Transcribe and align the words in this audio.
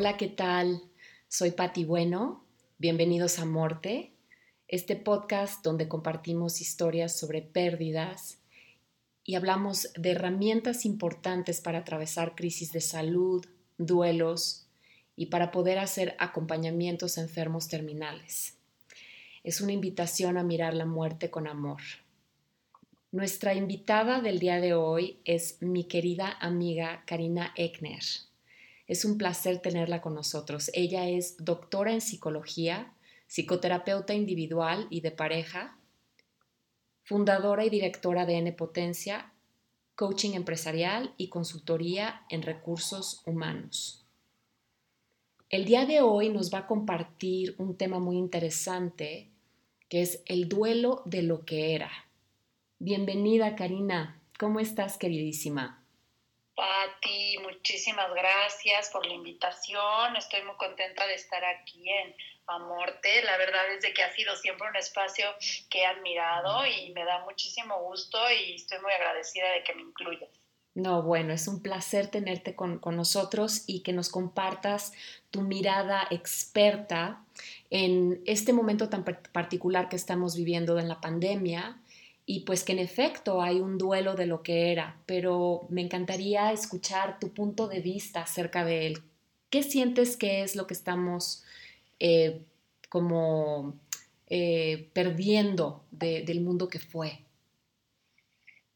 Hola, 0.00 0.16
¿qué 0.16 0.28
tal? 0.28 0.80
Soy 1.26 1.50
Patti 1.50 1.84
Bueno. 1.84 2.44
Bienvenidos 2.78 3.40
a 3.40 3.44
Morte, 3.44 4.12
este 4.68 4.94
podcast 4.94 5.64
donde 5.64 5.88
compartimos 5.88 6.60
historias 6.60 7.18
sobre 7.18 7.42
pérdidas 7.42 8.38
y 9.24 9.34
hablamos 9.34 9.92
de 9.96 10.12
herramientas 10.12 10.84
importantes 10.84 11.60
para 11.60 11.78
atravesar 11.78 12.36
crisis 12.36 12.70
de 12.70 12.80
salud, 12.80 13.44
duelos 13.76 14.68
y 15.16 15.26
para 15.26 15.50
poder 15.50 15.80
hacer 15.80 16.14
acompañamientos 16.20 17.18
a 17.18 17.22
enfermos 17.22 17.66
terminales. 17.66 18.56
Es 19.42 19.60
una 19.60 19.72
invitación 19.72 20.38
a 20.38 20.44
mirar 20.44 20.74
la 20.74 20.86
muerte 20.86 21.28
con 21.28 21.48
amor. 21.48 21.80
Nuestra 23.10 23.52
invitada 23.54 24.20
del 24.20 24.38
día 24.38 24.60
de 24.60 24.74
hoy 24.74 25.18
es 25.24 25.60
mi 25.60 25.88
querida 25.88 26.36
amiga 26.40 27.02
Karina 27.04 27.52
Eckner. 27.56 28.27
Es 28.88 29.04
un 29.04 29.18
placer 29.18 29.58
tenerla 29.58 30.00
con 30.00 30.14
nosotros. 30.14 30.70
Ella 30.72 31.08
es 31.08 31.36
doctora 31.38 31.92
en 31.92 32.00
psicología, 32.00 32.94
psicoterapeuta 33.26 34.14
individual 34.14 34.86
y 34.90 35.02
de 35.02 35.10
pareja, 35.10 35.78
fundadora 37.04 37.66
y 37.66 37.70
directora 37.70 38.24
de 38.24 38.38
N 38.38 38.52
Potencia, 38.54 39.32
coaching 39.94 40.32
empresarial 40.32 41.14
y 41.18 41.28
consultoría 41.28 42.22
en 42.30 42.42
recursos 42.42 43.22
humanos. 43.26 44.06
El 45.50 45.64
día 45.64 45.86
de 45.86 46.00
hoy 46.00 46.30
nos 46.30 46.52
va 46.52 46.60
a 46.60 46.66
compartir 46.66 47.54
un 47.58 47.76
tema 47.76 47.98
muy 47.98 48.16
interesante 48.16 49.30
que 49.88 50.02
es 50.02 50.22
el 50.26 50.48
duelo 50.48 51.02
de 51.04 51.22
lo 51.22 51.44
que 51.44 51.74
era. 51.74 51.90
Bienvenida, 52.78 53.56
Karina. 53.56 54.20
¿Cómo 54.38 54.60
estás, 54.60 54.98
queridísima? 54.98 55.77
Pati, 56.58 57.38
muchísimas 57.38 58.12
gracias 58.12 58.90
por 58.90 59.06
la 59.06 59.14
invitación. 59.14 60.16
Estoy 60.16 60.42
muy 60.42 60.56
contenta 60.56 61.06
de 61.06 61.14
estar 61.14 61.44
aquí 61.44 61.88
en 61.88 62.12
Amorte. 62.48 63.22
La 63.22 63.36
verdad 63.36 63.72
es 63.76 63.82
de 63.82 63.94
que 63.94 64.02
ha 64.02 64.12
sido 64.12 64.34
siempre 64.34 64.68
un 64.68 64.74
espacio 64.74 65.26
que 65.70 65.82
he 65.82 65.86
admirado 65.86 66.66
y 66.66 66.90
me 66.94 67.04
da 67.04 67.24
muchísimo 67.24 67.80
gusto 67.84 68.18
y 68.32 68.56
estoy 68.56 68.80
muy 68.80 68.90
agradecida 68.90 69.52
de 69.52 69.62
que 69.62 69.72
me 69.76 69.82
incluyas. 69.82 70.30
No, 70.74 71.02
bueno, 71.02 71.32
es 71.32 71.46
un 71.46 71.62
placer 71.62 72.08
tenerte 72.08 72.56
con, 72.56 72.80
con 72.80 72.96
nosotros 72.96 73.62
y 73.68 73.84
que 73.84 73.92
nos 73.92 74.08
compartas 74.08 74.92
tu 75.30 75.42
mirada 75.42 76.08
experta 76.10 77.24
en 77.70 78.20
este 78.26 78.52
momento 78.52 78.88
tan 78.88 79.04
particular 79.04 79.88
que 79.88 79.94
estamos 79.94 80.34
viviendo 80.34 80.80
en 80.80 80.88
la 80.88 81.00
pandemia 81.00 81.78
y 82.30 82.40
pues 82.40 82.62
que 82.62 82.72
en 82.72 82.78
efecto 82.78 83.40
hay 83.40 83.58
un 83.58 83.78
duelo 83.78 84.14
de 84.14 84.26
lo 84.26 84.42
que 84.42 84.70
era, 84.70 84.98
pero 85.06 85.62
me 85.70 85.80
encantaría 85.80 86.52
escuchar 86.52 87.18
tu 87.18 87.32
punto 87.32 87.68
de 87.68 87.80
vista 87.80 88.20
acerca 88.20 88.66
de 88.66 88.86
él. 88.86 89.02
¿Qué 89.48 89.62
sientes 89.62 90.18
que 90.18 90.42
es 90.42 90.54
lo 90.54 90.66
que 90.66 90.74
estamos 90.74 91.42
eh, 91.98 92.42
como 92.90 93.80
eh, 94.26 94.90
perdiendo 94.92 95.86
del 95.90 96.42
mundo 96.42 96.68
que 96.68 96.78
fue? 96.78 97.18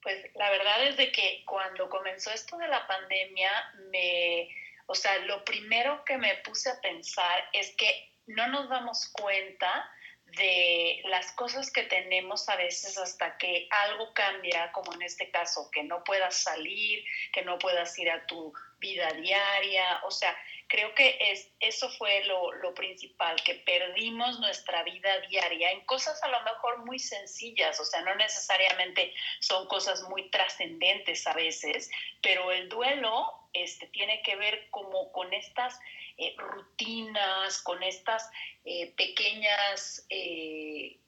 Pues 0.01 0.35
la 0.35 0.49
verdad 0.49 0.89
es 0.89 0.97
de 0.97 1.13
que 1.13 1.43
cuando 1.45 1.91
comenzó 1.91 2.31
esto 2.31 2.57
de 2.57 2.69
la 2.69 2.87
pandemia, 2.87 3.51
me, 3.91 4.49
o 4.87 4.95
sea, 4.95 5.19
lo 5.27 5.45
primero 5.45 6.03
que 6.07 6.17
me 6.17 6.37
puse 6.37 6.71
a 6.71 6.81
pensar 6.81 7.45
es 7.53 7.77
que 7.77 8.13
no 8.29 8.49
nos 8.49 8.71
damos 8.71 9.09
cuenta 9.13 9.91
de 10.37 11.03
las 11.07 11.33
cosas 11.33 11.71
que 11.71 11.83
tenemos 11.83 12.49
a 12.49 12.57
veces 12.57 12.97
hasta 12.99 13.37
que 13.37 13.69
algo 13.71 14.13
cambia, 14.15 14.73
como 14.73 14.93
en 14.95 15.03
este 15.03 15.31
caso, 15.31 15.71
que 15.71 15.83
no 15.83 16.03
puedas 16.05 16.37
salir, 16.37 17.05
que 17.33 17.43
no 17.43 17.59
puedas 17.59 17.99
ir 17.99 18.11
a 18.11 18.27
tu 18.27 18.53
vida 18.79 19.13
diaria, 19.13 20.01
o 20.05 20.11
sea, 20.11 20.37
creo 20.67 20.95
que 20.95 21.17
es, 21.21 21.51
eso 21.61 21.89
fue 21.91 22.25
lo, 22.25 22.51
lo 22.53 22.75
principal, 22.75 23.37
que 23.45 23.55
perdimos 23.55 24.41
nuestra 24.41 24.83
vida 24.83 25.21
diaria 25.29 25.71
en 25.71 25.83
cosas 25.83 26.21
a 26.23 26.29
lo 26.29 26.43
mejor 26.43 26.85
muy 26.85 26.99
sencillas, 26.99 27.79
o 27.79 27.85
sea, 27.85 28.01
no 28.01 28.15
necesariamente 28.17 29.15
son 29.41 29.69
cosas 29.69 30.03
muy 30.09 30.31
trascendentes 30.31 31.27
a 31.27 31.35
veces, 31.35 31.91
pero 32.23 32.51
el 32.51 32.69
duelo 32.69 33.43
este, 33.53 33.87
tiene 33.89 34.23
que 34.23 34.35
ver 34.37 34.69
como 34.71 35.13
con 35.13 35.33
estas 35.33 35.79
eh, 36.17 36.35
rutinas, 36.37 37.63
con 37.63 37.83
estas 37.83 38.31
eh, 38.65 38.93
pequeñas 38.97 40.07
eh, 40.09 40.99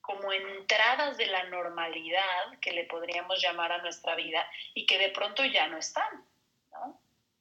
como 0.00 0.32
entradas 0.32 1.16
de 1.16 1.26
la 1.26 1.44
normalidad 1.50 2.58
que 2.60 2.72
le 2.72 2.84
podríamos 2.84 3.42
llamar 3.42 3.72
a 3.72 3.82
nuestra 3.82 4.14
vida 4.14 4.46
y 4.74 4.86
que 4.86 4.98
de 4.98 5.10
pronto 5.10 5.44
ya 5.44 5.66
no 5.68 5.78
están. 5.78 6.24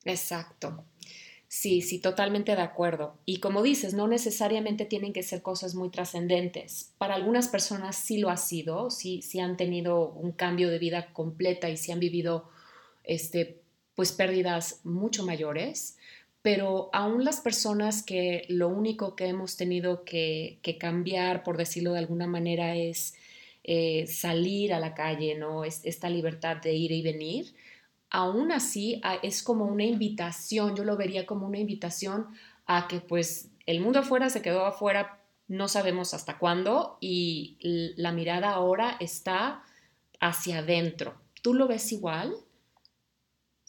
Exacto. 0.04 0.86
Sí, 1.48 1.82
sí, 1.82 2.00
totalmente 2.00 2.56
de 2.56 2.62
acuerdo. 2.62 3.18
Y 3.26 3.40
como 3.40 3.62
dices, 3.62 3.94
no 3.94 4.08
necesariamente 4.08 4.86
tienen 4.86 5.14
que 5.14 5.24
ser 5.24 5.42
cosas 5.42 5.76
muy 5.76 5.90
trascendentes. 5.90 6.94
Para 6.98 7.16
algunas 7.16 7.48
personas 7.48 7.96
sí 7.96 8.18
lo 8.18 8.30
ha 8.30 8.38
sido, 8.38 8.90
sí, 8.90 9.22
sí 9.22 9.40
han 9.40 9.56
tenido 9.56 10.10
un 10.10 10.32
cambio 10.32 10.70
de 10.70 10.80
vida 10.80 11.14
completa 11.14 11.70
y 11.70 11.78
sí 11.78 11.92
han 11.92 12.00
vivido 12.00 12.50
este, 13.04 13.62
pues 13.96 14.12
pérdidas 14.12 14.82
mucho 14.84 15.24
mayores 15.24 15.98
pero 16.46 16.92
aún 16.94 17.26
las 17.26 17.42
personas 17.42 18.04
que 18.04 18.46
lo 18.50 18.70
único 18.70 19.16
que 19.16 19.26
hemos 19.26 19.58
tenido 19.58 20.04
que, 20.04 20.60
cambiar, 20.80 21.42
por 21.42 21.58
decirlo 21.58 21.94
de 21.94 21.98
alguna 21.98 22.28
manera, 22.28 22.76
es 22.76 23.16
eh, 23.64 24.06
salir 24.06 24.72
a 24.72 24.80
la 24.80 24.94
calle, 24.94 25.34
¿no? 25.34 25.64
Es, 25.64 25.84
esta 25.86 26.08
libertad 26.08 26.58
de 26.58 26.76
ir 26.76 26.92
y 26.92 27.02
venir, 27.02 27.56
aún 28.12 28.52
así 28.52 29.02
es 29.24 29.42
como 29.42 29.66
una 29.66 29.86
invitación, 29.86 30.76
yo 30.76 30.84
lo 30.84 30.96
vería 30.98 31.26
como 31.26 31.48
una 31.48 31.58
invitación 31.58 32.28
a 32.68 32.88
que 32.88 33.00
pues 33.00 33.50
el 33.66 33.82
mundo 33.82 33.98
afuera 33.98 34.30
se 34.30 34.44
quedó 34.44 34.68
afuera, 34.68 35.24
no 35.48 35.68
sabemos 35.68 36.14
hasta 36.14 36.38
cuándo, 36.38 37.00
y 37.02 37.58
la 37.98 38.12
mirada 38.12 38.52
ahora 38.52 38.98
está 39.00 39.64
hacia 40.20 40.60
adentro. 40.60 41.16
¿Tú 41.42 41.56
lo 41.56 41.68
ves 41.68 41.92
igual? 41.92 42.36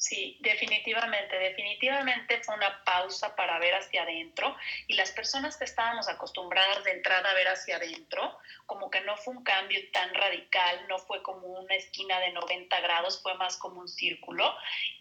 Sí, 0.09 0.39
definitivamente, 0.39 1.37
definitivamente 1.37 2.41
fue 2.45 2.55
una 2.55 2.85
pausa 2.85 3.35
para 3.35 3.59
ver 3.59 3.75
hacia 3.75 4.05
adentro 4.05 4.57
y 4.87 4.95
las 4.95 5.11
personas 5.11 5.57
que 5.57 5.65
estábamos 5.65 6.09
acostumbradas 6.09 6.85
de 6.85 6.93
entrada 6.93 7.29
a 7.29 7.35
ver 7.35 7.49
hacia 7.49 7.75
adentro, 7.75 8.39
como 8.67 8.89
que 8.89 9.01
no 9.01 9.17
fue 9.17 9.35
un 9.35 9.43
cambio 9.43 9.81
tan 9.91 10.15
radical, 10.15 10.87
no 10.87 11.01
fue 11.01 11.25
como 11.25 11.49
una 11.49 11.75
esquina 11.75 12.21
de 12.21 12.31
90 12.31 12.81
grados, 12.83 13.21
fue 13.21 13.35
más 13.35 13.57
como 13.57 13.81
un 13.81 13.89
círculo, 13.89 14.55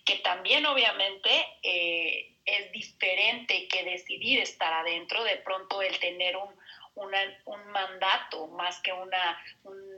que 0.05 0.15
también 0.23 0.65
obviamente 0.65 1.29
eh, 1.61 2.33
es 2.43 2.71
diferente 2.71 3.67
que 3.67 3.83
decidir 3.83 4.39
estar 4.39 4.73
adentro, 4.73 5.23
de 5.23 5.35
pronto 5.35 5.83
el 5.83 5.99
tener 5.99 6.35
un, 6.35 6.49
un 6.95 7.67
mandato 7.67 8.47
más 8.47 8.79
que 8.79 8.91
una, 8.91 9.39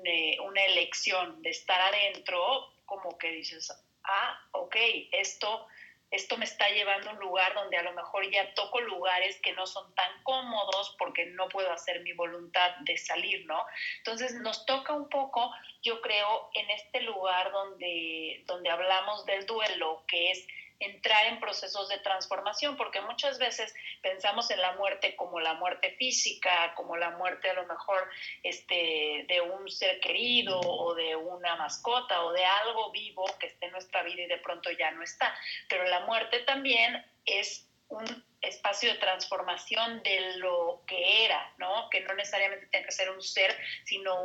eh, 0.04 0.38
una 0.42 0.66
elección 0.66 1.42
de 1.42 1.52
estar 1.52 1.80
adentro, 1.80 2.74
como 2.86 3.18
que 3.18 3.32
dices, 3.32 3.72
ah, 4.08 4.40
ok, 4.52 4.76
esto, 5.12 5.68
esto 6.12 6.38
me 6.38 6.46
está 6.46 6.70
llevando 6.70 7.10
a 7.10 7.14
un 7.14 7.20
lugar 7.20 7.54
donde 7.54 7.78
a 7.78 7.84
lo 7.84 7.94
mejor 7.94 8.30
ya 8.32 8.54
toco 8.54 8.80
lugares 8.82 9.40
que 9.42 9.54
no 9.54 9.66
son 9.66 9.94
tan 9.96 10.24
cómodos 10.24 10.96
porque 10.98 11.26
no 11.28 11.48
puedo 11.50 11.72
hacer 11.72 12.02
mi 12.02 12.14
voluntad 12.14 12.76
de 12.82 12.98
salir, 12.98 13.46
¿no? 13.46 13.66
Entonces 13.98 14.34
nos 14.36 14.66
toca 14.66 14.94
un 14.94 15.10
poco, 15.10 15.52
yo 15.84 16.02
creo, 16.02 16.50
en 16.54 16.70
este 16.72 17.02
lugar 17.02 17.52
donde, 17.52 18.44
donde 18.46 18.70
hablamos 18.70 19.26
del 19.26 19.46
duelo, 19.46 20.04
que 20.08 20.32
es 20.32 20.48
entrar 20.80 21.28
en 21.28 21.40
procesos 21.40 21.90
de 21.90 21.98
transformación, 22.00 22.78
porque 22.78 23.02
muchas 23.02 23.40
veces 23.40 23.74
pensamos 24.02 24.52
en 24.52 24.62
la 24.62 24.74
muerte 24.74 25.16
como 25.16 25.40
la 25.40 25.56
muerte 25.56 25.96
física, 25.98 26.74
como 26.76 26.98
la 26.98 27.12
muerte 27.12 27.50
a 27.50 27.54
lo 27.54 27.66
mejor 27.66 28.10
este, 28.44 29.26
de 29.28 29.42
un 29.42 29.70
ser 29.70 30.00
querido 30.00 30.60
o 30.60 30.94
de 30.94 31.16
una 31.16 31.56
mascota 31.56 32.24
o 32.24 32.32
de 32.32 32.46
algo 32.46 32.92
vivo 32.92 33.26
que 33.40 33.48
esté 33.48 33.66
en 33.66 33.72
nuestra 33.72 34.04
vida 34.04 34.24
y 34.24 34.28
de 34.28 34.38
pronto 34.38 34.70
ya 34.72 34.92
no 34.92 35.04
está. 35.04 35.34
Pero 35.68 35.84
la 35.86 36.02
muerte 36.02 36.40
también 36.40 37.06
es 37.26 37.68
un 37.90 38.24
espacio 38.42 38.94
de 38.94 39.00
transformación 39.00 40.04
de 40.04 40.38
lo 40.38 40.84
que 40.86 41.26
era, 41.26 41.54
¿no? 41.58 41.90
Que 41.90 42.02
no 42.02 42.14
necesariamente 42.14 42.68
tiene 42.68 42.86
que 42.86 42.92
ser 42.92 43.10
un 43.10 43.22
ser, 43.22 43.56
sino 43.84 44.16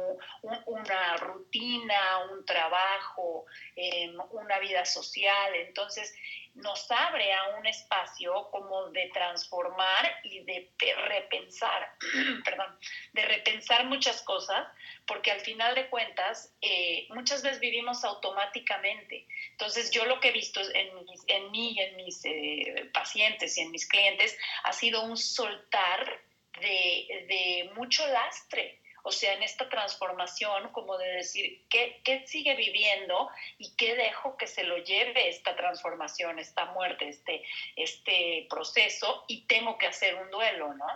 una 0.67 1.17
rutina, 1.17 2.26
un 2.31 2.44
trabajo, 2.44 3.47
em, 3.76 4.17
una 4.31 4.59
vida 4.59 4.85
social. 4.85 5.55
Entonces, 5.55 6.15
nos 6.54 6.90
abre 6.90 7.32
a 7.32 7.56
un 7.58 7.66
espacio 7.66 8.49
como 8.50 8.90
de 8.90 9.08
transformar 9.14 10.20
y 10.25 10.40
de, 10.40 10.70
repensar, 11.08 11.94
perdón, 12.44 12.78
de 13.12 13.25
repensar 13.25 13.87
muchas 13.87 14.22
cosas, 14.22 14.66
porque 15.06 15.31
al 15.31 15.40
final 15.40 15.75
de 15.75 15.88
cuentas 15.88 16.54
eh, 16.60 17.06
muchas 17.10 17.43
veces 17.43 17.60
vivimos 17.60 18.04
automáticamente. 18.04 19.26
Entonces 19.52 19.90
yo 19.90 20.04
lo 20.04 20.20
que 20.20 20.28
he 20.28 20.32
visto 20.32 20.60
en, 20.60 20.90
en 21.28 21.50
mí 21.50 21.76
en 21.81 21.96
mis 21.96 22.25
eh, 22.25 22.90
pacientes 22.93 23.56
y 23.56 23.62
en 23.62 23.70
mis 23.70 23.87
clientes 23.87 24.37
ha 24.64 24.72
sido 24.72 25.02
un 25.04 25.16
soltar 25.16 26.20
de 26.60 27.72
mucho 27.75 28.06
lastre 28.06 28.81
o 29.02 29.10
sea, 29.10 29.34
en 29.34 29.43
esta 29.43 29.69
transformación, 29.69 30.70
como 30.72 30.96
de 30.99 31.08
decir, 31.08 31.64
¿qué, 31.69 32.00
¿qué, 32.04 32.26
sigue 32.26 32.54
viviendo 32.54 33.28
y 33.58 33.75
qué 33.76 33.94
dejo 33.94 34.37
que 34.37 34.46
se 34.46 34.64
lo 34.64 34.78
lleve 34.78 35.28
esta 35.28 35.56
transformación, 35.56 36.38
esta 36.38 36.66
muerte, 36.72 37.08
este, 37.08 37.43
este 37.76 38.46
proceso 38.49 39.25
y 39.26 39.46
tengo 39.46 39.76
que 39.78 39.87
hacer 39.87 40.14
un 40.14 40.31
duelo, 40.31 40.75
¿no? 40.75 40.87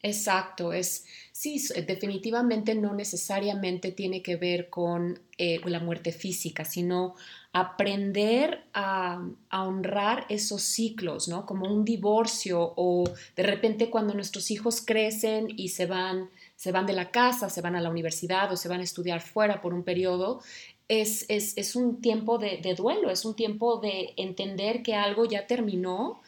Exacto, 0.00 0.72
es 0.72 1.06
sí, 1.32 1.60
definitivamente 1.84 2.76
no 2.76 2.94
necesariamente 2.94 3.90
tiene 3.90 4.22
que 4.22 4.36
ver 4.36 4.70
con 4.70 5.20
eh, 5.38 5.60
la 5.64 5.80
muerte 5.80 6.12
física, 6.12 6.64
sino 6.64 7.16
aprender 7.52 8.64
a, 8.74 9.26
honrar 9.50 10.24
esos 10.28 10.62
ciclos, 10.62 11.26
¿no? 11.26 11.46
Como 11.46 11.66
un 11.66 11.84
divorcio 11.84 12.74
o 12.76 13.10
de 13.34 13.42
repente 13.42 13.90
cuando 13.90 14.14
nuestros 14.14 14.52
hijos 14.52 14.82
crecen 14.84 15.48
y 15.56 15.70
se 15.70 15.86
van, 15.86 16.30
se 16.58 16.72
van 16.72 16.86
de 16.86 16.92
la 16.92 17.12
casa, 17.12 17.48
se 17.48 17.60
van 17.60 17.76
a 17.76 17.80
la 17.80 17.88
universidad 17.88 18.50
o 18.52 18.56
se 18.56 18.68
van 18.68 18.80
a 18.80 18.82
estudiar 18.82 19.20
fuera 19.20 19.60
por 19.60 19.72
un 19.74 19.84
periodo, 19.84 20.40
es, 20.88 21.24
es, 21.28 21.76
un 21.76 22.00
tiempo 22.00 22.38
de, 22.38 22.56
de 22.56 22.74
duelo, 22.74 23.10
es 23.10 23.24
un 23.24 23.36
tiempo 23.36 23.78
de 23.78 24.14
entender 24.16 24.82
que 24.82 24.96
algo 24.96 25.24
ya 25.24 25.46
terminó 25.46 26.20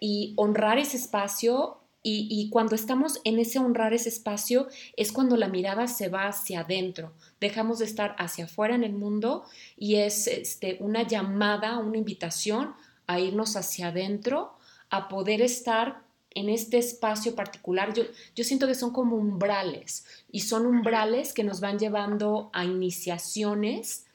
y 0.00 0.32
honrar 0.36 0.78
ese 0.78 0.96
espacio 0.96 1.80
y, 2.06 2.50
cuando 2.50 2.74
estamos 2.74 3.20
en 3.24 3.38
ese 3.38 3.58
honrar 3.58 3.94
ese 3.94 4.10
espacio 4.10 4.68
es 4.94 5.10
cuando 5.10 5.38
la 5.38 5.48
mirada 5.48 5.86
se 5.86 6.10
va 6.10 6.26
hacia 6.26 6.60
adentro, 6.60 7.14
dejamos 7.40 7.78
de 7.78 7.86
estar 7.86 8.14
hacia 8.18 8.44
afuera 8.44 8.74
en 8.74 8.84
el 8.84 8.92
mundo 8.92 9.44
y 9.78 9.96
es 9.96 10.26
este, 10.26 10.76
una 10.80 11.06
llamada, 11.06 11.78
una 11.78 11.96
invitación 11.96 12.74
a 13.06 13.20
irnos 13.20 13.56
hacia 13.56 13.88
adentro, 13.88 14.52
a 14.90 15.08
poder 15.08 15.40
estar 15.40 16.02
en 16.34 16.48
este 16.48 16.78
espacio 16.78 17.34
particular. 17.34 17.94
Yo, 17.94 18.04
yo 18.34 18.44
siento 18.44 18.66
que 18.66 18.74
son 18.74 18.92
como 18.92 19.16
umbrales 19.16 20.04
y 20.30 20.40
son 20.40 20.66
umbrales 20.66 21.32
que 21.32 21.44
nos 21.44 21.60
van 21.60 21.78
llevando 21.78 22.50
a 22.52 22.64
iniciaciones 22.64 24.06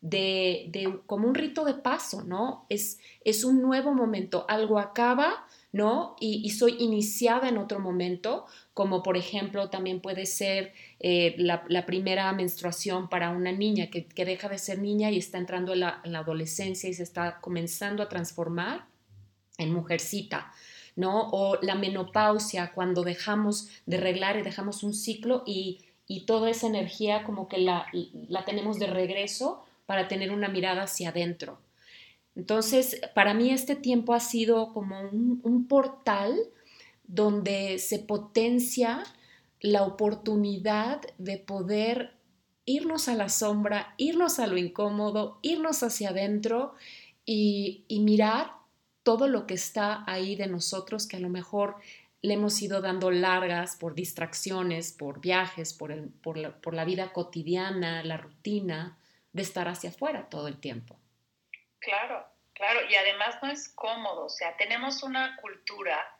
de, 0.00 0.66
de, 0.70 1.00
como 1.06 1.28
un 1.28 1.34
rito 1.34 1.64
de 1.64 1.74
paso, 1.74 2.22
¿no? 2.22 2.66
Es, 2.68 2.98
es 3.24 3.44
un 3.44 3.60
nuevo 3.62 3.92
momento, 3.92 4.44
algo 4.48 4.78
acaba 4.78 5.46
¿no? 5.76 6.16
Y, 6.20 6.48
soy 6.50 6.76
iniciada 6.78 7.50
en 7.50 7.58
otro 7.58 7.80
momento, 7.80 8.46
como 8.72 9.02
por 9.02 9.18
ejemplo 9.18 9.68
también 9.68 10.00
puede 10.00 10.24
ser 10.24 10.72
eh, 11.00 11.34
la, 11.36 11.84
primera 11.84 12.32
menstruación 12.32 13.10
para 13.10 13.28
una 13.28 13.52
niña 13.52 13.88
que, 13.90 14.06
deja 14.24 14.48
de 14.48 14.56
ser 14.56 14.78
niña 14.78 15.10
y 15.10 15.18
está 15.18 15.36
entrando 15.36 15.74
en 15.74 15.80
la, 15.80 16.00
adolescencia 16.14 16.88
y 16.88 16.94
se 16.94 17.02
está 17.02 17.40
comenzando 17.42 18.02
a 18.02 18.08
transformar 18.08 18.86
en 19.58 19.70
mujercita. 19.74 20.50
O 20.98 21.58
la 21.60 21.74
menopausia, 21.74 22.72
cuando 22.72 23.02
dejamos 23.02 23.68
de 23.84 23.98
reglar 23.98 24.38
y 24.38 24.42
dejamos 24.42 24.82
un 24.82 24.94
ciclo 24.94 25.42
y, 25.46 25.82
toda 26.26 26.48
esa 26.50 26.68
energía 26.68 27.24
como 27.24 27.48
que 27.48 27.58
la, 27.58 27.86
la, 28.28 28.44
tenemos 28.44 28.78
de 28.78 28.86
regreso 28.86 29.64
para 29.86 30.08
tener 30.08 30.30
una 30.30 30.48
mirada 30.48 30.84
hacia 30.84 31.08
adentro. 31.08 31.58
Entonces, 32.36 33.00
para 33.14 33.32
mí 33.32 33.50
este 33.50 33.74
tiempo 33.74 34.12
ha 34.12 34.20
sido 34.20 34.72
como 34.72 35.00
un, 35.00 35.66
portal 35.68 36.36
donde 37.08 37.78
se 37.78 37.98
potencia 37.98 39.02
la 39.60 39.82
oportunidad 39.84 41.00
de 41.18 41.38
poder 41.38 42.12
irnos 42.66 43.08
a 43.08 43.14
la 43.14 43.30
sombra, 43.30 43.94
irnos 43.96 44.38
a 44.38 44.46
lo 44.46 44.58
incómodo, 44.58 45.38
irnos 45.40 45.82
hacia 45.82 46.10
adentro 46.10 46.74
y, 47.24 47.84
mirar 47.88 48.52
todo 49.06 49.28
lo 49.28 49.46
que 49.46 49.54
está 49.54 50.02
ahí 50.08 50.34
de 50.34 50.48
nosotros 50.48 51.06
que 51.06 51.16
a 51.16 51.20
lo 51.20 51.28
mejor 51.28 51.76
le 52.22 52.34
hemos 52.34 52.60
ido 52.60 52.80
dando 52.80 53.12
largas 53.12 53.76
por 53.76 53.94
distracciones, 53.94 54.90
por 54.90 55.20
viajes, 55.20 55.72
por, 55.72 56.10
por 56.60 56.74
la 56.74 56.84
vida 56.84 57.12
cotidiana, 57.12 58.02
la 58.02 58.16
rutina, 58.16 58.98
de 59.32 59.42
estar 59.42 59.68
hacia 59.68 59.90
afuera 59.90 60.28
todo 60.28 60.48
el 60.48 60.58
tiempo. 60.58 60.98
Claro, 61.78 62.26
claro, 62.52 62.80
y 62.90 62.96
además 62.96 63.36
no 63.40 63.48
es 63.48 63.68
cómodo, 63.68 64.24
o 64.24 64.28
sea, 64.28 64.56
tenemos 64.56 65.04
una 65.04 65.36
cultura 65.36 66.15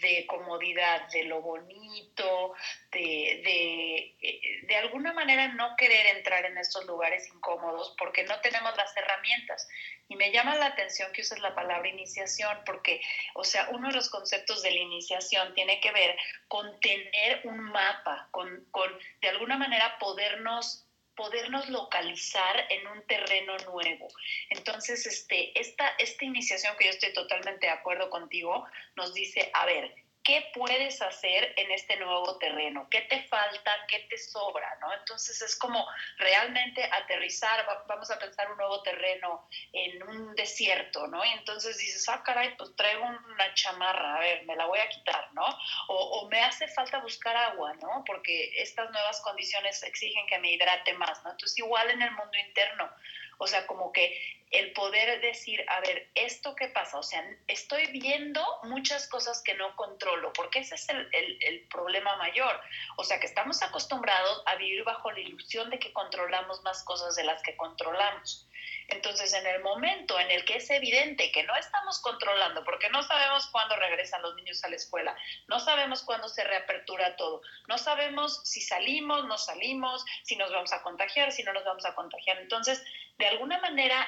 de 0.00 0.26
comodidad, 0.26 1.08
de 1.08 1.24
lo 1.24 1.40
bonito, 1.40 2.54
de, 2.92 3.42
de, 3.44 4.66
de, 4.66 4.76
alguna 4.76 5.12
manera 5.12 5.48
no 5.48 5.76
querer 5.76 6.06
entrar 6.16 6.44
en 6.44 6.58
estos 6.58 6.84
lugares 6.86 7.28
incómodos 7.28 7.94
porque 7.98 8.24
no 8.24 8.40
tenemos 8.40 8.76
las 8.76 8.96
herramientas. 8.96 9.68
Y 10.08 10.16
me 10.16 10.30
llama 10.30 10.56
la 10.56 10.66
atención 10.66 11.12
que 11.12 11.22
uses 11.22 11.40
la 11.40 11.54
palabra 11.54 11.88
iniciación 11.88 12.58
porque, 12.64 13.00
o 13.34 13.44
sea, 13.44 13.68
uno 13.70 13.88
de 13.88 13.94
los 13.94 14.08
conceptos 14.10 14.62
de 14.62 14.70
la 14.70 14.80
iniciación 14.80 15.54
tiene 15.54 15.80
que 15.80 15.92
ver 15.92 16.16
con 16.48 16.78
tener 16.80 17.40
un 17.44 17.58
mapa, 17.58 18.28
con, 18.30 18.64
con 18.70 18.90
de 19.20 19.28
alguna 19.28 19.56
manera 19.56 19.98
podernos 19.98 20.85
podernos 21.16 21.68
localizar 21.70 22.66
en 22.70 22.86
un 22.88 23.06
terreno 23.06 23.56
nuevo. 23.70 24.08
Entonces, 24.50 25.06
este, 25.06 25.58
esta, 25.58 25.88
esta 25.98 26.24
iniciación 26.24 26.76
que 26.78 26.84
yo 26.84 26.90
estoy 26.90 27.12
totalmente 27.12 27.66
de 27.66 27.72
acuerdo 27.72 28.10
contigo, 28.10 28.66
nos 28.94 29.14
dice, 29.14 29.50
a 29.54 29.66
ver, 29.66 29.94
¿qué 30.26 30.50
puedes 30.52 31.00
hacer 31.02 31.54
en 31.56 31.70
este 31.70 31.96
nuevo 31.98 32.36
terreno? 32.38 32.88
¿Qué 32.90 33.02
te 33.02 33.22
falta? 33.28 33.72
¿Qué 33.86 34.00
te 34.10 34.18
sobra? 34.18 34.76
¿no? 34.80 34.92
Entonces 34.92 35.40
es 35.40 35.54
como 35.56 35.86
realmente 36.18 36.82
aterrizar, 36.82 37.64
vamos 37.86 38.10
a 38.10 38.18
pensar 38.18 38.50
un 38.50 38.56
nuevo 38.56 38.82
terreno 38.82 39.48
en 39.72 40.02
un 40.02 40.34
desierto, 40.34 41.06
¿no? 41.06 41.24
Y 41.24 41.28
entonces 41.30 41.78
dices, 41.78 42.08
ah, 42.08 42.22
caray, 42.24 42.56
pues 42.56 42.74
traigo 42.74 43.04
una 43.04 43.54
chamarra, 43.54 44.16
a 44.16 44.20
ver, 44.20 44.44
me 44.46 44.56
la 44.56 44.66
voy 44.66 44.80
a 44.80 44.88
quitar, 44.88 45.32
¿no? 45.32 45.46
O, 45.88 45.94
o 45.94 46.28
me 46.28 46.42
hace 46.42 46.66
falta 46.68 46.98
buscar 46.98 47.36
agua, 47.36 47.74
¿no? 47.74 48.02
Porque 48.04 48.50
estas 48.60 48.90
nuevas 48.90 49.20
condiciones 49.20 49.82
exigen 49.84 50.26
que 50.26 50.38
me 50.40 50.52
hidrate 50.52 50.92
más, 50.94 51.22
¿no? 51.22 51.30
Entonces 51.30 51.56
igual 51.58 51.88
en 51.90 52.02
el 52.02 52.10
mundo 52.10 52.36
interno, 52.36 52.90
o 53.38 53.46
sea, 53.46 53.66
como 53.66 53.92
que 53.92 54.18
el 54.50 54.72
poder 54.72 55.20
decir, 55.20 55.64
a 55.68 55.80
ver, 55.80 56.08
¿esto 56.14 56.54
qué 56.54 56.68
pasa? 56.68 56.98
O 56.98 57.02
sea, 57.02 57.24
estoy 57.48 57.86
viendo 57.88 58.42
muchas 58.64 59.08
cosas 59.08 59.42
que 59.42 59.54
no 59.54 59.74
controlo, 59.76 60.32
porque 60.32 60.60
ese 60.60 60.76
es 60.76 60.88
el, 60.88 61.08
el, 61.12 61.66
problema 61.68 62.16
mayor. 62.16 62.60
O 62.96 63.04
sea, 63.04 63.18
que 63.18 63.26
estamos 63.26 63.62
acostumbrados 63.62 64.42
a 64.46 64.56
vivir 64.56 64.84
bajo 64.84 65.10
la 65.10 65.20
ilusión 65.20 65.68
de 65.70 65.78
que 65.78 65.92
controlamos 65.92 66.62
más 66.62 66.84
cosas 66.84 67.16
de 67.16 67.24
las 67.24 67.42
que 67.42 67.56
controlamos. 67.56 68.48
Entonces, 68.88 69.32
en 69.34 69.46
el 69.46 69.62
momento 69.62 70.18
en 70.18 70.30
el 70.30 70.44
que 70.44 70.56
es 70.56 70.70
evidente 70.70 71.32
que 71.32 71.42
no 71.44 71.54
estamos 71.56 72.00
controlando, 72.00 72.64
porque 72.64 72.88
no 72.90 73.02
sabemos 73.02 73.46
cuándo 73.48 73.76
regresan 73.76 74.22
los 74.22 74.34
niños 74.36 74.62
a 74.64 74.68
la 74.68 74.76
escuela, 74.76 75.16
no 75.48 75.60
sabemos 75.60 76.02
cuándo 76.02 76.28
se 76.28 76.44
reapertura 76.44 77.16
todo, 77.16 77.42
no 77.68 77.78
sabemos 77.78 78.40
si 78.44 78.60
salimos, 78.60 79.24
no 79.26 79.38
salimos, 79.38 80.04
si 80.22 80.36
nos 80.36 80.52
vamos 80.52 80.72
a 80.72 80.82
contagiar, 80.82 81.32
si 81.32 81.42
no 81.42 81.52
nos 81.52 81.64
vamos 81.64 81.84
a 81.84 81.94
contagiar. 81.94 82.38
Entonces, 82.38 82.84
de 83.18 83.26
alguna 83.26 83.58
manera 83.60 84.06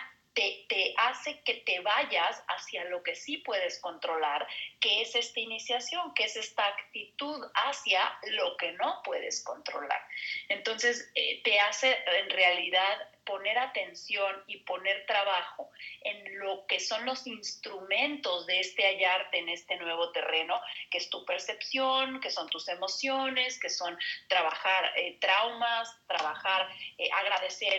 te, 0.69 0.95
hace 0.97 1.41
que 1.43 1.55
te 1.55 1.81
vayas 1.81 2.43
hacia 2.49 2.85
lo 2.85 3.03
que 3.03 3.15
sí 3.15 3.39
puedes 3.39 3.79
controlar, 3.81 4.47
que 4.81 5.03
es 5.03 5.15
esta 5.15 5.41
iniciación, 5.41 6.15
que 6.15 6.25
es 6.25 6.37
esta 6.37 6.67
actitud 6.67 7.45
hacia 7.55 8.19
lo 8.31 8.57
que 8.57 8.73
no 8.73 9.03
puedes 9.05 9.43
controlar. 9.43 10.01
Entonces, 10.49 11.11
eh, 11.15 11.43
te 11.43 11.59
hace 11.61 11.97
en 12.07 12.31
realidad 12.31 13.09
poner 13.25 13.59
atención 13.59 14.43
y 14.47 14.59
poner 14.59 15.05
trabajo 15.05 15.71
en 16.01 16.39
lo 16.39 16.67
que 16.67 16.81
son 16.81 17.05
los 17.05 17.27
instrumentos 17.27 18.47
de 18.47 18.61
este 18.61 18.85
hallarte 18.85 19.39
en 19.39 19.51
este 19.51 19.77
nuevo 19.77 20.13
terreno, 20.13 20.59
que 20.91 20.99
es 20.99 21.11
tu 21.11 21.27
percepción, 21.27 22.21
que 22.21 22.31
son 22.31 22.49
tus 22.49 22.69
emociones, 22.69 23.61
que 23.61 23.69
son 23.69 23.99
trabajar 24.29 24.93
eh, 24.97 25.19
traumas, 25.21 25.95
trabajar, 26.07 26.69
eh, 26.97 27.11
agradecer 27.13 27.79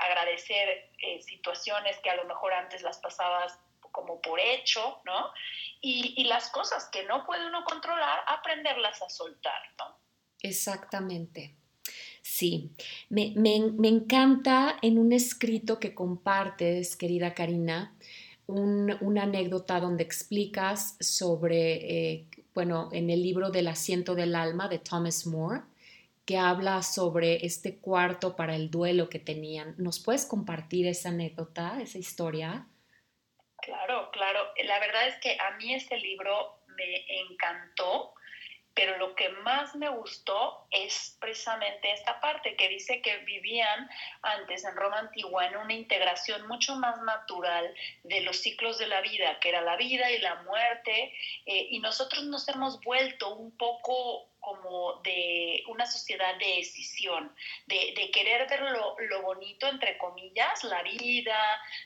agradecer 0.00 0.90
eh, 1.02 1.22
situaciones 1.22 1.98
que 1.98 2.10
a 2.10 2.16
lo 2.16 2.24
mejor 2.24 2.52
antes 2.52 2.82
las 2.82 2.98
pasabas 2.98 3.58
como 3.92 4.20
por 4.20 4.38
hecho, 4.40 5.00
¿no? 5.04 5.30
Y, 5.80 6.24
las 6.24 6.50
cosas 6.50 6.88
que 6.92 7.04
no 7.04 7.24
puede 7.26 7.46
uno 7.46 7.64
controlar, 7.64 8.20
aprenderlas 8.28 9.02
a 9.02 9.08
soltar, 9.08 9.60
¿no? 9.78 9.96
Exactamente. 10.42 11.56
Sí, 12.22 12.70
me, 13.08 13.32
encanta 13.88 14.78
en 14.82 14.98
un 14.98 15.12
escrito 15.12 15.80
que 15.80 15.94
compartes, 15.94 16.96
querida 16.96 17.34
Karina, 17.34 17.96
una 18.46 19.22
anécdota 19.22 19.80
donde 19.80 20.02
explicas 20.02 20.96
sobre, 21.00 22.12
eh, 22.12 22.26
bueno, 22.54 22.90
en 22.92 23.10
el 23.10 23.22
libro 23.22 23.50
del 23.50 23.68
asiento 23.68 24.14
del 24.14 24.34
alma 24.34 24.68
de 24.68 24.78
Thomas 24.78 25.26
More, 25.26 25.62
que 26.30 26.38
habla 26.38 26.80
sobre 26.84 27.44
este 27.44 27.80
cuarto 27.80 28.36
para 28.36 28.54
el 28.54 28.70
duelo 28.70 29.08
que 29.08 29.18
tenían. 29.18 29.74
¿Nos 29.78 29.98
puedes 29.98 30.24
compartir 30.24 30.86
esa 30.86 31.08
anécdota, 31.08 31.80
esa 31.82 31.98
historia? 31.98 32.68
Claro, 33.60 34.12
claro. 34.12 34.38
La 34.62 34.78
verdad 34.78 35.08
es 35.08 35.16
que 35.16 35.36
a 35.40 35.56
mí 35.56 35.74
ese 35.74 35.96
libro 35.96 36.62
me 36.76 37.20
encantó, 37.22 38.14
pero 38.74 38.96
lo 38.98 39.16
que 39.16 39.28
más 39.42 39.74
me 39.74 39.88
gustó 39.88 40.68
es 40.70 41.18
precisamente 41.20 41.90
esta 41.90 42.20
parte 42.20 42.54
que 42.54 42.68
dice 42.68 43.02
que 43.02 43.16
vivían 43.24 43.90
antes 44.22 44.64
en 44.64 44.76
Roma 44.76 45.00
antigua 45.00 45.48
en 45.48 45.56
una 45.56 45.74
integración 45.74 46.46
mucho 46.46 46.76
más 46.76 47.02
natural 47.02 47.74
de 48.04 48.20
los 48.20 48.36
ciclos 48.36 48.78
de 48.78 48.86
la 48.86 49.00
vida, 49.00 49.40
que 49.40 49.48
era 49.48 49.62
la 49.62 49.74
vida 49.74 50.08
y 50.12 50.20
la 50.20 50.36
muerte, 50.44 51.12
eh, 51.46 51.66
y 51.70 51.80
nosotros 51.80 52.22
nos 52.22 52.46
hemos 52.46 52.80
vuelto 52.82 53.34
un 53.34 53.50
poco 53.56 54.29
como 54.40 55.00
de 55.02 55.62
una 55.68 55.86
sociedad 55.86 56.36
de 56.36 56.56
decisión, 56.56 57.34
de, 57.66 58.10
querer 58.12 58.48
ver 58.48 58.62
lo, 58.62 59.22
bonito, 59.22 59.68
entre 59.68 59.96
comillas, 59.98 60.64
la 60.64 60.82
vida, 60.82 61.38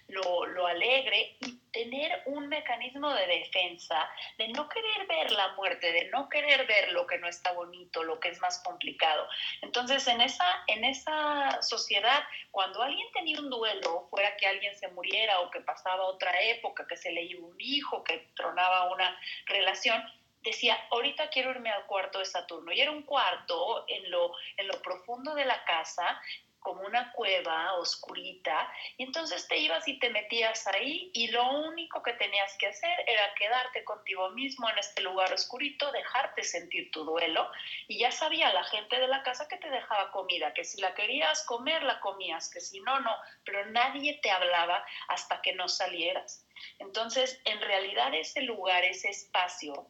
lo, 0.08 0.46
lo, 0.46 0.66
alegre 0.66 1.37
y 1.40 1.58
tener 1.73 2.23
un 2.26 2.49
mecanismo 2.49 3.12
de 3.12 3.26
defensa, 3.26 4.08
de 4.38 4.49
no 4.49 4.68
querer 4.68 5.06
ver 5.06 5.30
la 5.32 5.52
muerte, 5.54 5.92
de 5.92 6.08
no 6.08 6.28
querer 6.28 6.66
ver 6.66 6.92
lo 6.92 7.06
que 7.06 7.18
no 7.18 7.28
está 7.28 7.52
bonito, 7.52 8.02
lo 8.04 8.20
que 8.20 8.28
es 8.28 8.40
más 8.40 8.62
complicado. 8.62 9.28
Entonces, 9.61 10.06
en 10.06 10.20
esa, 10.20 10.46
en 10.68 10.84
esa 10.84 11.61
sociedad, 11.62 12.23
cuando 12.50 12.82
alguien 12.82 13.06
tenía 13.12 13.40
un 13.40 13.50
duelo, 13.50 14.06
fuera 14.11 14.37
que 14.37 14.46
alguien 14.46 14.75
se 14.78 14.88
muriera 14.88 15.40
o 15.40 15.50
que 15.50 15.61
pasaba 15.61 16.04
otra 16.04 16.40
época, 16.42 16.87
que 16.87 16.96
se 16.96 17.11
le 17.11 17.23
iba 17.25 17.44
un 17.44 17.61
hijo, 17.61 18.04
que 18.04 18.28
tronaba 18.37 18.92
una 18.92 19.18
relación, 19.46 20.02
decía, 20.44 20.78
ahorita 20.90 21.30
quiero 21.30 21.50
irme 21.50 21.70
al 21.70 21.86
cuarto 21.86 22.18
de 22.18 22.26
Saturno. 22.26 22.70
Y 22.72 22.80
era 22.80 22.90
un 22.90 23.02
cuarto 23.02 23.84
en 23.88 24.10
lo, 24.10 24.32
en 24.56 24.68
lo 24.68 24.80
profundo 24.82 25.34
de 25.34 25.44
la 25.44 25.64
casa, 25.64 26.20
como 26.64 26.80
una 26.80 27.12
cueva 27.12 27.74
oscurita, 27.74 28.72
y 28.96 29.02
entonces 29.02 29.46
te 29.46 29.58
ibas 29.58 29.86
y 29.86 29.98
te 29.98 30.08
metías 30.08 30.66
ahí 30.66 31.10
y 31.12 31.26
lo 31.26 31.46
único 31.58 32.02
que 32.02 32.14
tenías 32.14 32.56
que 32.56 32.68
hacer 32.68 33.04
era 33.06 33.34
quedarte 33.34 33.84
contigo 33.84 34.30
mismo 34.30 34.70
en 34.70 34.78
este 34.78 35.02
lugar 35.02 35.30
oscurito, 35.30 35.92
dejarte 35.92 36.42
sentir 36.42 36.90
tu 36.90 37.04
duelo, 37.04 37.50
y 37.86 37.98
ya 37.98 38.10
sabía 38.10 38.50
la 38.54 38.64
gente 38.64 38.98
de 38.98 39.08
la 39.08 39.22
casa 39.22 39.46
que 39.46 39.58
te 39.58 39.68
dejaba 39.68 40.10
comida, 40.10 40.54
que 40.54 40.64
si 40.64 40.80
la 40.80 40.94
querías 40.94 41.44
comer, 41.44 41.82
la 41.82 42.00
comías, 42.00 42.48
que 42.48 42.62
si 42.62 42.80
no, 42.80 42.98
no, 43.00 43.14
pero 43.44 43.66
nadie 43.66 44.18
te 44.22 44.30
hablaba 44.30 44.82
hasta 45.08 45.42
que 45.42 45.52
no 45.52 45.68
salieras. 45.68 46.46
Entonces, 46.78 47.42
en 47.44 47.60
realidad 47.60 48.14
ese 48.14 48.40
lugar, 48.40 48.84
ese 48.84 49.10
espacio, 49.10 49.86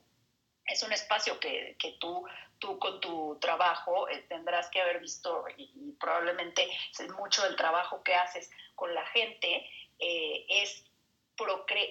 es 0.66 0.82
un 0.82 0.92
espacio 0.92 1.38
que, 1.40 1.76
tú, 2.00 2.26
tú 2.58 2.78
con 2.78 3.00
tu 3.00 3.38
trabajo 3.40 4.08
eh, 4.08 4.24
tendrás 4.28 4.68
que 4.70 4.80
haber 4.80 5.00
visto 5.00 5.44
y, 5.56 5.92
probablemente 6.00 6.68
mucho 7.16 7.42
del 7.42 7.56
trabajo 7.56 8.02
que 8.02 8.14
haces 8.14 8.50
con 8.74 8.94
la 8.94 9.06
gente, 9.06 9.68
eh, 9.98 10.46
es 10.48 10.84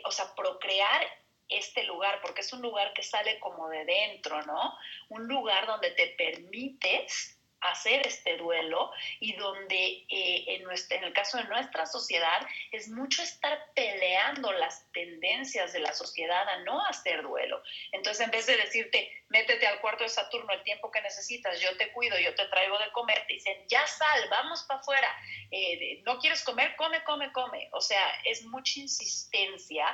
o 0.05 0.11
sea, 0.11 0.33
procrear 0.35 1.05
este 1.49 1.83
lugar, 1.83 2.21
porque 2.21 2.41
es 2.41 2.53
un 2.53 2.61
lugar 2.61 2.93
que 2.93 3.03
sale 3.03 3.39
como 3.39 3.67
de 3.69 3.83
dentro, 3.85 4.41
¿no? 4.43 4.77
Un 5.09 5.27
lugar 5.27 5.67
donde 5.67 5.91
te 5.91 6.07
permites 6.17 7.37
hacer 7.63 8.05
este 8.05 8.37
duelo 8.37 8.91
y 9.19 9.33
donde 9.35 10.05
eh, 10.09 10.45
en, 10.47 10.63
nuestra, 10.63 10.97
en 10.97 11.05
el 11.05 11.13
caso 11.13 11.37
de 11.37 11.45
nuestra 11.45 11.85
sociedad 11.85 12.45
es 12.71 12.89
mucho 12.89 13.21
estar 13.21 13.71
peleando 13.73 14.51
las 14.53 14.91
tendencias 14.91 15.73
de 15.73 15.79
la 15.79 15.93
sociedad 15.93 16.47
a 16.47 16.59
no 16.63 16.85
hacer 16.85 17.21
duelo. 17.23 17.61
Entonces, 17.91 18.25
en 18.25 18.31
vez 18.31 18.45
de 18.45 18.57
decirte, 18.57 19.23
métete 19.29 19.65
al 19.65 19.79
cuarto 19.79 20.03
de 20.03 20.09
Saturno 20.09 20.51
el 20.53 20.63
tiempo 20.63 20.91
que 20.91 21.01
necesitas, 21.01 21.59
yo 21.59 21.75
te 21.77 21.91
cuido, 21.91 22.17
yo 22.19 22.35
te 22.35 22.45
traigo 22.45 22.77
de 22.77 22.91
comer, 22.91 23.25
te 23.27 23.33
dicen, 23.33 23.57
ya 23.67 23.85
sal, 23.87 24.27
vamos 24.29 24.63
para 24.63 24.79
afuera, 24.79 25.07
eh, 25.51 26.01
no 26.05 26.19
quieres 26.19 26.43
comer, 26.43 26.75
come, 26.75 27.03
come, 27.03 27.31
come. 27.31 27.69
O 27.71 27.81
sea, 27.81 28.19
es 28.25 28.43
mucha 28.43 28.79
insistencia 28.79 29.85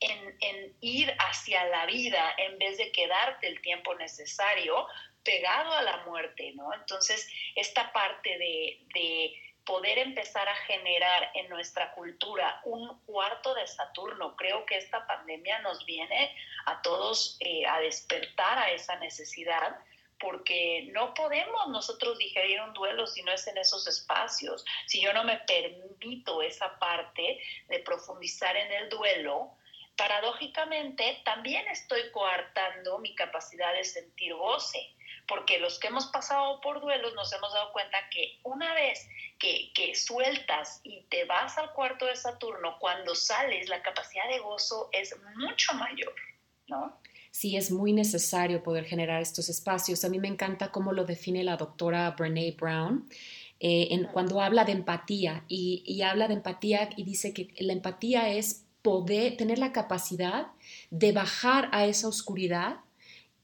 en, 0.00 0.36
en 0.40 0.76
ir 0.80 1.14
hacia 1.18 1.64
la 1.66 1.86
vida 1.86 2.34
en 2.38 2.58
vez 2.58 2.78
de 2.78 2.90
quedarte 2.92 3.46
el 3.46 3.60
tiempo 3.60 3.94
necesario 3.94 4.86
pegado 5.24 5.72
a 5.72 5.82
la 5.82 5.98
muerte, 5.98 6.52
¿no? 6.54 6.72
Entonces, 6.74 7.28
esta 7.54 7.92
parte 7.92 8.38
de, 8.38 9.36
poder 9.66 9.98
empezar 9.98 10.48
a 10.48 10.56
generar 10.56 11.30
en 11.34 11.48
nuestra 11.48 11.92
cultura 11.92 12.60
un 12.64 12.98
cuarto 13.02 13.54
de 13.54 13.66
Saturno, 13.68 14.34
creo 14.34 14.64
que 14.66 14.76
esta 14.76 15.06
pandemia 15.06 15.60
nos 15.60 15.84
viene 15.84 16.34
a 16.64 16.82
todos 16.82 17.36
eh, 17.40 17.64
a 17.66 17.78
despertar 17.78 18.58
a 18.58 18.70
esa 18.70 18.96
necesidad 18.96 19.78
porque 20.18 20.88
no 20.92 21.14
podemos 21.14 21.68
nosotros 21.68 22.18
digerir 22.18 22.60
un 22.62 22.72
duelo 22.72 23.06
si 23.06 23.22
no 23.22 23.32
es 23.32 23.46
en 23.46 23.58
esos 23.58 23.86
espacios. 23.86 24.64
Si 24.86 25.00
yo 25.00 25.12
no 25.12 25.24
me 25.24 25.36
permito 25.38 26.42
esa 26.42 26.78
parte 26.78 27.40
de 27.68 27.78
profundizar 27.80 28.56
en 28.56 28.72
el 28.72 28.88
duelo, 28.88 29.52
paradójicamente 29.96 31.20
también 31.24 31.66
estoy 31.68 32.10
coartando 32.10 32.98
mi 32.98 33.14
capacidad 33.14 33.72
de 33.74 33.84
sentir 33.84 34.34
goce 34.34 34.94
porque 35.30 35.60
los 35.60 35.78
que 35.78 35.86
hemos 35.86 36.06
pasado 36.06 36.60
por 36.60 36.80
duelos 36.80 37.14
nos 37.14 37.32
hemos 37.32 37.54
dado 37.54 37.72
cuenta 37.72 37.96
que 38.12 38.40
una 38.42 38.74
vez 38.74 39.08
que, 39.38 39.94
sueltas 39.94 40.80
y 40.82 41.02
te 41.08 41.24
vas 41.24 41.56
al 41.56 41.72
cuarto 41.72 42.06
de 42.06 42.16
Saturno, 42.16 42.76
cuando 42.80 43.14
sales 43.14 43.68
la 43.68 43.80
capacidad 43.80 44.28
de 44.28 44.40
gozo 44.40 44.88
es 44.92 45.14
mucho 45.36 45.72
mayor, 45.74 46.12
¿no? 46.66 47.00
Sí, 47.30 47.56
es 47.56 47.70
muy 47.70 47.92
necesario 47.92 48.62
poder 48.62 48.84
generar 48.84 49.22
estos 49.22 49.48
espacios. 49.48 50.04
A 50.04 50.08
mí 50.08 50.18
me 50.18 50.26
encanta 50.26 50.72
cómo 50.72 50.92
lo 50.92 51.04
define 51.04 51.44
la 51.44 51.56
doctora 51.56 52.10
Brene 52.10 52.50
Brown. 52.58 53.08
Eh, 53.60 53.88
en, 53.92 54.04
cuando 54.06 54.40
habla 54.40 54.64
de 54.64 54.72
empatía 54.72 55.44
y, 55.46 55.84
y, 55.86 56.02
habla 56.02 56.26
de 56.26 56.34
empatía 56.34 56.90
y 56.96 57.04
dice 57.04 57.32
que 57.32 57.54
la 57.58 57.72
empatía 57.72 58.30
es 58.30 58.64
poder 58.82 59.36
tener 59.36 59.58
la 59.58 59.72
capacidad 59.72 60.48
de 60.90 61.12
bajar 61.12 61.68
a 61.72 61.84
esa 61.84 62.08
oscuridad 62.08 62.80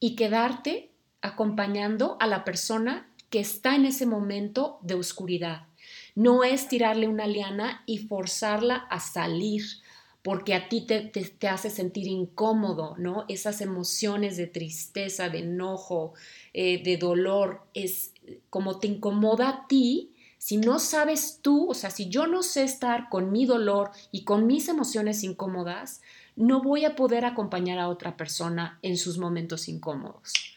y 0.00 0.16
quedarte 0.16 0.90
acompañando 1.22 2.16
a 2.20 2.26
la 2.26 2.44
persona 2.44 3.08
que 3.30 3.40
está 3.40 3.74
en 3.74 3.84
ese 3.84 4.06
momento 4.06 4.78
de 4.82 4.94
oscuridad. 4.94 5.66
No 6.14 6.44
es 6.44 6.68
tirarle 6.68 7.08
una 7.08 7.26
liana 7.26 7.82
y 7.86 7.98
forzarla 7.98 8.76
a 8.76 9.00
salir 9.00 9.64
porque 10.22 10.54
a 10.54 10.68
ti 10.68 10.80
te, 10.80 11.02
te, 11.02 11.48
hace 11.48 11.70
sentir 11.70 12.08
incómodo, 12.08 12.96
¿no? 12.98 13.26
Esas 13.28 13.60
emociones 13.60 14.36
de 14.36 14.48
tristeza, 14.48 15.28
de 15.28 15.40
enojo, 15.40 16.14
eh, 16.52 16.82
de 16.82 16.96
dolor, 16.96 17.62
es 17.74 18.12
como 18.50 18.80
te 18.80 18.88
incomoda 18.88 19.48
a 19.48 19.66
ti, 19.68 20.14
si 20.38 20.56
no 20.56 20.80
sabes 20.80 21.38
tú, 21.42 21.70
o 21.70 21.74
sea, 21.74 21.90
si 21.90 22.08
yo 22.08 22.26
no 22.26 22.42
sé 22.42 22.64
estar 22.64 23.08
con 23.08 23.30
mi 23.30 23.46
dolor 23.46 23.90
y 24.10 24.24
con 24.24 24.48
mis 24.48 24.68
emociones 24.68 25.22
incómodas, 25.22 26.02
no 26.34 26.60
voy 26.60 26.84
a 26.84 26.96
poder 26.96 27.24
acompañar 27.24 27.78
a 27.78 27.88
otra 27.88 28.16
persona 28.16 28.80
en 28.82 28.96
sus 28.96 29.18
momentos 29.18 29.68
incómodos 29.68 30.55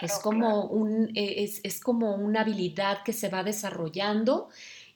es, 0.00 0.18
como 0.18 0.64
un, 0.66 1.10
e, 1.14 1.44
es, 1.62 1.80
como 1.80 2.14
una 2.14 2.42
habilidad 2.42 3.02
que 3.04 3.12
se 3.12 3.28
va 3.28 3.42
desarrollando 3.42 4.48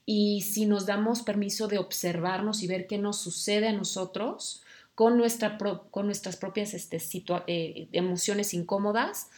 y 0.06 0.42
si 0.42 0.66
nos 0.66 0.86
damos 0.86 1.22
permiso 1.22 1.68
de 1.68 1.78
observarnos 1.78 2.62
y 2.62 2.66
ver 2.66 2.86
qué 2.86 2.98
nos 2.98 3.18
sucede 3.20 3.68
a 3.68 3.72
nosotros 3.72 4.62
con, 4.94 5.16
nuestra 5.16 5.58
con 5.90 6.06
nuestras 6.06 6.36
propias 6.36 6.74
este, 6.74 6.98
eh, 7.46 7.88
emociones 7.92 8.54
incómodas, 8.54 9.28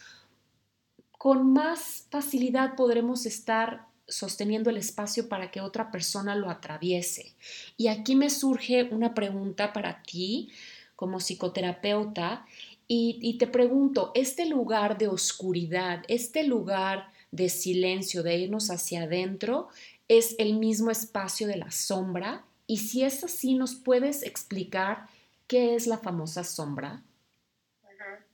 con 1.17 1.51
más 1.53 2.05
facilidad 2.09 2.75
podremos 2.75 3.25
estar 3.25 3.87
sosteniendo 4.07 4.69
el 4.69 4.77
espacio 4.77 5.27
para 5.27 5.51
que 5.51 5.61
otra 5.61 5.91
persona 5.91 6.35
lo 6.35 6.49
atraviese. 6.49 7.35
Y 7.75 7.87
aquí 7.87 8.15
me 8.15 8.29
surge 8.29 8.83
una 8.91 9.13
pregunta 9.13 9.73
para 9.73 10.01
ti 10.03 10.49
como 10.95 11.19
psicoterapeuta 11.19 12.45
y, 12.87 13.37
te 13.37 13.47
pregunto, 13.47 14.11
este 14.15 14.45
lugar 14.45 14.97
de 14.97 15.09
oscuridad, 15.09 16.03
este 16.07 16.43
lugar 16.43 17.11
de 17.31 17.49
silencio, 17.49 18.23
de 18.23 18.37
irnos 18.37 18.71
hacia 18.71 19.03
adentro, 19.03 19.67
es 20.07 20.35
el 20.39 20.53
mismo 20.53 20.89
espacio 20.89 21.47
de 21.47 21.57
la 21.57 21.71
sombra. 21.71 22.45
Y 22.65 22.77
si 22.77 23.03
es 23.03 23.23
así, 23.25 23.55
¿nos 23.55 23.75
puedes 23.75 24.23
explicar 24.23 25.07
qué 25.47 25.75
es 25.75 25.85
la 25.87 25.97
famosa 25.97 26.43
sombra? 26.43 27.03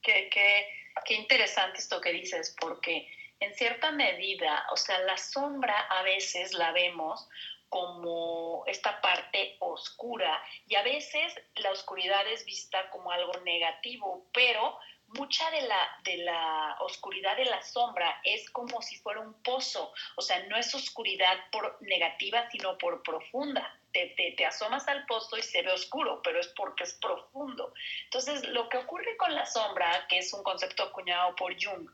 qué, 0.03 0.29
qué 0.31 1.13
interesante 1.15 1.79
esto 1.79 1.99
que 1.99 2.11
dices, 2.11 2.55
porque 2.59 3.07
en 3.39 3.53
cierta 3.55 3.91
medida, 3.91 4.65
o 4.71 4.77
sea, 4.77 4.99
la 4.99 5.17
sombra 5.17 5.75
a 5.89 6.03
veces 6.03 6.53
la 6.53 6.71
vemos 6.71 7.27
como 7.73 8.63
esta 8.67 9.01
parte 9.01 9.57
oscura 9.57 10.39
y 10.67 10.75
a 10.75 10.83
veces 10.83 11.33
la 11.55 11.71
oscuridad 11.71 12.27
es 12.27 12.45
vista 12.45 12.87
como 12.91 13.11
algo 13.11 13.33
negativo, 13.43 14.27
pero 14.31 14.77
mucha 15.07 15.49
de 15.49 15.61
la, 15.61 15.97
de 16.03 16.17
la 16.17 16.77
oscuridad 16.81 17.35
de 17.35 17.45
la 17.45 17.63
sombra 17.63 18.21
es 18.23 18.47
como 18.51 18.79
si 18.83 18.97
fuera 18.97 19.21
un 19.21 19.33
pozo, 19.41 19.91
o 20.17 20.21
sea, 20.21 20.43
no 20.43 20.55
es 20.55 20.75
oscuridad 20.75 21.35
por 21.51 21.81
negativa, 21.81 22.47
sino 22.51 22.77
por 22.77 23.01
profunda. 23.01 23.75
Te, 23.91 24.13
te, 24.15 24.45
asomas 24.45 24.87
al 24.87 25.07
pozo 25.07 25.35
y 25.37 25.41
se 25.41 25.63
ve 25.63 25.71
oscuro, 25.71 26.21
pero 26.23 26.39
es 26.39 26.49
porque 26.49 26.83
es 26.83 26.93
profundo. 26.95 27.73
Entonces, 28.03 28.47
lo 28.49 28.69
que 28.69 28.77
ocurre 28.77 29.17
con 29.17 29.33
la 29.33 29.47
sombra, 29.47 30.05
que 30.09 30.19
es 30.19 30.31
un 30.33 30.43
concepto 30.43 30.83
acuñado 30.83 31.35
por 31.35 31.53
Jung, 31.59 31.89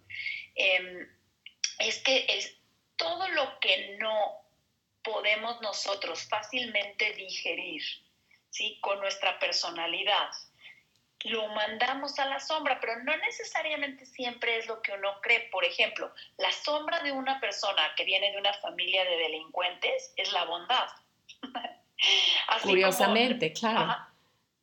em, 0.56 1.10
es 1.80 2.00
que 2.04 2.26
es 2.30 2.58
todo 2.98 3.28
lo 3.30 3.60
que 3.60 3.98
no 3.98 4.49
podemos 5.04 5.62
nosotros 5.62 6.28
fácilmente 6.30 7.14
digerir, 7.14 7.84
¿sí? 8.50 8.80
Con 8.82 9.00
nuestra 9.00 9.40
personalidad. 9.40 10.30
Lo 11.26 11.48
mandamos 11.50 12.18
a 12.20 12.26
la 12.26 12.40
sombra, 12.40 12.80
pero 12.80 13.04
no 13.04 13.16
necesariamente 13.18 14.06
siempre 14.06 14.58
es 14.58 14.68
lo 14.68 14.82
que 14.82 14.94
uno 14.94 15.20
cree. 15.22 15.50
Por 15.52 15.66
ejemplo, 15.66 16.14
la 16.38 16.52
sombra 16.52 17.02
de 17.02 17.12
una 17.12 17.40
persona 17.40 17.94
que 17.98 18.06
viene 18.06 18.32
de 18.32 18.38
una 18.38 18.54
familia 18.54 19.04
de 19.04 19.18
delincuentes 19.18 20.14
es 20.16 20.32
la 20.32 20.46
bondad. 20.46 20.88
Curiosamente, 22.64 23.52
claro. 23.52 23.98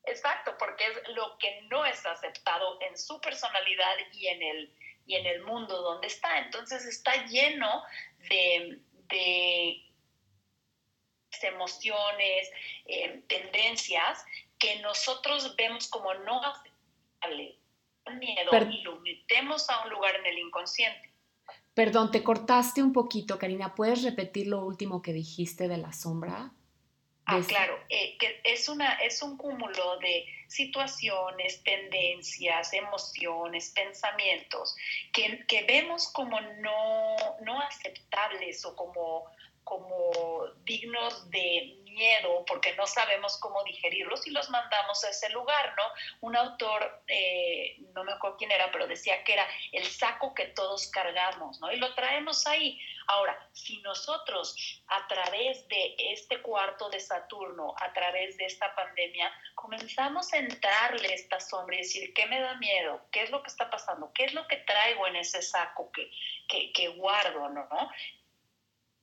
exacto, 0.05 0.57
porque 0.59 0.85
es 0.87 1.09
lo 1.15 1.37
que 1.37 1.61
no 1.71 1.85
es 1.85 2.05
aceptado 2.07 2.79
en 2.81 2.97
su 2.97 3.21
personalidad 3.21 3.97
y 4.13 4.29
en 4.29 4.43
el 4.43 4.75
y 5.07 5.15
en 5.15 5.27
el 5.27 5.43
mundo 5.45 5.81
donde 5.83 6.09
está. 6.09 6.39
Entonces 6.39 6.85
está 6.85 7.25
lleno 7.27 7.85
de, 8.29 8.81
emociones, 11.47 12.51
eh, 12.87 13.23
tendencias 13.29 14.25
que 14.59 14.81
nosotros 14.81 15.55
vemos 15.57 15.89
como 15.89 16.13
no 16.15 16.43
aceptables, 16.43 17.57
miedo 18.19 18.51
y 18.71 18.83
lo 18.83 19.01
metemos 19.01 19.69
a 19.71 19.85
un 19.85 19.91
lugar 19.91 20.15
en 20.17 20.27
el 20.27 20.39
inconsciente. 20.39 21.13
Perdón, 21.75 22.11
te 22.11 22.23
cortaste 22.23 22.83
un 22.83 22.93
poquito, 22.93 23.39
Karina. 23.39 23.75
¿Puedes 23.75 24.03
repetir 24.03 24.47
lo 24.47 24.65
último 24.65 25.03
que 25.03 25.13
dijiste 25.13 25.69
de 25.69 25.77
la 25.77 25.93
sombra? 25.93 26.53
Ah, 27.29 27.41
claro, 27.47 27.77
eh, 27.89 28.17
que 28.19 28.41
es, 28.45 28.69
una, 28.69 28.95
es 28.95 29.21
un 29.21 29.37
cúmulo 29.37 29.99
de 29.99 30.25
situaciones, 30.47 31.61
tendencias, 31.65 32.73
emociones, 32.73 33.73
pensamientos 33.75 34.77
que, 35.13 35.45
que 35.47 35.65
vemos 35.65 36.07
como 36.13 36.41
no, 36.41 37.17
no 37.43 37.61
aceptables 37.63 38.65
o 38.65 38.77
como, 38.77 39.25
como 39.67 40.47
dignos 40.65 41.29
de 41.29 41.77
miedo 41.97 42.45
porque 42.47 42.77
no 42.77 42.87
sabemos 42.87 43.37
cómo 43.41 43.65
digerirlos 43.65 44.25
y 44.27 44.31
los 44.31 44.49
mandamos 44.51 45.03
a 45.03 45.11
ese 45.11 45.29
lugar, 45.31 45.75
¿no? 45.77 45.83
Un 46.21 46.37
autor, 46.37 47.03
eh, 47.09 47.77
no 47.95 48.05
me 48.05 48.13
acuerdo 48.13 48.37
quién 48.37 48.53
era, 48.53 48.71
pero 48.71 48.87
decía 48.87 49.25
que 49.25 49.33
era 49.33 49.47
el 49.73 49.85
saco 49.85 50.35
que 50.35 50.47
todos 50.49 50.87
cargamos, 50.89 51.59
¿no? 51.61 51.73
Y 51.73 51.79
lo 51.79 51.93
traemos 51.95 52.47
ahí. 52.47 52.79
Ahora, 53.09 53.37
si 53.53 53.81
nosotros 53.83 54.55
a 54.89 55.07
través 55.09 55.67
de 55.69 55.97
este 55.99 56.41
cuarto 56.43 56.89
de 56.91 57.01
Saturno, 57.01 57.75
a 57.81 57.93
través 57.93 58.37
de 58.37 58.45
esta 58.47 58.75
pandemia, 58.75 59.33
comenzamos 59.55 60.33
a 60.33 60.39
entrarle 60.39 61.15
esta 61.15 61.41
sombra 61.41 61.77
y 61.77 61.79
decir, 61.79 62.13
¿qué 62.15 62.27
me 62.27 62.41
da 62.41 62.55
miedo? 62.57 63.01
¿Qué 63.11 63.23
es 63.23 63.31
lo 63.31 63.43
que 63.43 63.49
está 63.49 63.71
pasando? 63.71 64.13
¿Qué 64.13 64.25
es 64.25 64.35
lo 64.35 64.47
que 64.47 64.57
traigo 64.59 65.07
en 65.07 65.17
ese 65.17 65.41
saco 65.41 65.91
que, 65.93 66.11
que, 66.49 66.73
que 66.73 66.89
guardo, 66.89 67.49
¿no? 67.49 67.69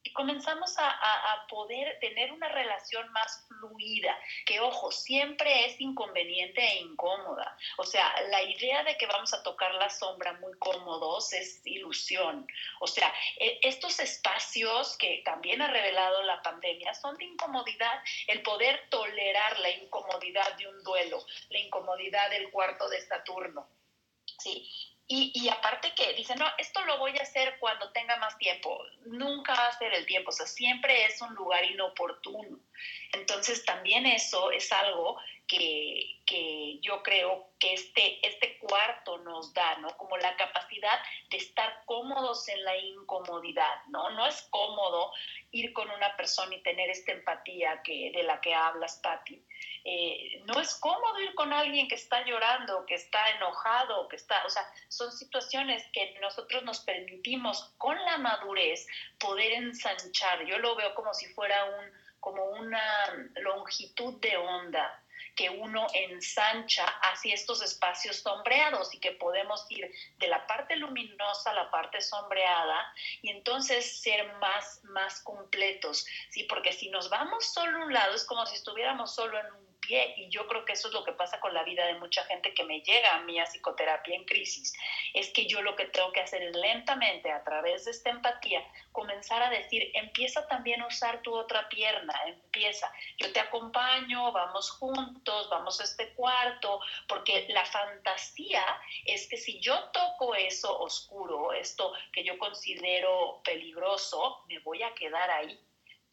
Y 0.03 0.12
comenzamos 0.12 0.75
a, 0.77 1.48
poder 1.50 2.00
tener 2.00 2.31
una 2.31 2.50
relación 2.50 3.12
más 3.12 3.45
fluida, 3.48 4.17
que 4.45 4.60
ojo, 4.60 4.91
siempre 4.91 5.65
es 5.65 5.79
inconveniente 5.79 6.62
e 6.62 6.79
incómoda. 6.79 7.57
O 7.77 7.83
sea, 7.83 8.13
la 8.29 8.41
idea 8.41 8.83
de 8.83 8.98
que 8.98 9.05
vamos 9.05 9.33
a 9.33 9.43
tocar 9.43 9.74
la 9.75 9.89
sombra 9.89 10.33
muy 10.33 10.53
cómodos 10.57 11.31
es 11.33 11.62
ilusión. 11.65 12.48
O 12.79 12.88
sea, 12.88 13.13
e, 13.38 13.60
estos 13.62 14.00
espacios 14.00 14.98
que 14.98 15.22
también 15.24 15.62
ha 15.62 15.67
revelado 15.67 16.24
la 16.24 16.41
pandemia 16.41 16.93
son 16.93 17.17
de 17.17 17.25
incomodidad, 17.25 18.01
el 18.27 18.41
poder 18.41 18.88
tolerar 18.89 19.60
la 19.60 19.69
incomodidad 19.69 20.55
de 20.57 20.67
un 20.67 20.83
duelo, 20.83 21.24
la 21.50 21.60
incomodidad 21.60 22.29
del 22.29 22.50
cuarto 22.51 22.89
de 22.89 23.01
Saturno. 23.01 23.67
Sí, 24.39 24.92
y, 25.05 25.50
aparte 25.50 25.93
que 25.95 26.13
dicen, 26.13 26.39
no, 26.39 26.45
esto 26.57 26.83
lo 26.86 26.98
voy 26.98 27.15
a 27.17 27.24
hacer 27.24 27.57
cuando 27.60 27.91
tenga 27.91 28.15
más 28.17 28.38
tiempo. 28.38 28.83
Nunca 29.05 29.53
va 29.53 29.67
a 29.67 29.77
ser 29.77 29.93
el 29.93 30.05
tiempo, 30.05 30.29
o 30.29 30.33
sea, 30.33 30.48
siempre 30.48 31.05
es 31.05 31.22
un 31.22 31.36
lugar 31.36 31.63
inoportuno. 31.65 32.57
Entonces 33.12 33.65
también 33.65 34.05
eso 34.05 34.50
es 34.51 34.72
algo 34.72 35.17
que, 35.45 36.22
que, 36.25 36.79
yo 36.81 37.03
creo 37.03 37.50
que 37.60 37.74
este, 37.74 38.25
este 38.25 38.57
cuarto 38.60 39.17
nos 39.19 39.53
da, 39.53 39.77
¿no? 39.79 39.95
Como 39.98 40.17
la 40.17 40.36
capacidad 40.38 41.00
de 41.29 41.38
estar 41.38 41.83
cómodos 41.86 42.48
en 42.48 42.63
la 42.63 42.77
incomodidad, 42.77 43.83
¿no? 43.89 44.10
No 44.12 44.25
es 44.25 44.41
cómodo 44.50 45.12
ir 45.51 45.74
con 45.74 45.89
una 45.91 46.15
persona 46.15 46.55
y 46.55 46.63
tener 46.63 46.89
esta 46.89 47.12
empatía 47.12 47.81
que, 47.83 48.12
de 48.12 48.24
la 48.24 48.39
que 48.39 48.53
hablas, 48.53 49.00
Patti. 49.03 49.43
Eh, 49.85 50.41
no 50.45 50.61
es 50.61 50.75
cómodo 50.75 51.19
ir 51.19 51.35
con 51.35 51.51
alguien 51.51 51.87
que 51.87 51.95
está 51.95 52.23
llorando, 52.25 52.85
que 52.85 52.95
está 52.95 53.29
enojado, 53.31 54.07
que 54.07 54.15
está, 54.15 54.45
o 54.45 54.49
sea, 54.49 54.65
son 54.87 55.11
situaciones 55.11 55.83
que 55.91 56.17
nosotros 56.21 56.63
nos 56.63 56.79
permitimos 56.79 57.73
con 57.77 57.97
la 58.05 58.17
madurez 58.17 58.87
poder 59.19 59.51
ensanchar. 59.53 60.46
Yo 60.46 60.57
lo 60.59 60.75
veo 60.75 60.96
como 60.96 61.13
si 61.13 61.27
fuera 61.33 61.65
un, 61.65 61.91
como 62.22 62.46
una 62.46 62.81
longitud 63.35 64.19
de 64.22 64.37
onda 64.37 65.00
que 65.35 65.50
uno 65.50 65.87
ensancha 65.93 66.85
hacia 66.85 67.33
estos 67.33 67.61
espacios 67.61 68.17
sombreados 68.17 68.93
y 68.93 69.00
que 69.00 69.13
podemos 69.13 69.65
ir 69.69 69.91
de 70.17 70.27
la 70.27 70.46
parte 70.48 70.75
luminosa 70.75 71.51
a 71.51 71.55
la 71.55 71.72
parte 71.72 72.01
sombreada 72.01 72.93
y 73.22 73.29
entonces 73.29 74.00
ser 74.01 74.31
más, 74.35 74.83
más 74.83 75.22
completos, 75.22 76.05
¿sí? 76.29 76.43
Porque 76.43 76.72
si 76.72 76.89
nos 76.89 77.09
vamos 77.09 77.46
solo 77.46 77.79
a 77.79 77.85
un 77.85 77.93
lado 77.93 78.13
es 78.13 78.25
como 78.25 78.46
si 78.46 78.55
estuviéramos 78.55 79.13
solo 79.13 79.39
en 79.39 79.48
un 79.48 79.73
y 79.89 80.29
yo 80.29 80.48
creo 80.48 80.65
que 80.65 80.74
eso 80.74 80.87
es 80.87 80.93
lo 80.93 81.03
que 81.03 81.13
pasa 81.13 81.39
con 81.39 81.53
la 81.53 81.63
vida 81.63 81.85
de 81.85 81.96
mucha 81.96 82.24
gente 82.25 82.53
que 82.53 82.63
me 82.63 82.81
llega 82.81 83.15
a 83.15 83.24
mí 83.24 83.39
a 83.39 83.46
psicoterapia 83.46 84.15
en 84.15 84.25
crisis, 84.25 84.74
es 85.13 85.31
que 85.33 85.46
yo 85.46 85.61
lo 85.61 85.75
que 85.75 85.85
tengo 85.85 86.11
que 86.11 86.22
hacer 86.22 86.41
es 86.43 86.55
lentamente 86.55 87.31
a 87.31 87.43
través 87.43 87.85
de 87.85 87.91
esta 87.91 88.09
empatía 88.09 88.63
comenzar 88.91 89.41
a 89.43 89.50
decir, 89.50 89.91
empieza 89.93 90.48
también 90.48 90.81
a 90.81 90.87
usar 90.87 91.22
tu 91.22 91.33
otra 91.35 91.67
pierna, 91.69 92.13
empieza, 92.25 92.91
yo 93.17 93.31
te 93.31 93.39
acompaño, 93.39 94.31
vamos 94.31 94.72
juntos, 94.72 95.50
vamos 95.50 95.79
a 95.79 95.83
este 95.83 96.13
cuarto, 96.13 96.79
porque 97.07 97.46
la 97.50 97.65
fantasía 97.65 98.63
es 99.05 99.27
que 99.27 99.37
si 99.37 99.59
yo 99.59 99.89
toco 99.91 100.35
eso 100.35 100.79
oscuro, 100.79 101.53
esto 101.53 101.93
que 102.11 102.24
yo 102.24 102.37
considero 102.37 103.41
peligroso, 103.43 104.43
me 104.48 104.59
voy 104.59 104.83
a 104.83 104.93
quedar 104.93 105.29
ahí 105.29 105.59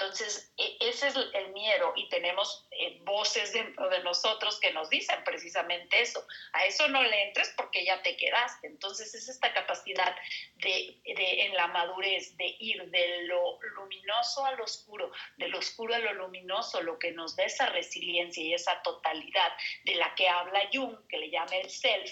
entonces, 0.00 0.50
e, 0.56 0.76
ese 0.80 1.08
es 1.08 1.16
el 1.34 1.52
miedo 1.52 1.92
y 1.94 2.08
tenemos 2.08 2.66
eh, 2.70 2.98
voces 3.02 3.52
dentro 3.52 3.88
de 3.90 4.02
nosotros 4.02 4.58
que 4.58 4.72
nos 4.72 4.88
dicen 4.88 5.22
precisamente 5.24 6.00
eso. 6.00 6.26
A 6.54 6.64
eso 6.64 6.88
no 6.88 7.02
le 7.02 7.24
entres 7.24 7.52
porque 7.56 7.84
ya 7.84 8.00
te 8.02 8.16
quedaste. 8.16 8.66
Entonces, 8.66 9.14
es 9.14 9.28
esta 9.28 9.52
capacidad 9.52 10.16
de, 10.56 11.00
en 11.04 11.54
la 11.54 11.66
madurez 11.66 12.34
de 12.38 12.56
ir 12.58 12.82
de 12.90 13.22
lo 13.24 13.60
luminoso 13.60 14.44
a 14.46 14.52
lo 14.52 14.64
oscuro, 14.64 15.12
de 15.36 15.48
lo 15.48 15.58
oscuro 15.58 15.94
a 15.94 15.98
lo 15.98 16.14
luminoso, 16.14 16.80
lo 16.82 16.98
que 16.98 17.12
nos 17.12 17.36
da 17.36 17.44
esa 17.44 17.66
resiliencia 17.66 18.42
y 18.42 18.54
esa 18.54 18.80
totalidad 18.82 19.52
de 19.84 19.96
la 19.96 20.14
que 20.14 20.28
habla 20.28 20.68
Jung, 20.72 20.96
que 21.08 21.18
le 21.18 21.30
llama 21.30 21.56
el 21.56 21.68
self, 21.68 22.10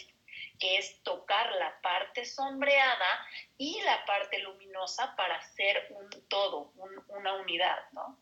que 0.59 0.79
es 0.79 1.03
tocar 1.03 1.47
la 1.59 1.81
parte 1.83 2.25
sombreada 2.25 3.27
y 3.57 3.81
la 3.85 4.05
parte 4.07 4.38
luminosa 4.40 5.14
para 5.16 5.37
hacer 5.37 5.77
un 5.90 6.09
todo, 6.29 6.73
una 7.09 7.35
unidad, 7.40 7.79
¿no? 7.92 8.18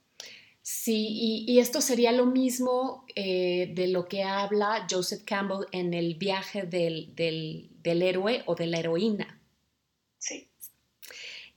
Sí, 0.69 1.45
y, 1.47 1.61
esto 1.61 1.81
sería 1.81 2.11
lo 2.11 2.27
mismo 2.27 3.07
eh, 3.15 3.71
de 3.73 3.87
lo 3.87 4.09
que 4.09 4.25
habla 4.25 4.85
Joseph 4.91 5.23
Campbell 5.25 5.69
en 5.71 5.95
el 5.95 6.17
viaje 6.17 6.65
del, 6.65 7.71
héroe 7.85 8.43
o 8.47 8.57
de 8.57 8.67
la 8.67 8.81
heroína. 8.81 9.41
Sí. 10.19 10.51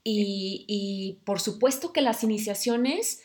Y, 0.04 0.64
y, 0.68 1.24
por 1.24 1.40
supuesto 1.40 1.92
que 1.92 2.02
las 2.02 2.22
iniciaciones 2.22 3.24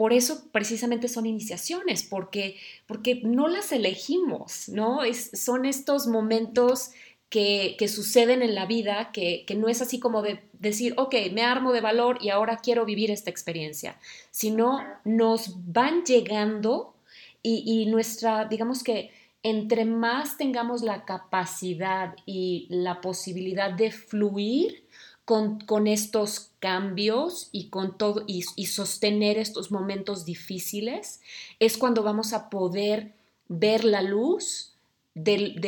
por 0.00 0.14
eso 0.14 0.44
precisamente 0.50 1.08
son 1.08 1.26
iniciaciones, 1.26 2.02
porque, 2.02 2.56
porque 2.86 3.20
no 3.22 3.48
las 3.48 3.70
elegimos, 3.70 4.70
¿no? 4.70 5.04
Es, 5.04 5.30
son 5.34 5.66
estos 5.66 6.06
momentos 6.06 6.92
que, 7.28 7.76
suceden 7.86 8.40
en 8.40 8.54
la 8.54 8.64
vida, 8.64 9.12
que, 9.12 9.44
no 9.58 9.68
es 9.68 9.82
así 9.82 10.00
como 10.00 10.22
de 10.22 10.40
decir, 10.54 10.94
ok, 10.96 11.14
me 11.34 11.42
armo 11.42 11.74
de 11.74 11.82
valor 11.82 12.16
y 12.22 12.30
ahora 12.30 12.60
quiero 12.62 12.86
vivir 12.86 13.10
esta 13.10 13.28
experiencia, 13.28 14.00
sino 14.30 14.82
nos 15.04 15.70
van 15.70 16.02
llegando 16.06 16.94
y, 17.42 17.62
y 17.66 17.84
nuestra, 17.84 18.46
digamos 18.46 18.82
que 18.82 19.10
entre 19.42 19.84
más 19.84 20.38
tengamos 20.38 20.80
la 20.80 21.04
capacidad 21.04 22.16
y 22.24 22.68
la 22.70 23.02
posibilidad 23.02 23.70
de 23.70 23.90
fluir, 23.90 24.82
con, 25.30 25.86
estos 25.86 26.50
cambios 26.58 27.50
y 27.52 27.70
con 27.70 27.96
todo 27.96 28.24
y, 28.26 28.42
sostener 28.42 29.38
estos 29.38 29.70
momentos 29.70 30.24
difíciles, 30.24 31.22
es 31.60 31.78
cuando 31.78 32.02
vamos 32.02 32.32
a 32.32 32.50
poder 32.50 33.12
ver 33.46 33.84
la 33.84 34.02
luz 34.02 34.74
del, 35.14 35.60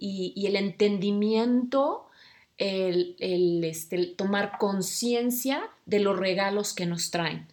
y, 0.00 0.44
el 0.46 0.56
entendimiento, 0.56 2.10
el, 2.58 3.16
este, 3.64 4.04
tomar 4.04 4.58
conciencia 4.58 5.66
de 5.86 6.00
los 6.00 6.18
regalos 6.18 6.74
que 6.74 6.84
nos 6.84 7.10
traen. 7.10 7.48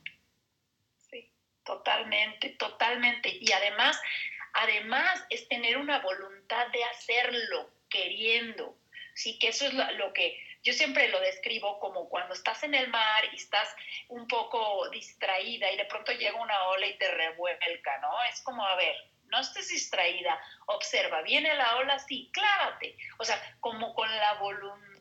Sí, 1.10 1.30
totalmente, 1.64 2.50
totalmente. 2.60 3.38
Y 3.40 3.50
además, 3.54 3.98
además 4.52 5.26
es 5.30 5.48
tener 5.48 5.78
una 5.78 6.00
voluntad 6.00 6.68
de 6.74 6.84
hacerlo, 6.84 7.70
queriendo. 7.88 8.76
Sí, 9.16 9.40
que 9.40 9.50
eso 9.50 9.66
es 9.66 9.74
lo 9.74 10.12
que 10.12 10.38
yo 10.64 10.74
siempre 10.74 11.10
lo 11.10 11.20
describo 11.20 11.80
como 11.80 12.08
cuando 12.10 12.34
estás 12.34 12.64
en 12.64 12.74
el 12.74 12.88
mar 12.90 13.24
y 13.32 13.36
estás 13.36 13.76
un 14.08 14.28
poco 14.28 14.90
distraída 14.90 15.70
y 15.72 15.78
de 15.78 15.86
pronto 15.86 16.12
llega 16.14 16.42
una 16.42 16.68
ola 16.70 16.88
y 16.88 16.98
te 16.98 17.12
revuelca, 17.12 17.98
¿no? 18.00 18.24
Es 18.24 18.42
como, 18.42 18.66
a 18.66 18.76
ver, 18.76 18.96
no 19.26 19.40
estés 19.40 19.68
distraída, 19.70 20.40
observa, 20.68 21.22
viene 21.22 21.54
la 21.56 21.78
ola, 21.78 22.00
sí, 22.00 22.30
clávate. 22.32 22.96
O 23.18 23.26
sea, 23.26 23.42
como 23.60 23.94
con 23.94 24.10
la 24.10 24.36
voluntad 24.36 24.93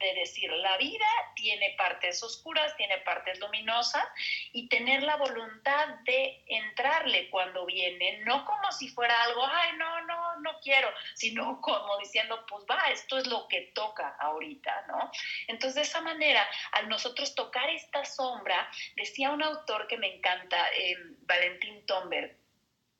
de 0.00 0.14
decir, 0.14 0.50
la 0.50 0.76
vida 0.76 1.06
tiene 1.34 1.74
partes 1.76 2.22
oscuras, 2.22 2.76
tiene 2.76 2.98
partes 2.98 3.38
luminosas 3.38 4.04
y 4.52 4.68
tener 4.68 5.02
la 5.02 5.16
voluntad 5.16 5.88
de 6.04 6.42
entrarle 6.46 7.28
cuando 7.30 7.66
viene, 7.66 8.18
no 8.24 8.44
como 8.44 8.72
si 8.72 8.88
fuera 8.88 9.22
algo, 9.24 9.44
ay, 9.44 9.76
no, 9.76 10.02
no, 10.02 10.40
no, 10.40 10.60
quiero, 10.60 10.88
sino 11.14 11.60
como 11.60 11.98
diciendo, 11.98 12.44
pues 12.48 12.64
va, 12.70 12.90
esto 12.90 13.18
es 13.18 13.26
lo 13.26 13.46
que 13.48 13.72
toca 13.74 14.16
ahorita, 14.20 14.86
¿no? 14.88 15.10
Entonces, 15.48 15.74
de 15.74 15.82
esa 15.82 16.00
manera, 16.00 16.46
al 16.72 16.88
nosotros 16.88 17.34
tocar 17.34 17.68
esta 17.70 18.04
sombra, 18.04 18.70
decía 18.96 19.30
un 19.30 19.42
autor 19.42 19.86
que 19.86 19.98
me 19.98 20.16
encanta, 20.16 20.68
eh, 20.72 20.96
Valentín 21.26 21.84
Tomberg, 21.86 22.36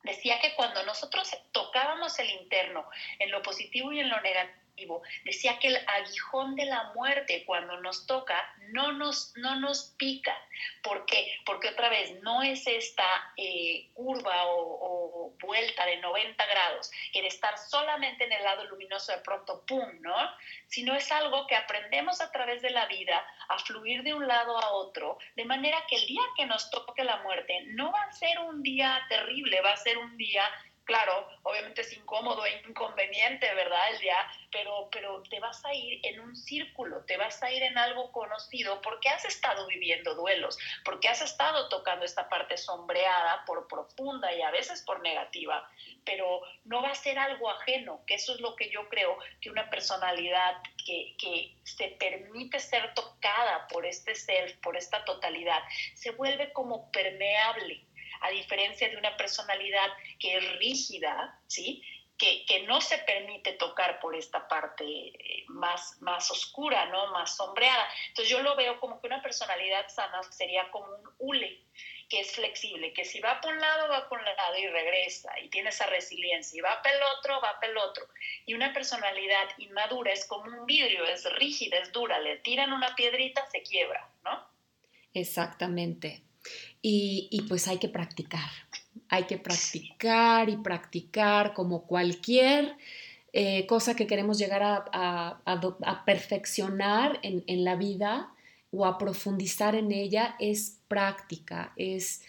decía 0.02 0.40
que 0.40 0.54
cuando 0.54 0.82
nosotros 0.84 1.30
tocábamos 1.52 2.18
el 2.18 2.30
interno 2.30 2.88
en 3.18 3.30
lo 3.30 3.42
positivo 3.42 3.92
y 3.92 4.00
en 4.00 4.08
lo 4.08 4.20
negativo, 4.20 4.65
Decía 5.24 5.58
que 5.58 5.68
el 5.68 5.78
aguijón 5.86 6.54
de 6.54 6.66
la 6.66 6.92
muerte 6.94 7.44
cuando 7.46 7.80
nos 7.80 8.06
toca 8.06 8.36
no 8.68 8.92
nos, 8.92 9.32
no 9.36 9.58
nos 9.58 9.94
pica. 9.96 10.36
¿Por 10.82 11.06
qué? 11.06 11.40
Porque 11.44 11.68
otra 11.68 11.88
vez 11.88 12.20
no 12.22 12.42
es 12.42 12.66
esta 12.66 13.04
eh, 13.36 13.88
curva 13.94 14.44
o, 14.46 15.34
vuelta 15.40 15.84
de 15.84 15.98
90 15.98 16.46
grados, 16.46 16.90
de 17.12 17.26
estar 17.26 17.58
solamente 17.58 18.24
en 18.24 18.32
el 18.32 18.42
lado 18.42 18.64
luminoso 18.64 19.12
de 19.12 19.18
pronto, 19.18 19.64
¡pum!, 19.66 20.00
¿no? 20.00 20.14
Sino 20.68 20.94
es 20.94 21.10
algo 21.12 21.46
que 21.46 21.56
aprendemos 21.56 22.20
a 22.20 22.30
través 22.30 22.62
de 22.62 22.70
la 22.70 22.86
vida 22.86 23.24
a 23.48 23.58
fluir 23.58 24.02
de 24.02 24.14
un 24.14 24.26
lado 24.26 24.56
a 24.58 24.70
otro, 24.70 25.18
de 25.34 25.44
manera 25.44 25.84
que 25.88 25.96
el 25.96 26.06
día 26.06 26.22
que 26.36 26.46
nos 26.46 26.70
toque 26.70 27.04
la 27.04 27.18
muerte 27.18 27.64
no 27.68 27.92
va 27.92 28.02
a 28.02 28.12
ser 28.12 28.38
un 28.40 28.62
día 28.62 29.04
terrible, 29.08 29.60
va 29.60 29.72
a 29.72 29.76
ser 29.76 29.98
un 29.98 30.16
día 30.16 30.42
claro, 30.86 31.28
obviamente 31.42 31.82
es 31.82 31.92
incómodo 31.92 32.46
e 32.46 32.62
inconveniente, 32.66 33.52
¿verdad? 33.54 33.90
El 33.92 33.98
día, 33.98 34.16
pero, 34.50 34.88
pero 34.90 35.22
te 35.24 35.38
vas 35.40 35.62
a 35.64 35.74
ir 35.74 36.00
en 36.04 36.20
un 36.20 36.34
círculo, 36.34 37.04
te 37.04 37.16
vas 37.16 37.42
a 37.42 37.50
ir 37.50 37.62
en 37.64 37.76
algo 37.76 38.10
conocido 38.12 38.80
porque 38.80 39.08
has 39.08 39.24
estado 39.24 39.66
viviendo 39.66 40.14
duelos, 40.14 40.56
porque 40.84 41.08
has 41.08 41.20
estado 41.20 41.68
tocando 41.68 42.04
esta 42.04 42.28
parte 42.28 42.56
sombreada 42.56 43.44
por 43.44 43.66
profunda 43.66 44.32
y 44.32 44.40
a 44.40 44.50
veces 44.50 44.82
por 44.82 45.02
negativa, 45.02 45.68
pero 46.04 46.40
no 46.64 46.80
va 46.80 46.90
a 46.90 46.94
ser 46.94 47.18
algo 47.18 47.50
ajeno, 47.50 48.00
que 48.06 48.14
eso 48.14 48.34
es 48.34 48.40
lo 48.40 48.54
que 48.54 48.70
yo 48.70 48.88
creo 48.88 49.18
que 49.40 49.50
una 49.50 49.68
personalidad 49.68 50.62
que, 50.86 51.16
que 51.18 51.52
se 51.64 51.88
permite 51.98 52.60
ser 52.60 52.94
tocada 52.94 53.66
por 53.68 53.84
este 53.84 54.14
self, 54.14 54.56
por 54.58 54.76
esta 54.76 55.04
totalidad, 55.04 55.62
se 55.94 56.12
vuelve 56.12 56.52
como 56.52 56.90
permeable 56.92 57.84
a 58.20 58.30
diferencia 58.30 58.88
de 58.88 58.96
una 58.96 59.16
personalidad 59.16 59.88
que 60.18 60.36
es 60.36 60.58
rígida, 60.58 61.38
¿sí? 61.46 61.82
Que, 62.18 62.46
que, 62.46 62.62
no 62.62 62.80
se 62.80 62.96
permite 62.98 63.52
tocar 63.52 64.00
por 64.00 64.16
esta 64.16 64.48
parte 64.48 64.84
eh, 64.84 65.44
más, 65.48 66.00
más 66.00 66.30
oscura, 66.30 66.86
¿no? 66.86 67.08
Más 67.08 67.36
sombreada. 67.36 67.86
Entonces 68.08 68.30
yo 68.30 68.42
lo 68.42 68.56
veo 68.56 68.80
como 68.80 69.00
que 69.00 69.06
una 69.06 69.20
personalidad 69.20 69.86
sana 69.88 70.22
sería 70.30 70.70
como 70.70 70.86
un 70.86 71.10
hule, 71.18 71.60
que 72.08 72.20
es 72.20 72.32
flexible, 72.32 72.92
que 72.92 73.04
si 73.04 73.20
va 73.20 73.40
por 73.40 73.52
un 73.52 73.60
lado, 73.60 73.88
va 73.88 74.08
por 74.08 74.18
un 74.18 74.24
lado 74.24 74.56
y 74.58 74.66
regresa, 74.68 75.38
y 75.40 75.48
tiene 75.48 75.70
esa 75.70 75.86
resiliencia, 75.86 76.58
y 76.58 76.62
va 76.62 76.80
para 76.82 76.96
el 76.96 77.02
otro, 77.18 77.40
va 77.40 77.58
para 77.60 77.72
el 77.72 77.78
otro. 77.78 78.06
Y 78.44 78.54
una 78.54 78.72
personalidad 78.72 79.48
inmadura 79.58 80.12
es 80.12 80.24
como 80.26 80.44
un 80.44 80.66
vidrio, 80.66 81.04
es 81.04 81.30
rígida, 81.34 81.78
es 81.78 81.92
dura, 81.92 82.18
le 82.20 82.38
tiran 82.38 82.72
una 82.72 82.94
piedrita, 82.94 83.44
se 83.50 83.62
quiebra, 83.62 84.08
¿no? 84.24 84.46
Exactamente. 85.14 86.25
Y, 86.88 87.42
pues 87.48 87.66
hay 87.66 87.78
que 87.78 87.88
practicar, 87.88 88.48
hay 89.08 89.24
que 89.24 89.38
practicar 89.38 90.48
y 90.48 90.56
practicar 90.56 91.52
como 91.52 91.82
cualquier 91.82 92.76
eh, 93.32 93.66
cosa 93.66 93.96
que 93.96 94.06
queremos 94.06 94.38
llegar 94.38 94.62
a, 94.62 96.02
perfeccionar 96.06 97.18
en, 97.22 97.42
en, 97.48 97.64
la 97.64 97.74
vida 97.74 98.32
o 98.70 98.86
a 98.86 98.98
profundizar 98.98 99.74
en 99.74 99.90
ella 99.90 100.36
es 100.38 100.78
práctica, 100.86 101.72
es 101.74 102.22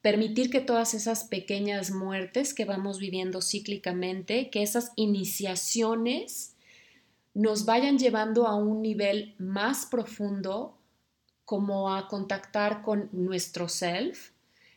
permitir 0.00 0.48
que 0.48 0.60
todas 0.60 0.94
esas 0.94 1.24
pequeñas 1.24 1.90
muertes 1.90 2.54
que 2.54 2.64
vamos 2.64 3.00
viviendo 3.00 3.42
cíclicamente, 3.42 4.48
que 4.48 4.62
esas 4.62 4.92
iniciaciones 4.94 6.54
nos 7.34 7.64
vayan 7.64 7.98
llevando 7.98 8.46
a 8.46 8.54
un 8.54 8.80
nivel 8.80 9.34
más 9.38 9.86
profundo 9.86 10.78
como 11.44 11.94
a 11.94 12.08
contactar 12.08 12.82
con 12.82 13.08
nuestro 13.12 13.68
self, 13.68 14.30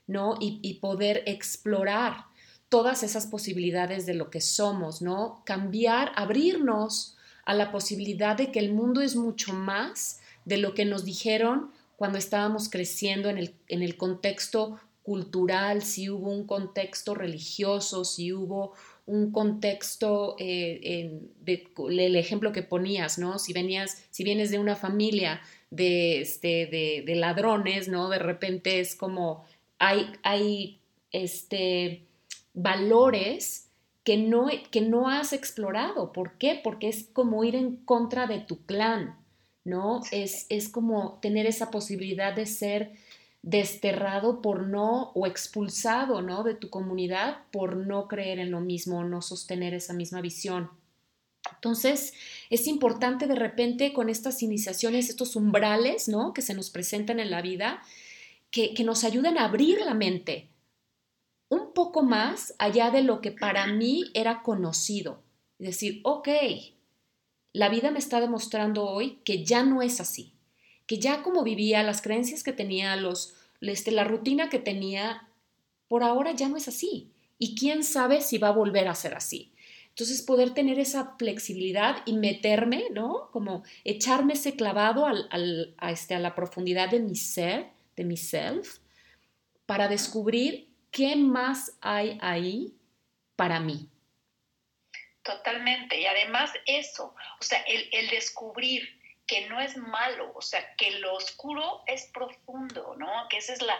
¿no? 0.06 0.38
Y, 0.40 0.76
poder 0.76 1.24
explorar 1.26 2.26
todas 2.70 3.04
esas 3.04 3.28
posibilidades 3.28 4.06
de 4.06 4.14
lo 4.14 4.30
que 4.30 4.42
somos, 4.42 5.02
¿no? 5.02 5.42
Cambiar, 5.46 6.12
abrirnos 6.16 7.18
a 7.46 7.54
la 7.54 7.72
posibilidad 7.72 8.36
de 8.36 8.52
que 8.52 8.60
el 8.60 8.74
mundo 8.74 9.02
es 9.02 9.16
mucho 9.16 9.54
más 9.54 10.20
de 10.46 10.58
lo 10.58 10.74
que 10.74 10.86
nos 10.86 11.06
dijeron 11.06 11.72
cuando 11.96 12.18
estábamos 12.18 12.70
creciendo 12.70 13.30
en 13.30 13.38
el, 13.38 13.56
en 13.68 13.82
el 13.82 13.98
contexto 13.98 14.80
cultural, 15.04 15.84
si 15.84 16.10
hubo 16.10 16.30
un 16.30 16.46
contexto 16.46 17.16
religioso, 17.16 18.04
si 18.04 18.34
hubo 18.34 18.74
un 19.06 19.32
contexto, 19.32 20.36
eh, 20.38 21.10
el 21.46 22.16
ejemplo 22.18 22.52
que 22.52 22.62
ponías, 22.62 23.18
¿no? 23.18 23.40
Si 23.40 23.54
venías, 23.54 24.04
si 24.12 24.26
vienes 24.26 24.52
de 24.52 24.60
una 24.60 24.76
familia 24.76 25.42
de, 25.70 26.22
este, 26.22 27.04
de, 27.06 27.16
ladrones, 27.16 27.88
¿no? 27.88 28.10
De 28.10 28.20
repente 28.20 28.80
es 28.80 28.96
como 28.96 29.46
hay, 29.80 30.12
hay 30.24 30.80
este, 31.12 32.04
valores 32.54 33.70
que 34.04 34.18
no, 34.18 34.48
que 34.72 34.82
no 34.82 35.10
has 35.10 35.34
explorado. 35.34 36.14
¿Por 36.14 36.38
qué? 36.38 36.60
Porque 36.64 36.88
es 36.88 37.10
como 37.12 37.44
ir 37.44 37.56
en 37.56 37.76
contra 37.78 38.28
de 38.28 38.40
tu 38.40 38.66
clan, 38.66 39.18
¿no? 39.66 40.02
Es, 40.12 40.46
es 40.50 40.70
como 40.70 41.20
tener 41.22 41.46
esa 41.46 41.72
posibilidad 41.72 42.34
de 42.34 42.46
ser 42.46 42.94
desterrado 43.42 44.42
por 44.42 44.64
no 44.68 45.12
o 45.14 45.28
expulsado, 45.28 46.22
¿no? 46.22 46.44
De 46.44 46.56
tu 46.56 46.70
comunidad 46.70 47.38
por 47.52 47.78
no 47.78 48.08
creer 48.08 48.40
en 48.40 48.52
lo 48.52 48.62
mismo, 48.62 49.04
no 49.04 49.22
sostener 49.22 49.74
esa 49.74 49.94
misma 49.94 50.22
visión. 50.22 50.70
Entonces, 51.56 52.14
es 52.50 52.68
importante 52.68 53.28
de 53.28 53.36
repente 53.36 53.94
con 53.94 54.10
estas 54.10 54.42
iniciaciones, 54.44 55.10
estos 55.10 55.36
umbrales, 55.36 56.08
¿no? 56.08 56.34
Que 56.34 56.42
se 56.42 56.54
nos 56.54 56.70
presentan 56.70 57.20
en 57.20 57.32
la 57.32 57.42
vida, 57.42 57.82
que, 58.52 58.84
nos 58.84 59.04
ayuden 59.04 59.38
a 59.38 59.46
abrir 59.46 59.80
la 59.82 59.94
mente 59.94 60.50
un 61.50 61.74
poco 61.74 62.04
más 62.04 62.54
allá 62.60 62.92
de 62.92 63.04
lo 63.04 63.22
que 63.22 63.32
para 63.32 63.68
mí 63.68 64.06
era 64.14 64.42
conocido. 64.42 65.24
Decir, 65.60 66.02
ok, 66.04 66.28
la 67.54 67.70
vida 67.70 67.92
me 67.92 68.00
está 68.00 68.20
demostrando 68.20 68.86
hoy 68.86 69.20
que 69.24 69.44
ya 69.44 69.64
no 69.64 69.82
es 69.82 70.02
así, 70.02 70.34
que 70.86 71.00
ya 71.00 71.24
como 71.24 71.44
vivía, 71.44 71.84
las 71.84 72.02
creencias 72.02 72.44
que 72.44 72.54
tenía, 72.54 72.96
los, 72.96 73.36
este, 73.62 73.92
la 73.92 74.04
rutina 74.04 74.50
que 74.50 74.60
tenía, 74.60 75.30
por 75.88 76.04
ahora 76.04 76.32
ya 76.32 76.50
no 76.50 76.58
es 76.58 76.68
así. 76.68 77.12
Y 77.40 77.56
quién 77.56 77.84
sabe 77.84 78.22
si 78.22 78.38
va 78.38 78.50
a 78.50 78.54
volver 78.54 78.88
a 78.88 78.96
ser 78.96 79.14
así. 79.14 79.54
Entonces, 79.98 80.22
poder 80.22 80.54
tener 80.54 80.78
esa 80.78 81.16
flexibilidad 81.18 82.04
y 82.06 82.14
meterme, 82.14 82.84
¿no? 82.92 83.32
Como 83.32 83.64
echarme 83.84 84.34
ese 84.34 84.56
clavado 84.56 85.08
a, 85.08 85.90
este, 85.90 86.20
la 86.20 86.36
profundidad 86.36 86.90
de 86.90 87.00
mi 87.00 87.16
ser, 87.16 87.72
de 87.96 88.04
mi 88.04 88.16
self, 88.16 88.78
para 89.66 89.88
descubrir 89.88 90.70
qué 90.92 91.16
más 91.16 91.80
hay 91.82 92.20
ahí 92.22 92.76
para 93.36 93.60
mí. 93.60 93.90
Totalmente. 95.24 96.00
Y 96.00 96.06
además 96.06 96.52
eso, 96.68 97.16
o 97.40 97.44
sea, 97.44 97.60
el 97.68 98.08
descubrir 98.12 98.88
que 99.28 99.48
no 99.50 99.60
es 99.60 99.76
malo, 99.76 100.32
o 100.34 100.42
sea, 100.42 100.74
que 100.76 100.92
lo 101.00 101.14
oscuro 101.14 101.84
es 101.86 102.06
profundo, 102.14 102.96
¿no? 102.98 103.28
Que 103.30 103.38
esa 103.38 103.54
es 103.54 103.62
la, 103.62 103.78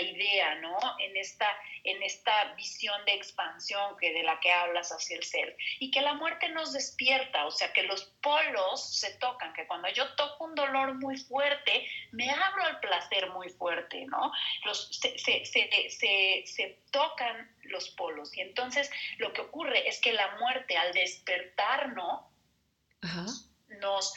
idea, 0.00 0.56
¿no? 0.56 0.76
En 0.98 1.16
esta, 1.16 1.48
en 1.84 2.02
esta 2.02 2.52
visión 2.54 3.04
de 3.04 3.14
expansión 3.14 3.96
que 3.98 4.12
de 4.12 4.24
la 4.24 4.38
que 4.40 4.52
hablas 4.52 4.90
hacia 4.90 5.16
el 5.16 5.22
ser. 5.22 5.56
Y 5.78 5.92
que 5.92 6.02
la 6.02 6.14
muerte 6.14 6.48
nos 6.48 6.72
despierta, 6.72 7.46
o 7.46 7.50
sea, 7.50 7.72
que 7.72 7.84
los 7.84 8.04
polos 8.22 8.98
se 8.98 9.14
tocan, 9.14 9.52
que 9.54 9.66
cuando 9.66 9.88
yo 9.88 10.14
toco 10.14 10.44
un 10.44 10.54
dolor 10.56 10.94
muy 10.94 11.16
fuerte, 11.16 11.88
me 12.10 12.28
abro 12.30 12.64
al 12.64 12.80
placer 12.80 13.30
muy 13.30 13.48
fuerte, 13.50 14.04
¿no? 14.06 14.32
Los, 14.64 14.88
se, 15.00 15.16
se, 15.18 15.46
se, 15.46 16.42
se 16.44 16.78
tocan 16.90 17.56
los 17.62 17.88
polos. 17.90 18.36
Y 18.36 18.40
entonces 18.40 18.90
lo 19.18 19.32
que 19.32 19.42
ocurre 19.42 19.88
es 19.88 20.00
que 20.00 20.12
la 20.12 20.36
muerte 20.36 20.76
al 20.76 20.92
despertar, 20.92 21.92
¿no? 21.94 22.28
Ajá 23.00 23.26
nos, 23.80 24.14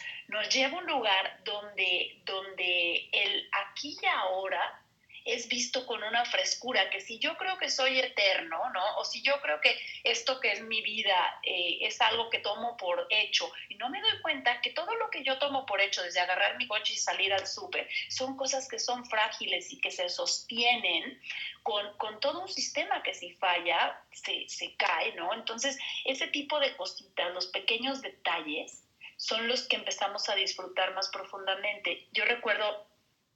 lleva 0.52 0.78
a 0.78 0.80
un 0.80 0.86
lugar 0.86 1.40
donde, 1.44 2.22
donde 2.26 3.10
el 3.12 3.50
aquí 3.52 3.98
y 4.02 4.06
ahora 4.06 4.82
es 5.26 5.48
visto 5.48 5.86
con 5.86 6.04
una 6.04 6.26
frescura, 6.26 6.90
que 6.90 7.00
si 7.00 7.20
yo 7.20 7.38
creo 7.38 7.58
que 7.58 7.70
soy 7.70 8.00
eterno, 8.00 8.70
¿no? 8.72 8.98
O 8.98 9.06
si 9.06 9.22
yo 9.22 9.40
creo 9.42 9.62
que 9.62 9.78
esto 10.04 10.40
que 10.40 10.52
es 10.52 10.62
mi 10.62 10.82
vida 10.82 11.40
eh, 11.44 11.80
es 11.82 12.02
algo 12.02 12.30
que 12.30 12.40
tomo 12.40 12.76
por 12.78 13.06
hecho 13.10 13.52
y 13.70 13.76
no 13.76 13.90
me 13.90 14.02
doy 14.02 14.20
cuenta 14.22 14.62
que 14.62 14.72
todo 14.72 14.96
lo 14.96 15.10
que 15.10 15.24
yo 15.24 15.38
tomo 15.38 15.66
por 15.66 15.82
hecho, 15.82 16.02
desde 16.02 16.20
agarrar 16.20 16.58
mi 16.58 16.68
coche 16.68 16.94
y 16.94 16.98
salir 16.98 17.34
al 17.34 17.46
súper, 17.46 17.88
son 18.10 18.36
cosas 18.36 18.68
que 18.68 18.80
son 18.80 19.06
frágiles 19.06 19.72
y 19.72 19.80
que 19.80 19.92
se 19.92 20.10
sostienen 20.10 21.22
con, 21.64 21.96
con 21.98 22.20
todo 22.20 22.42
un 22.42 22.50
sistema 22.50 23.04
que 23.04 23.14
si 23.14 23.34
falla 23.34 24.02
se, 24.12 24.50
se 24.50 24.76
cae, 24.76 25.14
¿no? 25.14 25.34
Entonces, 25.34 25.78
ese 26.06 26.28
tipo 26.28 26.60
de 26.60 26.76
cositas, 26.76 27.32
los 27.34 27.48
pequeños 27.48 28.02
detalles, 28.02 28.84
son 29.22 29.48
los 29.48 29.68
que 29.68 29.76
empezamos 29.76 30.28
a 30.30 30.36
disfrutar 30.36 30.96
más 30.96 31.10
profundamente. 31.10 32.08
Yo 32.12 32.26
recuerdo 32.26 32.88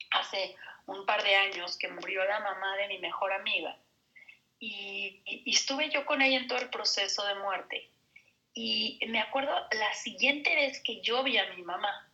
hace 0.09 0.55
un 0.87 1.05
par 1.05 1.21
de 1.23 1.35
años 1.35 1.77
que 1.77 1.87
murió 1.89 2.25
la 2.25 2.39
mamá 2.39 2.75
de 2.77 2.87
mi 2.87 2.97
mejor 2.97 3.31
amiga 3.31 3.77
y, 4.59 5.21
estuve 5.45 5.91
yo 5.91 6.03
con 6.07 6.23
ella 6.23 6.39
en 6.39 6.47
todo 6.47 6.57
el 6.57 6.71
proceso 6.71 7.23
de 7.27 7.35
muerte 7.35 7.91
Y 8.55 8.99
me 9.09 9.19
acuerdo 9.19 9.53
la 9.73 9.93
siguiente 9.93 10.55
vez 10.55 10.81
que 10.81 11.01
yo 11.01 11.21
vi 11.21 11.37
a 11.37 11.53
mi 11.53 11.61
mamá, 11.61 12.11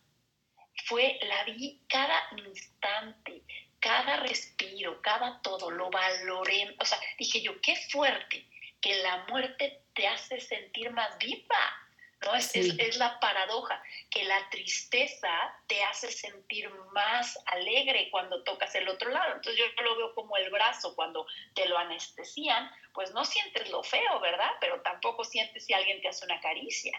fue, 0.84 1.18
la 1.22 1.44
vi 1.44 1.80
cada 1.88 2.20
instante, 2.36 3.42
cada 3.80 4.18
respiro, 4.18 5.00
cada 5.00 5.40
todo, 5.40 5.70
lo 5.70 5.88
valoré. 5.88 6.76
O 6.78 6.84
sea, 6.84 6.98
dije 7.16 7.40
yo, 7.40 7.58
qué 7.62 7.74
fuerte 7.90 8.46
que 8.82 8.96
la 8.96 9.24
muerte 9.28 9.82
te 9.94 10.06
hace 10.08 10.40
sentir 10.40 10.90
más 10.90 11.16
viva. 11.16 11.81
¿No? 12.24 12.34
Es, 12.34 12.54
es, 12.54 12.96
la 12.96 13.18
paradoja, 13.20 13.82
que 14.10 14.24
la 14.24 14.48
tristeza 14.50 15.30
te 15.66 15.82
hace 15.84 16.10
sentir 16.10 16.70
más 16.92 17.38
alegre 17.46 18.08
cuando 18.10 18.42
tocas 18.44 18.74
el 18.74 18.88
otro 18.88 19.10
lado. 19.10 19.34
Entonces 19.34 19.58
yo 19.58 19.82
lo 19.82 19.96
veo 19.96 20.14
como 20.14 20.36
el 20.36 20.50
brazo, 20.50 20.94
cuando 20.94 21.26
te 21.54 21.66
lo 21.66 21.78
anestesian, 21.78 22.70
pues 22.92 23.12
no 23.12 23.24
sientes 23.24 23.70
lo 23.70 23.82
feo, 23.82 24.20
¿verdad? 24.20 24.50
Pero 24.60 24.80
tampoco 24.82 25.24
sientes 25.24 25.66
si 25.66 25.72
alguien 25.72 26.00
te 26.00 26.08
hace 26.08 26.24
una 26.24 26.40
caricia. 26.40 26.92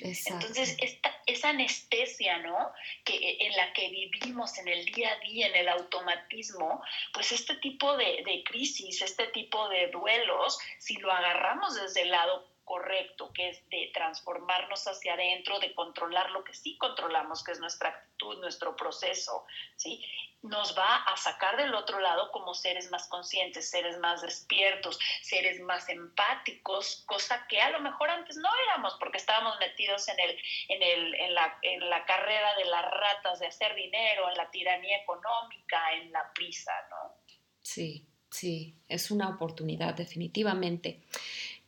Entonces, 0.00 0.76
esta, 0.80 1.22
esa 1.26 1.50
anestesia, 1.50 2.38
¿no? 2.38 2.72
Que, 3.04 3.14
e, 3.14 3.46
en 3.46 3.56
la 3.56 3.72
que 3.72 3.88
vivimos 3.90 4.58
en 4.58 4.68
el 4.68 4.84
día 4.86 5.12
a 5.12 5.18
día, 5.20 5.46
en 5.46 5.54
el 5.54 5.68
automatismo, 5.68 6.82
pues 7.12 7.30
este 7.30 7.54
tipo 7.56 7.96
de, 7.96 8.22
de 8.24 8.42
crisis, 8.44 9.02
este 9.02 9.28
tipo 9.28 9.68
de 9.68 9.88
duelos, 9.88 10.58
si 10.78 10.96
lo 10.96 11.12
agarramos 11.12 11.80
desde 11.80 12.02
el 12.02 12.10
lado 12.10 12.53
correcto, 12.64 13.32
que 13.32 13.50
es 13.50 13.68
de 13.68 13.90
transformarnos 13.92 14.86
hacia 14.86 15.14
adentro, 15.14 15.58
de 15.58 15.74
controlar 15.74 16.30
lo 16.30 16.42
que 16.44 16.54
sí 16.54 16.76
controlamos, 16.78 17.44
que 17.44 17.52
es 17.52 17.60
nuestra 17.60 17.90
actitud, 17.90 18.40
nuestro 18.40 18.74
proceso, 18.76 19.44
¿sí? 19.76 20.04
Nos 20.42 20.76
va 20.76 20.96
a 21.04 21.16
sacar 21.16 21.56
del 21.56 21.74
otro 21.74 22.00
lado 22.00 22.30
como 22.30 22.52
seres 22.52 22.90
más 22.90 23.08
conscientes, 23.08 23.70
seres 23.70 23.98
más 23.98 24.20
despiertos, 24.20 24.98
seres 25.22 25.60
más 25.60 25.88
empáticos, 25.88 27.02
cosa 27.06 27.46
que 27.48 27.60
a 27.60 27.70
lo 27.70 27.80
mejor 27.80 28.10
antes 28.10 28.36
no 28.36 28.48
éramos 28.68 28.94
porque 28.98 29.16
estábamos 29.16 29.58
metidos 29.58 30.06
en, 30.08 30.20
el, 30.20 30.38
en, 30.68 30.82
el, 30.82 31.14
en, 31.14 31.34
la, 31.34 31.58
en 31.62 31.88
la 31.88 32.04
carrera 32.04 32.54
de 32.56 32.66
las 32.66 32.84
ratas, 32.84 33.40
de 33.40 33.46
hacer 33.46 33.74
dinero, 33.74 34.28
en 34.28 34.36
la 34.36 34.50
tiranía 34.50 34.98
económica, 34.98 35.92
en 35.94 36.12
la 36.12 36.30
prisa, 36.34 36.72
¿no? 36.90 37.16
Sí, 37.62 38.06
sí, 38.30 38.76
es 38.86 39.10
una 39.10 39.30
oportunidad 39.30 39.94
definitivamente. 39.94 41.00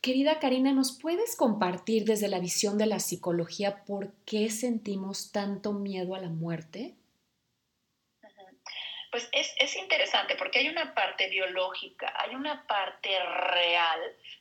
Querida 0.01 0.39
Karina, 0.39 0.73
¿nos 0.73 0.97
puedes 0.99 1.35
compartir 1.35 2.05
desde 2.05 2.27
la 2.27 2.39
visión 2.39 2.77
de 2.77 2.85
la 2.85 2.99
psicología 2.99 3.83
por 3.85 4.13
qué 4.25 4.49
sentimos 4.49 5.31
tanto 5.31 5.73
miedo 5.73 6.15
a 6.15 6.19
la 6.19 6.29
muerte? 6.29 6.95
Pues 9.11 9.29
es, 9.31 9.75
interesante 9.75 10.35
porque 10.35 10.59
hay 10.59 10.69
una 10.69 10.93
parte 10.93 11.27
biológica, 11.29 12.13
hay 12.19 12.35
una 12.35 12.67
parte 12.67 13.09
real 13.19 13.99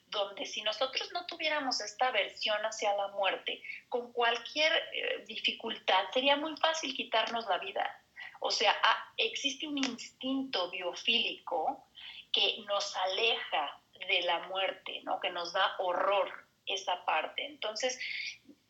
donde 0.08 0.44
si 0.44 0.60
nosotros 0.62 1.10
no 1.12 1.24
tuviéramos 1.26 1.80
esta 1.80 2.08
aversión 2.08 2.60
hacia 2.62 2.94
la 2.94 3.08
muerte, 3.08 3.62
con 3.88 4.12
cualquier 4.12 4.72
eh, 4.72 5.24
dificultad 5.26 6.04
sería 6.12 6.36
muy 6.36 6.54
fácil 6.56 6.94
quitarnos 6.94 7.46
la 7.46 7.58
vida. 7.58 8.02
O 8.40 8.50
sea, 8.50 8.76
ah, 8.82 9.12
existe 9.16 9.66
un 9.66 9.78
instinto 9.78 10.70
biofílico 10.70 11.88
que 12.32 12.58
nos 12.66 12.94
aleja 12.96 13.80
de 14.08 14.22
la 14.22 14.40
muerte, 14.48 15.00
¿no? 15.04 15.20
Que 15.20 15.30
nos 15.30 15.52
da 15.52 15.76
horror 15.78 16.30
esa 16.66 17.04
parte. 17.04 17.44
Entonces, 17.44 17.98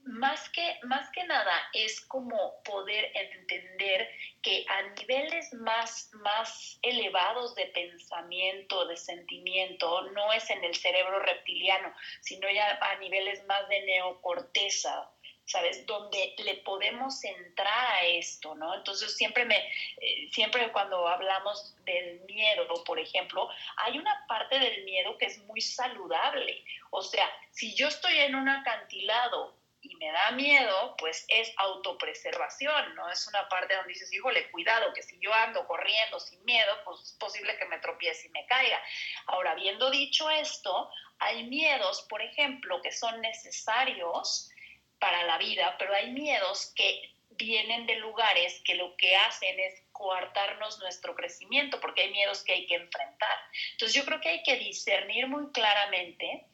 más 0.07 0.49
que, 0.51 0.79
más 0.85 1.11
que 1.11 1.25
nada 1.25 1.69
es 1.73 2.01
como 2.03 2.63
poder 2.63 3.11
entender 3.15 4.09
que 4.41 4.65
a 4.69 4.83
niveles 5.01 5.53
más, 5.55 6.11
más 6.15 6.79
elevados 6.83 7.55
de 7.57 7.67
pensamiento, 7.67 8.87
de 8.87 8.97
sentimiento, 8.97 10.03
no 10.13 10.33
es 10.33 10.49
en 10.51 10.63
el 10.65 10.75
cerebro 10.77 11.19
reptiliano, 11.21 11.93
sino 12.21 12.49
ya 12.51 12.79
a 12.81 12.97
niveles 12.99 13.45
más 13.47 13.69
de 13.69 13.83
neocorteza, 13.83 15.11
¿sabes? 15.47 15.87
Donde 15.87 16.35
le 16.39 16.55
podemos 16.57 17.23
entrar 17.25 17.95
a 17.95 18.05
esto, 18.05 18.55
¿no? 18.55 18.75
Entonces 18.75 19.17
siempre 19.17 19.45
me, 19.45 19.57
eh, 20.01 20.29
siempre 20.33 20.71
cuando 20.73 21.07
hablamos 21.07 21.75
del 21.85 22.21
miedo, 22.23 22.67
por 22.85 22.99
ejemplo, 22.99 23.49
hay 23.77 23.99
una 23.99 24.27
parte 24.27 24.59
del 24.59 24.85
miedo 24.85 25.17
que 25.17 25.27
es 25.27 25.39
muy 25.45 25.61
saludable. 25.61 26.65
O 26.91 27.01
sea, 27.01 27.31
si 27.51 27.75
yo 27.75 27.89
estoy 27.89 28.19
en 28.19 28.35
un 28.35 28.49
acantilado 28.49 29.57
y 29.83 29.95
me 29.97 30.11
da 30.11 30.33
miedo, 30.33 30.97
pues 30.99 31.25
es 31.29 31.53
autopreservación, 31.59 32.97
¿no? 32.97 33.09
Es 33.09 33.29
una 33.29 33.49
parte 33.49 33.77
donde 33.77 33.93
dices, 33.93 34.13
híjole, 34.13 34.51
cuidado, 34.51 34.93
que 34.93 35.03
si 35.03 35.17
yo 35.21 35.33
ando 35.33 35.65
corriendo 35.69 36.19
sin 36.19 36.45
miedo, 36.45 36.73
pues 36.85 37.03
es 37.03 37.13
posible 37.13 37.57
que 37.57 37.67
me 37.67 37.79
tropiece 37.79 38.27
y 38.27 38.31
me 38.31 38.45
caiga. 38.47 38.81
Ahora, 39.27 39.53
habiendo 39.53 39.91
dicho 39.91 40.29
esto, 40.29 40.91
hay 41.21 41.45
miedos, 41.45 42.05
por 42.09 42.21
ejemplo, 42.21 42.83
que 42.83 42.91
son 42.91 43.21
necesarios 43.21 44.51
para 44.99 45.25
la 45.25 45.39
vida, 45.39 45.77
pero 45.79 45.95
hay 45.95 46.11
miedos 46.13 46.73
que 46.75 47.17
vienen 47.31 47.87
de 47.87 47.97
lugares 47.97 48.61
que 48.65 48.75
lo 48.75 48.97
que 48.97 49.15
hacen 49.17 49.59
es 49.61 49.83
coartarnos 49.93 50.79
nuestro 50.79 51.15
crecimiento, 51.15 51.81
porque 51.81 52.03
hay 52.03 52.11
miedos 52.11 52.43
que 52.45 52.53
hay 52.53 52.67
que 52.67 52.75
enfrentar. 52.75 53.39
Entonces 53.73 53.95
yo 53.95 54.05
creo 54.05 54.21
que 54.21 54.29
hay 54.29 54.43
que 54.43 54.57
discernir 54.57 55.27
muy 55.27 55.51
claramente 55.53 56.47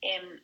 em, 0.00 0.42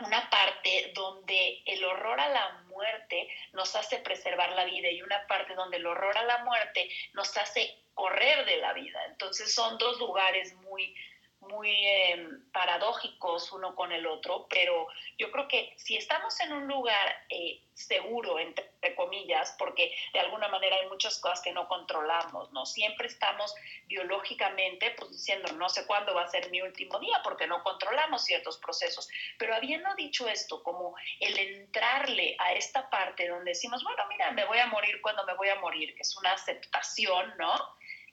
una 0.00 0.30
parte 0.30 0.92
donde 0.94 1.62
el 1.66 1.84
horror 1.84 2.18
a 2.20 2.28
la 2.28 2.52
muerte 2.68 3.28
nos 3.52 3.74
hace 3.76 3.98
preservar 3.98 4.50
la 4.52 4.64
vida 4.64 4.90
y 4.90 5.02
una 5.02 5.26
parte 5.26 5.54
donde 5.54 5.76
el 5.76 5.86
horror 5.86 6.16
a 6.16 6.24
la 6.24 6.38
muerte 6.44 6.88
nos 7.12 7.36
hace 7.36 7.76
correr 7.94 8.46
de 8.46 8.56
la 8.58 8.72
vida. 8.72 9.04
Entonces 9.06 9.54
son 9.54 9.76
dos 9.78 9.98
lugares 9.98 10.54
muy 10.54 10.94
muy 11.40 11.70
em, 11.70 12.50
paradójicos 12.52 13.50
uno 13.52 13.74
con 13.74 13.92
el 13.92 14.06
otro, 14.06 14.46
pero 14.48 14.86
yo 15.18 15.30
creo 15.30 15.48
que 15.48 15.72
si 15.76 15.96
estamos 15.96 16.38
en 16.40 16.52
un 16.52 16.68
lugar 16.68 17.26
eh, 17.30 17.62
seguro, 17.72 18.38
entre, 18.38 18.70
comillas, 18.94 19.54
porque 19.58 19.94
de 20.12 20.20
alguna 20.20 20.48
manera 20.48 20.76
hay 20.76 20.86
muchas 20.88 21.18
cosas 21.18 21.40
que 21.42 21.52
no 21.52 21.66
controlamos, 21.68 22.50
¿no? 22.52 22.66
Siempre 22.66 23.06
estamos 23.06 23.54
biológicamente 23.86 24.90
pues 24.92 25.10
diciendo, 25.10 25.52
no 25.54 25.68
sé 25.68 25.86
cuándo 25.86 26.14
va 26.14 26.22
a 26.22 26.28
ser 26.28 26.50
mi 26.50 26.60
último 26.60 26.98
día, 26.98 27.20
porque 27.22 27.46
no 27.46 27.62
controlamos 27.62 28.24
ciertos 28.24 28.58
procesos. 28.58 29.08
Pero 29.38 29.54
habiendo 29.54 29.94
dicho 29.94 30.28
esto, 30.28 30.62
como 30.62 30.94
el 31.20 31.38
entrarle 31.38 32.36
a 32.38 32.52
esta 32.52 32.88
parte 32.90 33.28
donde 33.28 33.52
decimos, 33.52 33.82
bueno, 33.82 34.02
mira, 34.08 34.30
me 34.32 34.44
voy 34.44 34.58
a 34.58 34.66
morir 34.66 35.00
cuando 35.00 35.24
me 35.24 35.34
voy 35.34 35.48
a 35.48 35.56
morir, 35.56 35.94
que 35.94 36.02
es 36.02 36.16
una 36.16 36.32
aceptación, 36.32 37.34
¿no? 37.38 37.54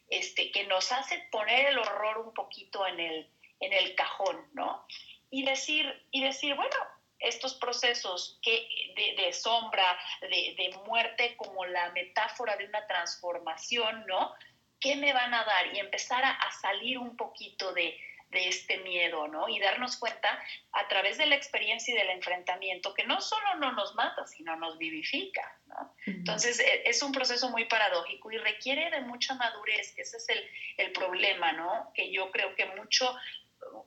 Este, 0.10 0.52
que 0.52 0.66
nos 0.66 0.92
hace 0.92 1.20
poner 1.32 1.68
el 1.68 1.80
horror 1.80 2.20
un 2.20 2.34
poquito 2.34 2.88
en 2.88 3.00
el, 3.00 3.30
en 3.60 3.74
el 3.74 3.96
cajón, 3.96 4.48
¿no? 4.54 4.86
Y 5.30 5.44
decir, 5.44 5.86
y 6.12 6.24
decir 6.24 6.56
bueno, 6.56 6.76
estos 7.20 7.56
procesos 7.56 8.40
que, 8.42 8.68
de, 8.96 9.34
sombra, 9.34 9.98
de, 10.22 10.80
muerte, 10.86 11.36
como 11.36 11.66
la 11.66 11.92
metáfora 11.92 12.56
de 12.56 12.66
una 12.66 12.86
transformación, 12.88 14.06
¿no? 14.08 14.34
¿Qué 14.80 14.96
me 14.96 15.12
van 15.12 15.34
a 15.34 15.44
dar? 15.44 15.76
Y 15.76 15.80
empezar 15.80 16.24
a 16.24 16.52
salir 16.62 17.00
un 17.00 17.18
poquito 17.18 17.74
de, 17.74 18.00
de 18.30 18.48
este 18.50 18.78
miedo, 18.80 19.28
¿no? 19.28 19.48
Y 19.48 19.60
darnos 19.60 19.98
cuenta 19.98 20.40
a 20.74 20.88
través 20.88 21.18
de 21.18 21.26
la 21.26 21.36
experiencia 21.36 21.94
y 21.94 21.98
del 21.98 22.10
enfrentamiento 22.10 22.94
que 22.94 23.06
no 23.06 23.22
solo 23.22 23.56
no 23.56 23.72
nos 23.72 23.96
mata, 23.96 24.28
sino 24.28 24.56
nos 24.58 24.78
vivifica, 24.78 25.60
¿no? 25.68 25.96
Entonces 26.06 26.60
e, 26.60 26.84
es 26.86 27.02
un 27.02 27.12
proceso 27.12 27.50
muy 27.50 27.66
paradójico 27.66 28.32
y 28.32 28.38
requiere 28.38 28.90
de 28.92 29.02
mucha 29.02 29.36
madurez, 29.36 29.94
que 29.96 30.02
ese 30.02 30.18
es 30.18 30.30
el, 30.30 30.50
el 30.78 30.92
problema, 30.92 31.54
¿no? 31.54 31.92
Que 31.94 32.12
yo 32.12 32.30
creo 32.32 32.54
que 32.56 32.66
mucho 32.66 33.16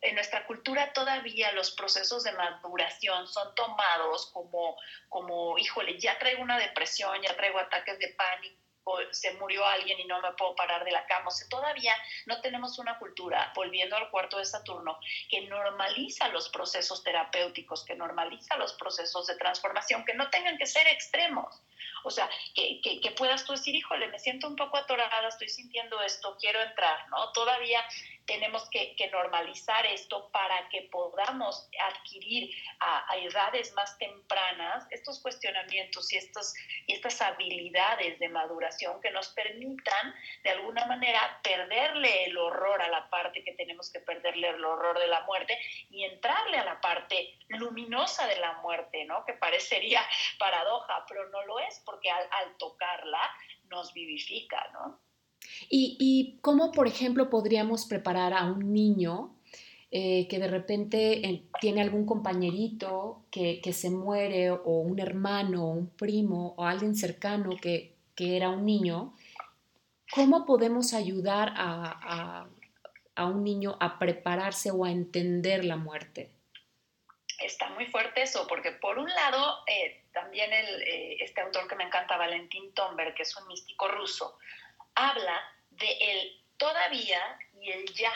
en 0.02 0.14
nuestra 0.14 0.46
cultura 0.46 0.92
todavía 0.92 1.52
los 1.52 1.70
procesos 1.72 2.24
de 2.24 2.32
maduración 2.32 3.26
son 3.26 3.54
tomados 3.54 4.30
como, 4.32 4.76
como, 5.08 5.58
híjole, 5.58 5.98
ya 5.98 6.18
traigo 6.18 6.42
una 6.42 6.58
depresión, 6.58 7.20
ya 7.22 7.36
traigo 7.36 7.58
ataques 7.58 7.98
de 7.98 8.08
pánico 8.08 8.69
se 9.10 9.32
murió 9.34 9.64
alguien 9.64 10.00
y 10.00 10.04
no 10.04 10.20
me 10.20 10.32
puedo 10.32 10.54
parar 10.54 10.84
de 10.84 10.90
la 10.90 11.06
cama. 11.06 11.28
O 11.28 11.30
sea, 11.30 11.48
todavía 11.48 11.94
no 12.26 12.40
tenemos 12.40 12.78
una 12.78 12.98
cultura, 12.98 13.52
volviendo 13.54 13.96
al 13.96 14.10
cuarto 14.10 14.38
de 14.38 14.44
Saturno, 14.44 14.98
que 15.28 15.42
normaliza 15.42 16.28
los 16.28 16.48
procesos 16.48 17.02
terapéuticos, 17.02 17.84
que 17.84 17.94
normaliza 17.94 18.56
los 18.56 18.72
procesos 18.74 19.26
de 19.26 19.36
transformación, 19.36 20.04
que 20.04 20.14
no 20.14 20.30
tengan 20.30 20.58
que 20.58 20.66
ser 20.66 20.86
extremos. 20.88 21.60
O 22.04 22.10
sea, 22.10 22.28
que, 22.54 22.80
puedas 23.16 23.44
tú 23.44 23.52
decir, 23.52 23.74
híjole, 23.74 24.08
me 24.08 24.18
siento 24.18 24.48
un 24.48 24.56
poco 24.56 24.76
atorada, 24.76 25.28
estoy 25.28 25.48
sintiendo 25.48 26.00
esto, 26.02 26.36
quiero 26.40 26.60
entrar, 26.60 27.08
¿no? 27.08 27.32
Todavía 27.32 27.84
tenemos 28.26 28.68
que, 28.70 28.96
normalizar 29.10 29.84
esto 29.86 30.30
para 30.30 30.68
que 30.68 30.82
podamos 30.82 31.68
adquirir 31.80 32.54
a, 32.78 33.16
edades 33.16 33.72
más 33.72 33.98
tempranas 33.98 34.86
estos 34.90 35.20
cuestionamientos 35.20 36.12
y, 36.12 36.16
estos, 36.16 36.54
y 36.86 36.92
estas 36.92 37.20
habilidades 37.20 38.18
de 38.20 38.28
maduración 38.28 39.00
que 39.00 39.10
nos 39.10 39.28
permitan 39.30 40.14
de 40.44 40.50
alguna 40.50 40.86
manera 40.86 41.40
perderle 41.42 42.26
el 42.26 42.38
horror 42.38 42.80
a 42.80 42.88
la 42.88 43.10
parte 43.10 43.42
que 43.42 43.52
tenemos 43.54 43.90
que 43.90 44.00
perderle 44.00 44.50
el 44.50 44.64
horror 44.64 44.98
de 44.98 45.08
la 45.08 45.22
muerte 45.22 45.58
y 45.90 46.04
entrarle 46.04 46.58
a 46.58 46.64
la 46.64 46.80
parte 46.80 47.36
luminosa 47.48 48.28
de 48.28 48.36
la 48.36 48.54
muerte, 48.54 49.04
¿no? 49.06 49.24
Que 49.24 49.32
parecería 49.32 50.02
paradoja, 50.38 51.04
pero 51.08 51.28
no 51.30 51.42
lo 51.46 51.58
es 51.58 51.80
porque 51.90 52.10
al, 52.10 52.56
tocarla 52.58 53.20
nos 53.68 53.92
vivifica, 53.92 54.58
¿no? 54.72 55.00
Y, 55.68 56.38
cómo, 56.42 56.70
por 56.70 56.86
ejemplo, 56.86 57.28
podríamos 57.28 57.86
preparar 57.86 58.32
a 58.32 58.44
un 58.44 58.72
niño 58.72 59.34
eh, 59.90 60.28
que 60.28 60.38
de 60.38 60.46
repente 60.46 61.26
eh, 61.26 61.42
tiene 61.60 61.80
algún 61.80 62.06
compañerito 62.06 63.24
que, 63.30 63.60
se 63.72 63.90
muere 63.90 64.50
o 64.50 64.80
un 64.80 64.98
hermano 65.00 65.66
o 65.66 65.70
un 65.70 65.88
primo 65.88 66.54
o 66.56 66.64
alguien 66.64 66.94
cercano 66.94 67.50
que, 67.60 67.96
era 68.16 68.50
un 68.50 68.66
niño, 68.66 69.14
¿cómo 70.14 70.44
podemos 70.44 70.92
ayudar 70.92 71.54
a, 71.56 72.46
un 73.16 73.42
niño 73.42 73.78
a 73.80 73.98
prepararse 73.98 74.70
o 74.70 74.84
a 74.84 74.90
entender 74.90 75.64
la 75.64 75.76
muerte? 75.76 76.30
Está 77.40 77.70
muy 77.70 77.86
fuerte 77.86 78.22
eso, 78.22 78.46
porque 78.46 78.72
por 78.72 78.98
un 78.98 79.08
lado, 79.08 79.62
eh, 79.66 80.04
también 80.12 80.52
el, 80.52 80.82
este 81.20 81.40
autor 81.40 81.68
que 81.68 81.76
me 81.76 81.84
encanta, 81.84 82.16
Valentín 82.16 82.72
Tomber, 82.74 83.14
que 83.14 83.22
es 83.22 83.36
un 83.36 83.46
místico 83.48 83.88
ruso, 83.88 84.38
habla 84.94 85.40
de 85.70 85.90
el 85.90 86.42
todavía 86.56 87.38
y 87.60 87.70
el 87.70 87.86
ya 87.94 88.12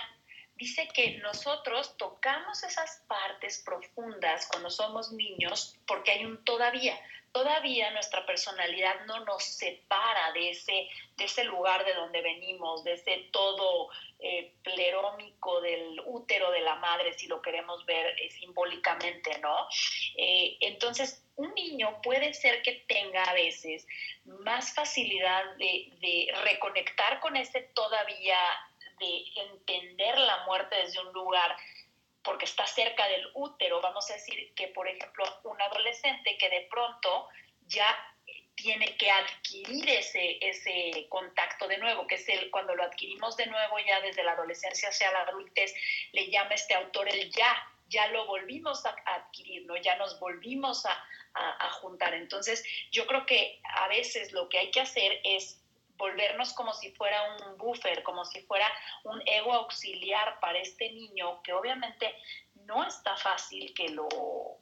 dice 0.57 0.89
que 0.95 1.19
nosotros 1.19 1.97
tocamos 1.97 2.63
esas 2.63 3.03
partes 3.09 3.63
profundas 3.65 4.47
cuando 4.47 4.71
somos 4.71 5.13
niños 5.13 5.77
porque 5.87 6.13
hay 6.13 6.25
un 6.25 6.45
todavía. 6.45 6.99
Todavía 7.35 7.91
nuestra 7.91 8.25
personalidad 8.25 9.07
no 9.07 9.25
nos 9.25 9.43
separa 9.43 10.31
de 10.35 10.51
ese, 10.51 10.89
de 11.17 11.25
ese 11.25 11.43
lugar 11.43 11.85
de 11.85 11.93
donde 11.93 12.23
venimos, 12.23 12.85
de 12.85 12.93
ese 12.93 13.29
todo 13.33 13.89
eh, 14.21 14.55
plerómico 14.63 15.61
del 15.61 16.01
útero 16.07 16.53
de 16.53 16.61
la 16.61 16.77
madre, 16.77 17.13
si 17.15 17.27
lo 17.27 17.43
queremos 17.43 17.85
ver 17.87 18.15
eh, 18.21 18.31
simbólicamente, 18.31 19.37
¿no? 19.41 19.67
Eh, 20.17 20.59
entonces, 20.61 21.27
un 21.35 21.53
niño 21.55 22.01
puede 22.03 22.33
ser 22.35 22.63
que 22.63 22.85
tenga 22.87 23.25
a 23.25 23.35
veces 23.35 23.85
más 24.25 24.73
facilidad 24.73 25.57
de, 25.57 25.89
de 26.01 26.33
reconectar 26.45 27.19
con 27.19 27.35
ese 27.37 27.63
todavía 27.75 28.39
de 29.01 29.25
entender 29.35 30.17
la 30.19 30.45
muerte 30.45 30.77
desde 30.77 31.01
un 31.01 31.13
lugar 31.13 31.57
porque 32.25 32.47
está 32.47 32.67
cerca 32.67 33.07
del 33.07 33.29
útero, 33.35 33.81
vamos 33.81 34.11
a 34.11 34.15
decir 34.15 34.53
que, 34.55 34.69
por 34.69 34.89
ejemplo, 34.89 35.25
un 35.45 35.61
adolescente 35.61 36.37
que 36.39 36.49
de 36.49 36.67
pronto 36.71 37.29
ya 37.67 37.95
tiene 38.55 38.97
que 38.97 39.11
adquirir 39.11 39.89
ese, 39.89 40.39
ese 40.41 41.07
contacto 41.09 41.69
de 41.69 41.79
nuevo, 41.79 42.07
que 42.07 42.15
es 42.15 42.29
el, 42.29 42.51
cuando 42.51 42.75
lo 42.75 42.85
adquirimos 42.85 43.37
de 43.37 43.47
nuevo 43.47 43.79
ya 43.87 44.01
desde 44.01 44.25
la 44.25 44.33
adolescencia 44.33 44.89
hacia 44.89 45.13
la 45.13 45.23
adultez, 45.23 45.75
le 46.13 46.31
llama 46.31 46.55
este 46.55 46.75
autor 46.75 47.09
el 47.09 47.31
ya, 47.31 47.55
ya 47.89 48.09
lo 48.09 48.27
volvimos 48.27 48.87
a 48.87 48.97
adquirir, 49.07 49.67
¿no? 49.67 49.77
ya 49.77 49.97
nos 49.97 50.19
volvimos 50.19 50.87
a, 50.87 51.05
a 51.35 51.71
juntar. 51.73 52.15
Entonces, 52.15 52.65
yo 52.91 53.07
creo 53.07 53.27
que 53.27 53.61
a 53.65 53.89
veces 53.89 54.33
lo 54.33 54.49
que 54.49 54.59
hay 54.59 54.71
que 54.71 54.81
hacer 54.81 55.21
es 55.25 55.64
volvernos 55.97 56.53
como 56.53 56.73
si 56.73 56.91
fuera 56.93 57.37
un 57.37 57.57
buffer, 57.57 58.03
como 58.03 58.25
si 58.25 58.41
fuera 58.43 58.67
un 59.05 59.23
ego 59.27 59.53
auxiliar 59.53 60.41
para 60.41 60.59
este 60.59 60.91
niño 60.91 61.43
que 61.43 61.53
obviamente 61.53 62.15
no 62.55 62.87
está 62.87 63.17
fácil 63.17 63.73
que 63.75 63.89
lo, 63.91 64.09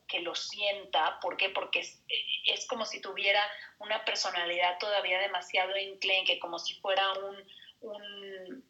que 0.09 0.21
lo 0.21 0.35
sienta. 0.35 1.19
¿Por 1.21 1.37
qué? 1.37 1.51
Porque 1.51 1.81
es, 1.81 2.03
es 2.47 2.67
como 2.67 2.85
si 2.85 3.01
tuviera 3.01 3.43
una 3.79 4.05
personalidad 4.05 4.79
todavía 4.79 5.19
demasiado 5.21 5.75
enclenque, 5.77 6.39
como 6.39 6.59
si 6.59 6.75
fuera 6.81 7.13
un, 7.13 7.37
un, 7.81 8.65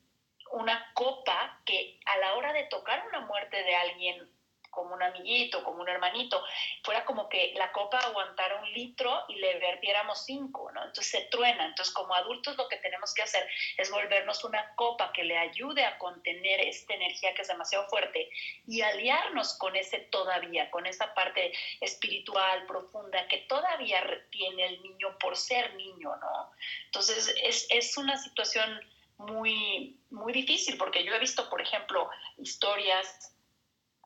una 0.53 0.93
copa 0.95 1.61
que 1.65 1.99
a 2.05 2.19
la 2.19 2.35
hora 2.35 2.53
de 2.53 2.65
tocar 2.65 3.07
una 3.09 3.21
muerte 3.21 3.63
de 3.63 3.75
alguien 3.75 4.31
como 4.73 4.95
un 4.95 5.03
amiguito, 5.03 5.63
como 5.63 5.83
un 5.83 5.89
hermanito, 5.89 6.43
fuera 6.83 7.05
como 7.05 7.29
que 7.29 7.53
la 7.57 7.71
copa 7.73 7.99
aguantara 7.99 8.61
un 8.61 8.73
litro 8.73 9.25
y 9.29 9.37
le 9.37 9.59
vertiéramos 9.59 10.25
cinco, 10.25 10.73
¿no? 10.73 10.81
Entonces 10.81 11.11
se 11.11 11.21
truena. 11.31 11.67
Entonces 11.67 11.95
como 11.95 12.15
adultos 12.15 12.57
lo 12.57 12.67
que 12.69 12.79
tenemos 12.79 13.15
que 13.15 13.23
hacer 13.23 13.47
es 13.77 13.91
volvernos 13.91 14.43
una 14.45 14.75
copa 14.75 15.13
que 15.13 15.25
le 15.25 15.37
ayude 15.37 15.85
a 15.85 15.99
contener 15.99 16.61
esta 16.61 16.95
energía 16.95 17.35
que 17.35 17.43
es 17.43 17.49
demasiado 17.49 17.87
fuerte 17.89 18.29
y 18.67 18.81
aliarnos 18.81 19.57
con 19.59 19.77
ese 19.77 20.01
todavía, 20.11 20.71
con 20.71 20.87
esa 20.87 21.13
parte 21.15 21.53
espiritual 21.81 22.67
profunda 22.67 23.29
que 23.29 23.39
todavía 23.49 24.03
tiene 24.31 24.67
el 24.67 24.83
niño 24.83 25.19
por 25.21 25.37
ser 25.37 25.75
niño, 25.75 26.17
¿no? 26.17 26.51
Entonces 26.87 27.35
es, 27.43 27.67
es 27.71 27.97
una 27.99 28.17
situación 28.17 28.81
muy, 29.19 29.99
muy 30.11 30.33
difícil 30.33 30.77
porque 30.77 31.05
yo 31.05 31.15
he 31.15 31.19
visto, 31.19 31.49
por 31.49 31.61
ejemplo, 31.61 32.09
historias 32.39 33.32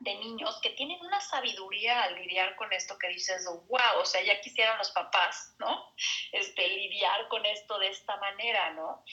de 0.01 0.15
niños 0.17 0.61
que 0.61 0.71
tienen 0.71 1.01
una 1.01 1.21
sabiduría 1.21 2.03
al 2.03 2.17
lidiar 2.17 2.55
con 2.57 2.73
esto 2.73 2.99
que 2.99 3.09
dices, 3.09 3.47
wow, 3.47 4.01
o 4.01 4.05
sea, 4.05 4.23
ya 4.23 4.41
quisieran 4.41 4.77
los 4.79 4.91
papás, 4.91 5.55
¿no? 5.59 5.95
Este, 6.33 6.69
lidiar 6.69 7.29
con 7.29 7.45
esto 7.47 7.79
de 7.79 7.89
esta 7.89 8.17
manera, 8.19 8.73
¿no? 8.75 9.05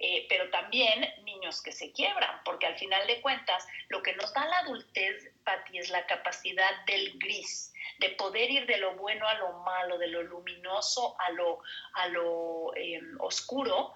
Eh, 0.00 0.26
pero 0.28 0.48
también 0.50 1.12
niños 1.24 1.60
que 1.60 1.72
se 1.72 1.90
quiebran, 1.90 2.40
porque 2.44 2.66
al 2.66 2.78
final 2.78 3.04
de 3.08 3.20
cuentas 3.20 3.66
lo 3.88 4.00
que 4.00 4.14
nos 4.14 4.32
da 4.32 4.46
la 4.46 4.58
adultez, 4.58 5.32
Patti, 5.42 5.78
es 5.78 5.90
la 5.90 6.06
capacidad 6.06 6.84
del 6.86 7.18
gris, 7.18 7.72
de 7.98 8.10
poder 8.10 8.48
ir 8.48 8.66
de 8.66 8.76
lo 8.76 8.94
bueno 8.94 9.26
a 9.26 9.34
lo 9.34 9.54
malo, 9.64 9.98
de 9.98 10.06
lo 10.06 10.22
luminoso 10.22 11.16
a 11.18 11.30
lo, 11.32 11.58
a 11.94 12.06
lo 12.08 12.76
em, 12.76 13.16
oscuro, 13.20 13.92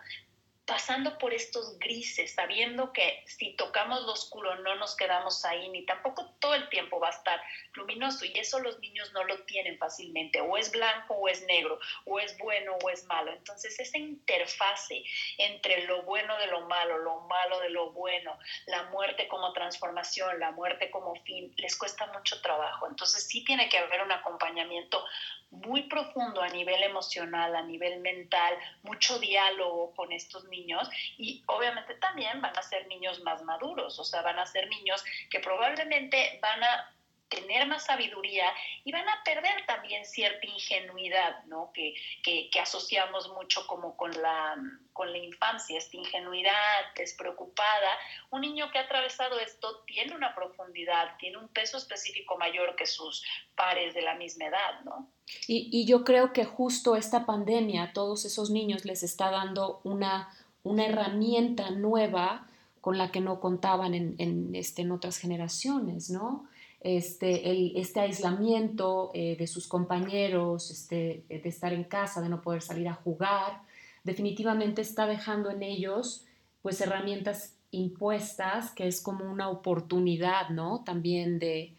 pasando 0.64 1.18
por 1.18 1.35
estos 1.35 1.79
grises, 1.79 2.35
sabiendo 2.35 2.92
que 2.92 3.25
si 3.27 3.55
tocamos 3.57 4.03
lo 4.03 4.12
oscuro 4.12 4.55
no 4.57 4.77
nos 4.77 4.94
quedamos 4.96 5.44
ahí, 5.44 5.68
ni 5.70 5.85
tampoco 5.85 6.35
todo 6.38 6.55
el 6.55 6.68
tiempo 6.68 7.01
va 7.01 7.09
a 7.09 7.12
estar 7.12 7.42
luminoso, 7.75 8.25
y 8.25 8.38
eso 8.38 8.61
los 8.61 8.79
niños 8.79 9.12
no 9.12 9.25
lo 9.25 9.42
tienen 9.44 9.77
fácilmente, 9.79 10.40
o 10.40 10.57
es 10.57 10.70
blanco 10.70 11.14
o 11.14 11.29
es 11.29 11.42
negro, 11.46 11.79
o 12.05 12.20
es 12.20 12.37
bueno 12.38 12.77
o 12.83 12.90
es 12.90 13.05
malo. 13.05 13.33
Entonces 13.33 13.79
esa 13.81 13.98
interfase 13.98 15.03
entre 15.38 15.85
lo 15.87 16.03
bueno 16.03 16.37
de 16.38 16.46
lo 16.46 16.61
malo, 16.62 16.98
lo 16.98 17.20
malo 17.22 17.59
de 17.61 17.70
lo 17.70 17.90
bueno, 17.90 18.38
la 18.66 18.85
muerte 18.85 19.27
como 19.29 19.53
transformación, 19.53 20.38
la 20.38 20.53
muerte 20.53 20.90
como 20.90 21.14
fin, 21.25 21.53
les 21.57 21.77
cuesta 21.77 22.07
mucho 22.07 22.40
trabajo. 22.40 22.87
Entonces 22.87 23.27
sí 23.27 23.44
tiene 23.44 23.68
que 23.68 23.79
haber 23.79 24.03
un 24.03 24.12
acompañamiento 24.12 25.05
muy 25.53 25.83
profundo 25.83 26.43
a 26.43 26.49
nivel 26.49 26.83
emocional, 26.83 27.55
a 27.55 27.62
nivel 27.62 28.01
mental, 28.01 28.55
mucho 28.83 29.19
diálogo 29.19 29.95
con 29.95 30.11
estos 30.11 30.45
niños. 30.45 30.88
Y 31.19 31.43
obviamente 31.47 31.95
también 31.95 32.41
van 32.41 32.57
a 32.59 32.62
ser 32.62 32.87
niños 32.88 33.21
más 33.23 33.43
maduros, 33.45 33.99
o 33.99 34.05
sea, 34.05 34.23
van 34.23 34.38
a 34.38 34.47
ser 34.47 34.69
niños 34.69 35.05
que 35.31 35.41
probablemente 35.41 36.38
van 36.43 36.65
a 36.65 36.93
tener 37.33 37.66
más 37.66 37.87
sabiduría 37.87 38.45
y 38.85 38.92
van 38.92 39.09
a 39.09 39.25
perder 39.25 39.64
también 39.66 40.05
cierta 40.05 40.47
ingenuidad, 40.47 41.45
¿no? 41.47 41.71
Que, 41.73 41.95
que, 42.23 42.61
asociamos 42.61 43.31
mucho 43.31 43.66
como 43.66 43.97
con 43.97 44.11
la, 44.21 44.57
con 44.92 45.11
la 45.11 45.18
infancia, 45.18 45.79
esta 45.79 45.97
ingenuidad 45.97 46.53
despreocupada. 46.95 47.90
Un 48.31 48.42
niño 48.42 48.71
que 48.71 48.79
ha 48.79 48.83
atravesado 48.83 49.40
esto 49.40 49.83
tiene 49.87 50.14
una 50.14 50.35
profundidad, 50.35 51.16
tiene 51.18 51.38
un 51.38 51.49
peso 51.49 51.79
específico 51.79 52.37
mayor 52.37 52.77
que 52.77 52.87
sus 52.87 53.25
pares 53.57 53.95
de 53.95 54.03
la 54.03 54.14
misma 54.14 54.47
edad, 54.47 54.81
¿no? 54.85 55.09
Y, 55.49 55.68
y 55.73 55.87
yo 55.87 56.05
creo 56.05 56.33
que 56.33 56.45
justo 56.45 56.97
esta 56.97 57.25
pandemia 57.25 57.85
a 57.85 57.92
todos 57.92 58.25
esos 58.25 58.51
niños 58.51 58.85
les 58.85 59.03
está 59.03 59.31
dando 59.31 59.81
una, 59.85 60.29
una 60.62 60.87
herramienta 60.87 61.71
nueva 61.71 62.47
con 62.83 62.99
la 62.99 63.11
que 63.12 63.21
no 63.21 63.40
contaban 63.40 63.95
en, 63.95 64.16
en, 64.18 64.55
este, 64.55 64.83
en 64.83 64.90
otras 64.90 65.16
generaciones, 65.16 66.11
¿no? 66.11 66.49
Este, 66.85 67.81
este 67.81 68.01
aislamiento 68.01 69.11
eh, 69.14 69.37
de 69.37 69.47
sus 69.47 69.68
compañeros, 69.68 70.71
este, 70.71 71.25
de 71.29 71.49
estar 71.49 71.73
en 71.73 71.85
casa, 71.85 72.21
de 72.21 72.29
no 72.29 72.42
poder 72.42 72.62
salir 72.62 72.88
a 72.88 72.95
jugar, 72.95 73.62
definitivamente 74.05 74.83
está 74.83 75.07
dejando 75.07 75.51
en 75.51 75.62
ellos 75.62 76.27
pues 76.61 76.81
herramientas 76.81 77.57
impuestas, 77.71 78.71
que 78.71 78.87
es 78.87 79.01
como 79.01 79.25
una 79.25 79.49
oportunidad, 79.49 80.51
¿no? 80.51 80.85
También 80.85 81.38
de, 81.38 81.75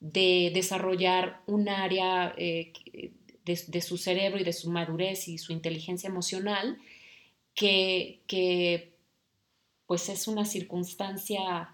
desarrollar 0.00 1.40
un 1.46 1.68
área 1.68 2.34
eh, 2.36 2.72
de, 3.44 3.80
su 3.80 3.96
cerebro 3.96 4.40
y 4.40 4.44
de 4.44 4.52
su 4.52 4.70
madurez 4.70 5.28
y 5.28 5.38
su 5.38 5.52
inteligencia 5.52 6.08
emocional, 6.08 6.78
que, 7.54 8.20
que 8.26 8.94
pues 9.86 10.08
es 10.08 10.26
una 10.28 10.44
circunstancia 10.44 11.73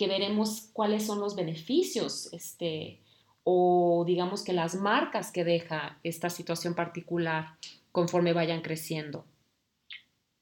que 0.00 0.06
veremos 0.06 0.70
cuáles 0.72 1.06
son 1.06 1.20
los 1.20 1.36
beneficios 1.36 2.32
este, 2.32 3.02
o 3.44 4.02
digamos 4.06 4.42
que 4.42 4.54
las 4.54 4.74
marcas 4.74 5.30
que 5.30 5.44
deja 5.44 5.98
esta 6.02 6.30
situación 6.30 6.74
particular 6.74 7.58
conforme 7.92 8.32
vayan 8.32 8.62
creciendo. 8.62 9.26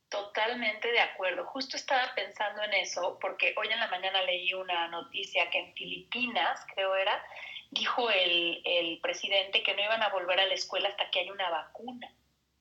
Totalmente 0.09 0.93
de 0.93 1.01
acuerdo. 1.01 1.45
Justo 1.47 1.77
estaba 1.77 2.15
pensando 2.15 2.63
en 2.63 2.75
eso 2.75 3.19
porque 3.21 3.53
hoy 3.59 3.67
en 3.73 3.81
la 3.81 3.89
mañana 3.89 4.23
leí 4.23 4.55
una 4.55 4.87
noticia 4.87 5.51
que 5.51 5.59
en 5.59 5.75
Filipinas, 5.75 6.61
creo 6.73 6.95
era, 6.95 7.21
dijo 7.73 8.09
el, 8.11 8.63
el 8.65 9.01
presidente 9.01 9.65
que 9.65 9.75
no 9.75 9.83
iban 9.83 10.05
a 10.05 10.11
volver 10.11 10.39
a 10.39 10.47
la 10.47 10.55
escuela 10.55 10.89
hasta 10.89 11.11
que 11.11 11.19
haya 11.19 11.33
una 11.33 11.51
vacuna. 11.51 12.09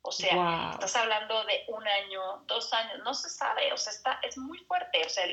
O 0.02 0.12
sea, 0.12 0.72
estás 0.74 0.95
hablando 0.95 1.43
de 1.45 1.66
un 1.68 1.86
año, 1.86 2.43
dos 2.45 2.72
años, 2.74 3.00
no 3.04 3.14
se 3.14 3.30
sabe, 3.30 3.74
o 3.74 3.78
sea, 3.78 3.91
está, 3.91 4.20
es 4.24 4.38
muy 4.38 4.60
fuerte. 4.60 5.06
O 5.06 5.10
sea, 5.10 5.26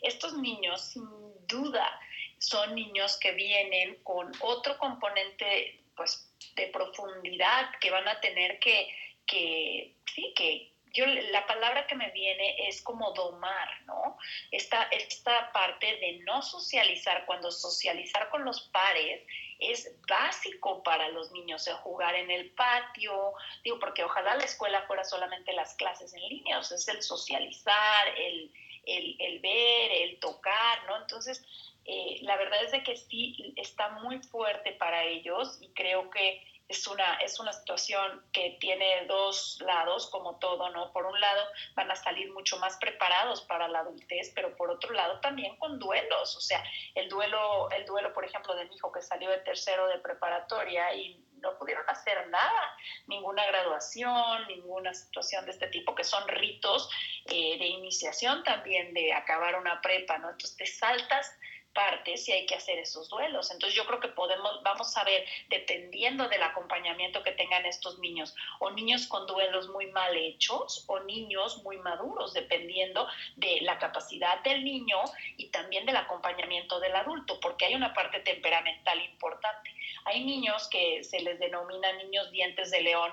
estos 0.00 0.34
niños, 0.38 0.80
sin 0.80 1.06
duda, 1.46 2.00
son 2.38 2.74
niños 2.74 3.18
que 3.18 3.32
vienen 3.32 4.02
con 4.02 4.32
otro 4.40 4.78
componente, 4.78 5.80
pues, 5.94 6.32
de 6.56 6.68
profundidad 6.68 7.70
que 7.80 7.90
van 7.90 8.08
a 8.08 8.20
tener 8.20 8.58
que, 8.58 8.88
que 9.26 9.94
sí, 10.14 10.32
que 10.34 10.72
yo 10.94 11.06
la 11.06 11.46
palabra 11.46 11.86
que 11.86 11.94
me 11.94 12.10
viene 12.10 12.68
es 12.68 12.82
como 12.82 13.12
domar, 13.12 13.68
¿no? 13.86 14.18
Esta, 14.50 14.84
esta 14.84 15.52
parte 15.52 15.86
de 15.96 16.20
no 16.24 16.42
socializar, 16.42 17.24
cuando 17.24 17.50
socializar 17.50 18.28
con 18.28 18.44
los 18.44 18.68
pares 18.68 19.22
es 19.70 19.94
básico 20.08 20.82
para 20.82 21.08
los 21.10 21.30
niños, 21.32 21.66
el 21.66 21.74
jugar 21.74 22.14
en 22.14 22.30
el 22.30 22.50
patio, 22.50 23.34
digo, 23.62 23.78
porque 23.78 24.04
ojalá 24.04 24.34
la 24.36 24.44
escuela 24.44 24.82
fuera 24.82 25.04
solamente 25.04 25.52
las 25.52 25.74
clases 25.74 26.12
en 26.14 26.28
línea, 26.28 26.58
o 26.58 26.62
sea, 26.62 26.76
es 26.76 26.88
el 26.88 27.02
socializar, 27.02 28.08
el, 28.16 28.52
el, 28.84 29.38
ver, 29.40 29.90
el 29.92 30.18
tocar, 30.18 30.84
¿no? 30.86 30.96
Entonces, 30.98 31.44
eh, 31.84 32.18
la 32.22 32.36
verdad 32.36 32.62
es 32.64 32.72
de 32.72 32.82
que 32.82 32.96
sí 32.96 33.54
está 33.56 33.90
muy 33.90 34.20
fuerte 34.22 34.72
para 34.72 35.04
ellos 35.04 35.58
y 35.60 35.68
creo 35.70 36.10
que 36.10 36.44
es 36.68 36.86
una, 36.86 37.16
es 37.16 37.38
una 37.38 37.52
situación 37.52 38.24
que 38.32 38.56
tiene 38.60 39.06
dos 39.06 39.58
lados, 39.60 40.08
como 40.10 40.38
todo, 40.38 40.70
¿no? 40.70 40.92
Por 40.92 41.06
un 41.06 41.20
lado, 41.20 41.44
van 41.74 41.90
a 41.90 41.96
salir 41.96 42.32
mucho 42.32 42.58
más 42.58 42.76
preparados 42.78 43.42
para 43.42 43.68
la 43.68 43.80
adultez, 43.80 44.32
pero 44.34 44.56
por 44.56 44.70
otro 44.70 44.92
lado 44.92 45.20
también 45.20 45.56
con 45.56 45.78
duelos. 45.78 46.36
O 46.36 46.40
sea, 46.40 46.62
el 46.94 47.08
duelo, 47.08 47.70
el 47.70 47.84
duelo, 47.84 48.12
por 48.12 48.24
ejemplo, 48.24 48.54
de 48.54 48.64
mi 48.66 48.76
hijo 48.76 48.90
que 48.92 49.02
salió 49.02 49.30
de 49.30 49.38
tercero 49.38 49.86
de 49.88 49.98
preparatoria 49.98 50.94
y 50.94 51.22
no 51.42 51.58
pudieron 51.58 51.84
hacer 51.88 52.28
nada, 52.28 52.76
ninguna 53.06 53.44
graduación, 53.46 54.46
ninguna 54.46 54.94
situación 54.94 55.44
de 55.44 55.50
este 55.50 55.66
tipo, 55.66 55.94
que 55.94 56.04
son 56.04 56.26
ritos 56.28 56.88
eh, 57.26 57.58
de 57.58 57.66
iniciación 57.66 58.42
también, 58.44 58.94
de 58.94 59.12
acabar 59.12 59.58
una 59.58 59.80
prepa, 59.82 60.18
¿no? 60.18 60.30
Entonces 60.30 60.56
te 60.56 60.66
saltas 60.66 61.36
partes 61.72 62.28
y 62.28 62.32
hay 62.32 62.46
que 62.46 62.54
hacer 62.54 62.78
esos 62.78 63.08
duelos. 63.08 63.50
Entonces 63.50 63.76
yo 63.76 63.86
creo 63.86 64.00
que 64.00 64.08
podemos, 64.08 64.62
vamos 64.62 64.96
a 64.96 65.04
ver, 65.04 65.24
dependiendo 65.48 66.28
del 66.28 66.42
acompañamiento 66.42 67.22
que 67.22 67.32
tengan 67.32 67.66
estos 67.66 67.98
niños, 67.98 68.34
o 68.58 68.70
niños 68.70 69.06
con 69.06 69.26
duelos 69.26 69.68
muy 69.68 69.86
mal 69.86 70.16
hechos 70.16 70.84
o 70.86 71.00
niños 71.00 71.62
muy 71.62 71.78
maduros, 71.78 72.32
dependiendo 72.32 73.08
de 73.36 73.60
la 73.62 73.78
capacidad 73.78 74.42
del 74.42 74.64
niño 74.64 74.98
y 75.36 75.48
también 75.48 75.86
del 75.86 75.96
acompañamiento 75.96 76.80
del 76.80 76.96
adulto, 76.96 77.40
porque 77.40 77.66
hay 77.66 77.74
una 77.74 77.94
parte 77.94 78.20
temperamental 78.20 79.00
importante. 79.00 79.74
Hay 80.04 80.24
niños 80.24 80.68
que 80.68 81.04
se 81.04 81.20
les 81.20 81.38
denomina 81.38 81.92
niños 81.92 82.30
dientes 82.30 82.70
de 82.70 82.80
león, 82.80 83.12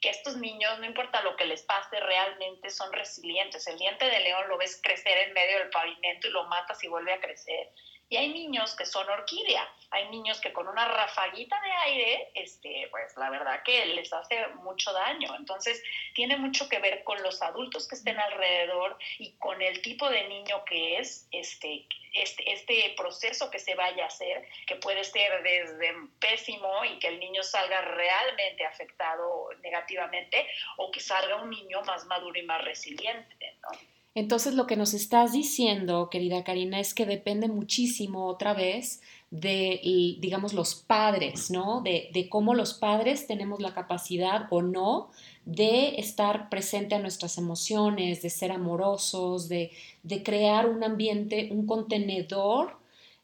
que 0.00 0.10
estos 0.10 0.36
niños, 0.36 0.78
no 0.78 0.86
importa 0.86 1.22
lo 1.22 1.36
que 1.36 1.44
les 1.44 1.62
pase, 1.62 2.00
realmente 2.00 2.70
son 2.70 2.92
resilientes. 2.92 3.66
El 3.66 3.78
diente 3.78 4.06
de 4.06 4.20
león 4.20 4.48
lo 4.48 4.58
ves 4.58 4.80
crecer 4.82 5.18
en 5.18 5.34
medio 5.34 5.58
del 5.58 5.70
pavimento 5.70 6.28
y 6.28 6.30
lo 6.30 6.44
matas 6.44 6.82
y 6.82 6.88
vuelve 6.88 7.12
a 7.12 7.20
crecer. 7.20 7.70
Y 8.10 8.16
hay 8.16 8.28
niños 8.32 8.74
que 8.74 8.84
son 8.84 9.08
orquídea, 9.08 9.72
hay 9.92 10.08
niños 10.08 10.40
que 10.40 10.52
con 10.52 10.66
una 10.66 10.84
rafaguita 10.84 11.60
de 11.60 11.70
aire, 11.70 12.30
este, 12.34 12.88
pues 12.90 13.16
la 13.16 13.30
verdad 13.30 13.62
que 13.62 13.86
les 13.86 14.12
hace 14.12 14.48
mucho 14.64 14.92
daño. 14.92 15.32
Entonces, 15.36 15.80
tiene 16.12 16.36
mucho 16.36 16.68
que 16.68 16.80
ver 16.80 17.04
con 17.04 17.22
los 17.22 17.40
adultos 17.40 17.86
que 17.86 17.94
estén 17.94 18.18
alrededor 18.18 18.98
y 19.18 19.30
con 19.38 19.62
el 19.62 19.80
tipo 19.80 20.10
de 20.10 20.26
niño 20.26 20.64
que 20.64 20.98
es, 20.98 21.28
este, 21.30 21.86
este, 22.12 22.52
este 22.52 22.94
proceso 22.96 23.48
que 23.48 23.60
se 23.60 23.76
vaya 23.76 24.02
a 24.02 24.08
hacer, 24.08 24.44
que 24.66 24.74
puede 24.74 25.04
ser 25.04 25.44
desde 25.44 25.94
pésimo 26.18 26.84
y 26.84 26.98
que 26.98 27.06
el 27.06 27.20
niño 27.20 27.44
salga 27.44 27.80
realmente 27.80 28.66
afectado 28.66 29.50
negativamente, 29.62 30.48
o 30.78 30.90
que 30.90 30.98
salga 30.98 31.36
un 31.36 31.50
niño 31.50 31.82
más 31.82 32.04
maduro 32.06 32.36
y 32.36 32.42
más 32.42 32.64
resiliente, 32.64 33.54
¿no? 33.62 33.99
Entonces 34.14 34.54
lo 34.54 34.66
que 34.66 34.76
nos 34.76 34.92
estás 34.92 35.32
diciendo, 35.32 36.08
querida 36.10 36.42
Karina, 36.42 36.80
es 36.80 36.94
que 36.94 37.06
depende 37.06 37.48
muchísimo 37.48 38.26
otra 38.26 38.54
vez 38.54 39.00
de, 39.30 39.80
digamos, 40.18 40.52
los 40.52 40.74
padres, 40.74 41.50
¿no? 41.50 41.82
De, 41.82 42.28
cómo 42.28 42.54
los 42.54 42.74
padres 42.74 43.28
tenemos 43.28 43.60
la 43.60 43.72
capacidad 43.72 44.48
o 44.50 44.62
no 44.62 45.10
de 45.44 46.00
estar 46.00 46.48
presente 46.48 46.96
a 46.96 46.98
nuestras 46.98 47.38
emociones, 47.38 48.22
de 48.22 48.30
ser 48.30 48.50
amorosos, 48.50 49.48
de, 49.48 49.70
de 50.02 50.22
crear 50.24 50.68
un 50.68 50.82
ambiente, 50.82 51.48
un 51.52 51.66
contenedor 51.66 52.78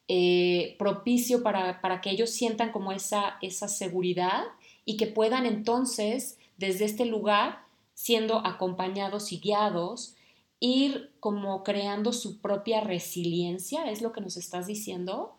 eh, 0.07 0.77
propicio 0.79 1.43
para, 1.43 1.81
para, 1.81 2.01
que 2.01 2.11
ellos 2.11 2.31
sientan 2.31 2.71
como 2.71 2.93
esa, 2.93 3.39
esa 3.43 3.67
seguridad 3.67 4.45
y 4.85 4.97
que 4.97 5.09
puedan 5.09 5.47
entonces, 5.47 6.39
desde 6.59 6.85
este 6.85 7.07
lugar, 7.07 7.65
siendo 7.95 8.47
acompañados 8.47 9.33
y 9.33 9.41
guiados, 9.41 10.16
ir 10.61 11.17
como 11.21 11.63
creando 11.65 12.13
su 12.13 12.41
propia 12.41 12.81
resiliencia, 12.81 13.91
¿es 13.91 14.03
lo 14.03 14.13
que 14.13 14.21
nos 14.21 14.37
estás 14.37 14.67
diciendo? 14.67 15.39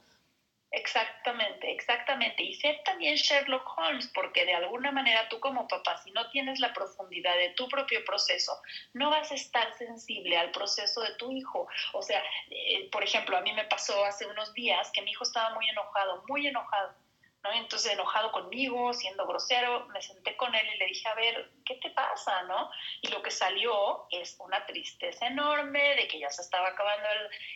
Exactamente, 0.70 1.72
exactamente. 1.72 2.43
Y 2.43 2.53
ser 2.53 2.82
también 2.84 3.15
Sherlock 3.15 3.65
Holmes, 3.78 4.11
porque 4.13 4.45
de 4.45 4.53
alguna 4.53 4.91
manera 4.91 5.28
tú 5.30 5.39
como 5.39 5.68
papá, 5.68 5.97
si 5.97 6.11
no 6.11 6.30
tienes 6.30 6.59
la 6.59 6.74
profundidad 6.74 7.36
de 7.36 7.51
tu 7.51 7.68
propio 7.70 8.03
proceso, 8.05 8.51
no 8.93 9.09
vas 9.09 9.32
a 9.32 9.36
estar 9.36 9.74
sensible 9.76 10.38
al 10.38 10.51
proceso 10.51 11.01
de 11.01 11.15
tu 11.15 11.32
hijo. 11.32 11.68
O 11.93 12.01
sea, 12.01 12.22
eh, 12.51 12.89
por 12.91 13.03
ejemplo, 13.03 13.38
a 13.38 13.41
mí 13.41 13.53
me 13.53 13.63
pasó 13.63 14.03
hace 14.05 14.26
unos 14.28 14.53
días 14.53 14.91
que 14.91 15.01
mi 15.01 15.11
hijo 15.11 15.24
estaba 15.24 15.55
muy 15.55 15.68
enojado, 15.70 16.24
muy 16.28 16.45
enojado 16.45 17.07
entonces, 17.54 17.93
enojado 17.93 18.32
conmigo, 18.32 18.93
siendo 18.93 19.26
grosero, 19.28 19.86
me 19.88 20.02
senté 20.02 20.36
con 20.38 20.54
él 20.54 20.68
y 20.74 20.78
le 20.78 20.88
dije, 20.88 21.08
a 21.08 21.16
ver, 21.16 21.52
¿qué 21.66 21.76
te 21.76 21.89
pasa, 21.91 22.43
no? 22.43 22.70
Y 23.02 23.08
lo 23.10 23.22
que 23.22 23.32
salió 23.32 24.08
es 24.12 24.36
una 24.39 24.66
tristeza 24.66 25.28
enorme 25.28 25.95
de 25.95 26.08
que 26.08 26.20
ya 26.20 26.30
se 26.30 26.41
estaba 26.41 26.70
acabando 26.70 27.08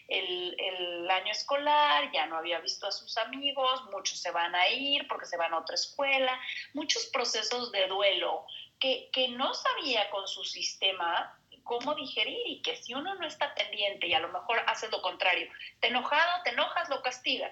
el, 0.07 1.09
año 1.11 1.31
escolar, 1.31 2.09
ya 2.13 2.25
no 2.25 2.37
había 2.37 2.59
visto 2.59 2.87
a 2.87 2.91
sus 2.91 3.17
amigos, 3.17 3.83
muchos 3.91 4.17
se 4.19 4.31
van 4.31 4.55
a 4.55 4.69
ir 4.69 5.07
porque 5.09 5.25
se 5.25 5.35
van 5.35 5.53
a 5.53 5.57
otra 5.57 5.75
escuela, 5.75 6.39
muchos 6.73 7.05
procesos 7.07 7.71
de 7.73 7.87
duelo 7.87 8.45
que, 8.79 9.09
que 9.11 9.27
no 9.27 9.53
sabía 9.53 10.09
con 10.09 10.25
su 10.27 10.45
sistema 10.45 11.37
cómo 11.63 11.93
digerir 11.95 12.47
y 12.47 12.61
que 12.61 12.77
si 12.77 12.93
uno 12.93 13.13
no 13.15 13.27
está 13.27 13.53
pendiente 13.55 14.07
y 14.07 14.13
a 14.13 14.19
lo 14.19 14.29
mejor 14.29 14.63
hace 14.67 14.89
lo 14.89 15.01
contrario, 15.01 15.51
te 15.81 15.87
enojado, 15.87 16.43
te 16.43 16.51
enojas, 16.51 16.87
lo 16.89 17.01
castigas 17.01 17.51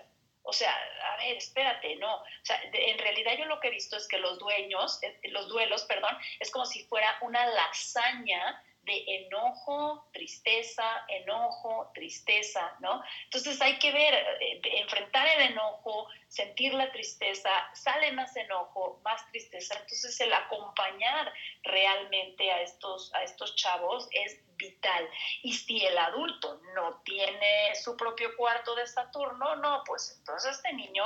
o 0.49 0.53
sea, 0.53 0.75
a 1.13 1.17
ver, 1.17 1.37
espérate, 1.37 1.95
no. 1.97 2.15
O 2.15 2.25
sea, 2.41 2.59
en 2.63 2.97
realidad 2.97 3.33
yo 3.37 3.45
lo 3.45 3.59
que 3.59 3.67
he 3.67 3.71
visto 3.71 3.95
es 3.97 4.07
que 4.07 4.17
los 4.17 4.39
dueños, 4.39 5.01
eh, 5.03 5.19
los 5.29 5.47
duelos, 5.47 5.83
perdón, 5.83 6.17
es 6.39 6.49
como 6.49 6.65
si 6.65 6.83
fuera 6.85 7.17
una 7.21 7.45
lasaña 7.45 8.63
de 8.83 9.03
enojo, 9.07 10.09
tristeza, 10.13 11.05
enojo, 11.07 11.91
tristeza, 11.93 12.75
¿no? 12.79 13.03
Entonces 13.25 13.61
hay 13.61 13.77
que 13.77 13.91
ver, 13.91 14.13
eh, 14.13 14.61
enfrentar 14.79 15.27
el 15.27 15.51
enojo, 15.51 16.07
sentir 16.27 16.73
la 16.73 16.91
tristeza, 16.91 17.49
sale 17.73 18.11
más 18.11 18.35
enojo, 18.35 18.99
más 19.03 19.25
tristeza. 19.31 19.75
Entonces 19.75 20.19
el 20.21 20.33
acompañar 20.33 21.31
realmente 21.63 22.51
a 22.51 22.61
estos, 22.61 23.13
a 23.13 23.23
estos 23.23 23.55
chavos 23.55 24.07
es 24.11 24.41
vital. 24.59 25.09
Y 25.41 25.53
si 25.53 25.85
el 25.85 25.97
adulto 25.97 26.61
no 26.75 27.01
tiene 27.03 27.73
su 27.75 27.95
propio 27.97 28.35
cuarto 28.35 28.75
de 28.75 28.85
Saturno, 28.85 29.55
no, 29.55 29.83
pues 29.85 30.15
entonces 30.19 30.57
este 30.57 30.73
niño 30.73 31.03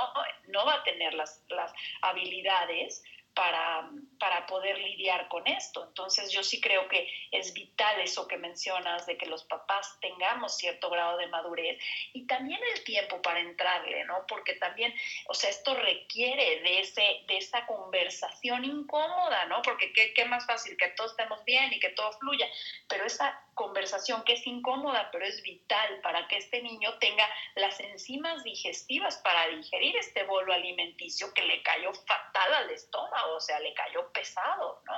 no 0.47 0.65
va 0.65 0.75
a 0.75 0.83
tener 0.83 1.13
las, 1.13 1.41
las 1.47 1.71
habilidades 2.01 3.03
para, 3.33 3.89
para 4.19 4.45
poder 4.45 4.77
lidiar 4.77 5.27
con 5.27 5.47
esto. 5.47 5.85
Entonces 5.87 6.31
yo 6.31 6.43
sí 6.43 6.61
creo 6.61 6.87
que 6.87 7.07
es 7.31 7.53
vital 7.53 7.99
eso 8.01 8.27
que 8.27 8.37
mencionas 8.37 9.05
de 9.05 9.17
que 9.17 9.25
los 9.25 9.43
papás 9.45 9.97
tengamos 10.01 10.55
cierto 10.57 10.89
grado 10.89 11.17
de 11.17 11.27
madurez 11.27 11.77
y 12.13 12.25
también 12.27 12.59
el 12.75 12.83
tiempo 12.83 13.21
para 13.21 13.39
entrarle, 13.39 14.03
¿no? 14.05 14.25
Porque 14.27 14.53
también, 14.55 14.93
o 15.27 15.33
sea, 15.33 15.49
esto 15.49 15.75
requiere 15.75 16.61
de, 16.61 16.79
ese, 16.79 17.23
de 17.27 17.37
esa 17.37 17.65
conversación 17.65 18.65
incómoda, 18.65 19.45
¿no? 19.45 19.61
Porque 19.61 19.91
qué, 19.93 20.13
qué 20.13 20.25
más 20.25 20.45
fácil 20.45 20.77
que 20.77 20.89
todos 20.89 21.11
estemos 21.11 21.43
bien 21.45 21.73
y 21.73 21.79
que 21.79 21.89
todo 21.89 22.11
fluya, 22.19 22.47
pero 22.87 23.05
esa 23.05 23.42
conversación 23.53 24.23
que 24.23 24.33
es 24.33 24.47
incómoda, 24.47 25.09
pero 25.11 25.25
es 25.25 25.41
vital 25.43 25.99
para 26.01 26.27
que 26.27 26.37
este 26.37 26.61
niño 26.61 26.89
tenga 26.99 27.25
las 27.55 27.79
enzimas 27.79 28.43
digestivas 28.43 29.17
para 29.17 29.47
digerir 29.55 29.95
este 29.97 30.23
bolo 30.25 30.53
alimenticio 30.53 31.33
que 31.33 31.43
le 31.43 31.61
cayó 31.61 31.93
fatal 31.93 32.53
al 32.53 32.69
estómago, 32.69 33.35
o 33.35 33.39
sea, 33.39 33.59
le 33.59 33.73
cayó 33.73 34.11
pesado, 34.11 34.81
¿no? 34.85 34.93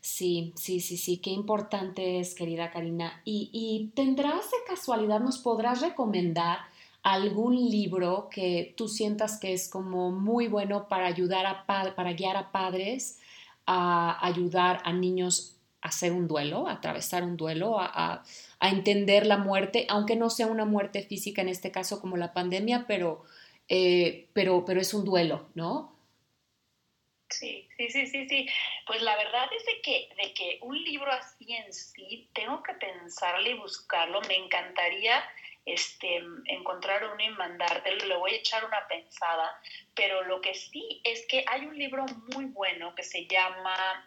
Sí, 0.00 0.54
sí, 0.56 0.80
sí, 0.80 0.96
sí, 0.96 1.20
qué 1.20 1.30
importante 1.30 2.20
es, 2.20 2.34
querida 2.34 2.70
Karina. 2.70 3.20
Y, 3.24 3.50
y 3.52 3.94
tendrás 3.94 4.50
de 4.50 4.56
casualidad, 4.66 5.20
nos 5.20 5.38
podrás 5.38 5.82
recomendar 5.82 6.60
algún 7.02 7.54
libro 7.54 8.28
que 8.30 8.74
tú 8.76 8.88
sientas 8.88 9.38
que 9.38 9.52
es 9.52 9.68
como 9.68 10.10
muy 10.10 10.48
bueno 10.48 10.88
para 10.88 11.06
ayudar 11.06 11.46
a 11.46 11.64
para 11.64 12.12
guiar 12.12 12.36
a 12.36 12.52
padres 12.52 13.18
a 13.66 14.24
ayudar 14.26 14.82
a 14.84 14.92
niños 14.92 15.56
hacer 15.82 16.12
un 16.12 16.28
duelo, 16.28 16.68
atravesar 16.68 17.22
un 17.22 17.36
duelo, 17.36 17.76
a, 17.78 18.22
entender 18.60 19.26
la 19.26 19.38
muerte, 19.38 19.86
aunque 19.88 20.16
no 20.16 20.28
sea 20.28 20.46
una 20.46 20.66
muerte 20.66 21.02
física 21.02 21.40
en 21.40 21.48
este 21.48 21.70
caso 21.70 22.00
como 22.00 22.18
la 22.18 22.34
pandemia, 22.34 22.84
pero, 22.86 23.24
eh, 23.68 24.28
pero, 24.34 24.64
pero 24.66 24.80
es 24.80 24.92
un 24.92 25.04
duelo, 25.04 25.48
¿no? 25.54 25.96
Sí, 27.30 27.68
sí, 27.76 27.88
sí, 27.88 28.06
sí, 28.06 28.28
sí. 28.28 28.48
Pues 28.86 29.00
la 29.02 29.16
verdad 29.16 29.48
es 29.56 29.64
de 29.64 29.80
que, 29.82 30.08
de 30.22 30.34
que 30.34 30.58
un 30.62 30.82
libro 30.82 31.10
así 31.10 31.54
en 31.54 31.72
sí, 31.72 32.28
tengo 32.34 32.62
que 32.62 32.74
pensarle 32.74 33.50
y 33.50 33.58
buscarlo. 33.58 34.20
Me 34.22 34.36
encantaría 34.36 35.22
este, 35.64 36.20
encontrar 36.46 37.04
uno 37.04 37.22
y 37.22 37.28
mandártelo, 37.30 38.06
le 38.06 38.16
voy 38.16 38.32
a 38.32 38.36
echar 38.36 38.64
una 38.64 38.86
pensada, 38.88 39.60
pero 39.94 40.22
lo 40.24 40.40
que 40.40 40.54
sí 40.54 41.00
es 41.04 41.26
que 41.26 41.44
hay 41.46 41.66
un 41.66 41.78
libro 41.78 42.04
muy 42.34 42.46
bueno 42.46 42.94
que 42.94 43.02
se 43.02 43.26
llama 43.26 44.04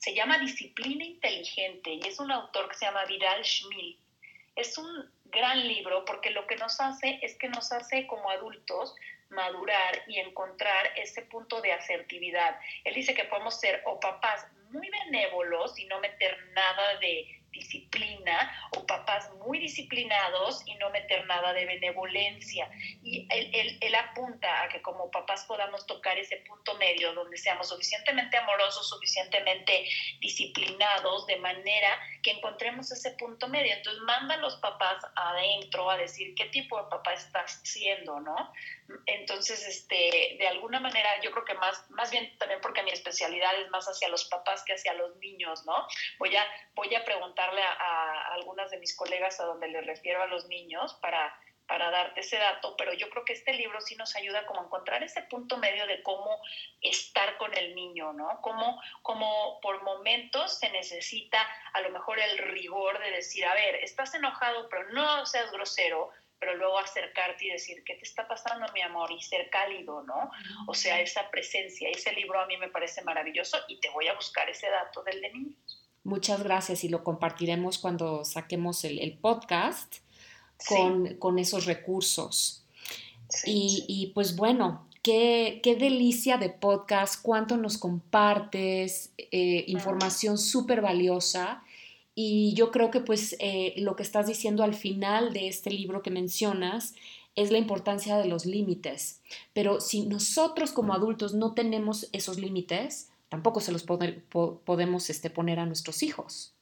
Se 0.00 0.14
llama 0.14 0.38
Disciplina 0.38 1.04
Inteligente 1.04 1.92
y 1.92 2.00
es 2.06 2.18
un 2.18 2.32
autor 2.32 2.70
que 2.70 2.74
se 2.74 2.86
llama 2.86 3.04
Vidal 3.04 3.44
Schmil. 3.44 3.98
Es 4.56 4.78
un 4.78 5.10
gran 5.26 5.68
libro 5.68 6.06
porque 6.06 6.30
lo 6.30 6.46
que 6.46 6.56
nos 6.56 6.80
hace 6.80 7.18
es 7.20 7.36
que 7.36 7.50
nos 7.50 7.70
hace 7.70 8.06
como 8.06 8.30
adultos 8.30 8.94
madurar 9.28 10.02
y 10.08 10.18
encontrar 10.18 10.90
ese 10.96 11.22
punto 11.22 11.60
de 11.60 11.72
asertividad. 11.72 12.58
Él 12.84 12.94
dice 12.94 13.12
que 13.12 13.24
podemos 13.24 13.60
ser 13.60 13.82
o 13.84 14.00
papás 14.00 14.46
muy 14.70 14.88
benévolos 14.88 15.78
y 15.78 15.84
no 15.84 16.00
meter 16.00 16.36
nada 16.54 16.98
de 16.98 17.42
disciplina 17.50 18.59
muy 19.50 19.58
disciplinados 19.58 20.62
y 20.64 20.76
no 20.76 20.90
meter 20.90 21.26
nada 21.26 21.52
de 21.52 21.66
benevolencia. 21.66 22.70
Y 23.02 23.26
él, 23.30 23.78
él, 23.80 23.94
apunta 23.96 24.62
a 24.62 24.68
que 24.68 24.80
como 24.80 25.10
papás 25.10 25.44
podamos 25.44 25.84
tocar 25.86 26.16
ese 26.16 26.36
punto 26.48 26.76
medio 26.76 27.12
donde 27.14 27.36
seamos 27.36 27.68
suficientemente 27.68 28.36
amorosos, 28.36 28.88
suficientemente 28.88 29.88
disciplinados, 30.20 31.26
de 31.26 31.36
manera 31.38 31.98
que 32.22 32.30
encontremos 32.30 32.92
ese 32.92 33.10
punto 33.16 33.48
medio. 33.48 33.74
Entonces 33.74 34.00
manda 34.04 34.34
a 34.34 34.38
los 34.38 34.54
papás 34.58 35.04
adentro 35.16 35.90
a 35.90 35.96
decir 35.96 36.32
qué 36.36 36.44
tipo 36.46 36.80
de 36.80 36.88
papá 36.88 37.14
estás 37.14 37.60
siendo, 37.64 38.20
¿no? 38.20 38.52
Entonces, 39.06 39.66
este, 39.66 40.36
de 40.38 40.48
alguna 40.48 40.80
manera, 40.80 41.20
yo 41.20 41.30
creo 41.30 41.44
que 41.44 41.54
más, 41.54 41.88
más 41.90 42.10
bien 42.10 42.36
también 42.38 42.60
porque 42.60 42.82
mi 42.82 42.90
especialidad 42.90 43.58
es 43.60 43.70
más 43.70 43.86
hacia 43.86 44.08
los 44.08 44.24
papás 44.24 44.64
que 44.64 44.74
hacia 44.74 44.94
los 44.94 45.16
niños, 45.16 45.64
¿no? 45.64 45.86
Voy 46.18 46.34
a, 46.36 46.46
voy 46.74 46.94
a 46.94 47.04
preguntarle 47.04 47.62
a, 47.62 48.32
algunas 48.32 48.70
de 48.70 48.78
mis 48.78 48.96
colegas 48.96 49.40
a 49.40 49.44
donde 49.44 49.68
les 49.68 49.86
refiero 49.86 50.22
a 50.22 50.26
los 50.26 50.46
niños 50.46 50.94
para, 50.94 51.38
para 51.66 51.90
darte 51.90 52.20
ese 52.20 52.36
dato, 52.36 52.76
pero 52.76 52.92
yo 52.94 53.08
creo 53.10 53.24
que 53.24 53.32
este 53.32 53.52
libro 53.54 53.80
sí 53.80 53.94
nos 53.96 54.16
ayuda 54.16 54.46
como 54.46 54.60
a 54.60 54.64
encontrar 54.64 55.02
ese 55.02 55.22
punto 55.22 55.56
medio 55.56 55.86
de 55.86 56.02
cómo 56.02 56.40
estar 56.80 57.36
con 57.36 57.56
el 57.56 57.74
niño, 57.74 58.12
¿no? 58.12 58.40
Cómo, 58.42 58.80
cómo 59.02 59.60
por 59.60 59.82
momentos 59.82 60.58
se 60.58 60.70
necesita 60.70 61.46
a 61.72 61.80
lo 61.82 61.90
mejor 61.90 62.18
el 62.18 62.38
rigor 62.38 62.98
de 62.98 63.10
decir, 63.12 63.44
a 63.44 63.54
ver, 63.54 63.76
estás 63.76 64.14
enojado, 64.14 64.68
pero 64.68 64.90
no 64.90 65.26
seas 65.26 65.50
grosero, 65.52 66.10
pero 66.40 66.56
luego 66.56 66.78
acercarte 66.78 67.44
y 67.44 67.50
decir, 67.50 67.84
¿qué 67.84 67.94
te 67.94 68.02
está 68.02 68.26
pasando, 68.26 68.66
mi 68.72 68.80
amor? 68.80 69.12
Y 69.12 69.20
ser 69.20 69.50
cálido, 69.50 70.02
¿no? 70.04 70.30
O 70.66 70.74
sea, 70.74 71.00
esa 71.00 71.30
presencia, 71.30 71.90
ese 71.90 72.12
libro 72.12 72.40
a 72.40 72.46
mí 72.46 72.56
me 72.56 72.68
parece 72.68 73.02
maravilloso 73.02 73.58
y 73.68 73.78
te 73.78 73.90
voy 73.90 74.08
a 74.08 74.14
buscar 74.14 74.48
ese 74.48 74.68
dato 74.70 75.02
del 75.02 75.20
de 75.20 75.32
niños. 75.32 75.86
Muchas 76.02 76.42
gracias 76.42 76.82
y 76.82 76.88
lo 76.88 77.04
compartiremos 77.04 77.78
cuando 77.78 78.24
saquemos 78.24 78.84
el, 78.84 79.18
podcast 79.18 79.96
con, 81.18 81.38
esos 81.38 81.66
recursos. 81.66 82.64
y, 83.44 84.10
pues 84.14 84.34
bueno, 84.34 84.88
Qué, 85.02 85.60
qué, 85.62 85.76
delicia 85.76 86.36
de 86.36 86.50
podcast, 86.50 87.22
cuánto 87.22 87.56
nos 87.56 87.78
compartes, 87.78 89.14
eh, 89.16 89.64
información 89.66 90.36
súper 90.36 90.82
valiosa. 90.82 91.62
Y 92.22 92.52
yo 92.52 92.70
creo 92.70 92.90
que 92.90 93.00
pues 93.00 93.34
eh, 93.38 93.72
lo 93.78 93.96
que 93.96 94.02
estás 94.02 94.26
diciendo 94.26 94.62
al 94.62 94.74
final 94.74 95.32
de 95.32 95.48
este 95.48 95.70
libro 95.70 96.02
que 96.02 96.10
mencionas 96.10 96.94
es 97.34 97.50
la 97.50 97.56
importancia 97.56 98.18
de 98.18 98.28
los 98.28 98.44
límites. 98.44 99.22
Pero 99.54 99.80
si 99.80 100.04
nosotros 100.04 100.72
como 100.72 100.92
adultos 100.92 101.32
no 101.32 101.54
tenemos 101.54 102.10
esos 102.12 102.38
límites, 102.38 103.10
tampoco 103.30 103.60
se 103.60 103.72
los 103.72 103.84
podemos 103.84 105.08
este, 105.08 105.30
poner 105.30 105.60
a 105.60 105.64
nuestros 105.64 106.02
hijos. 106.02 106.52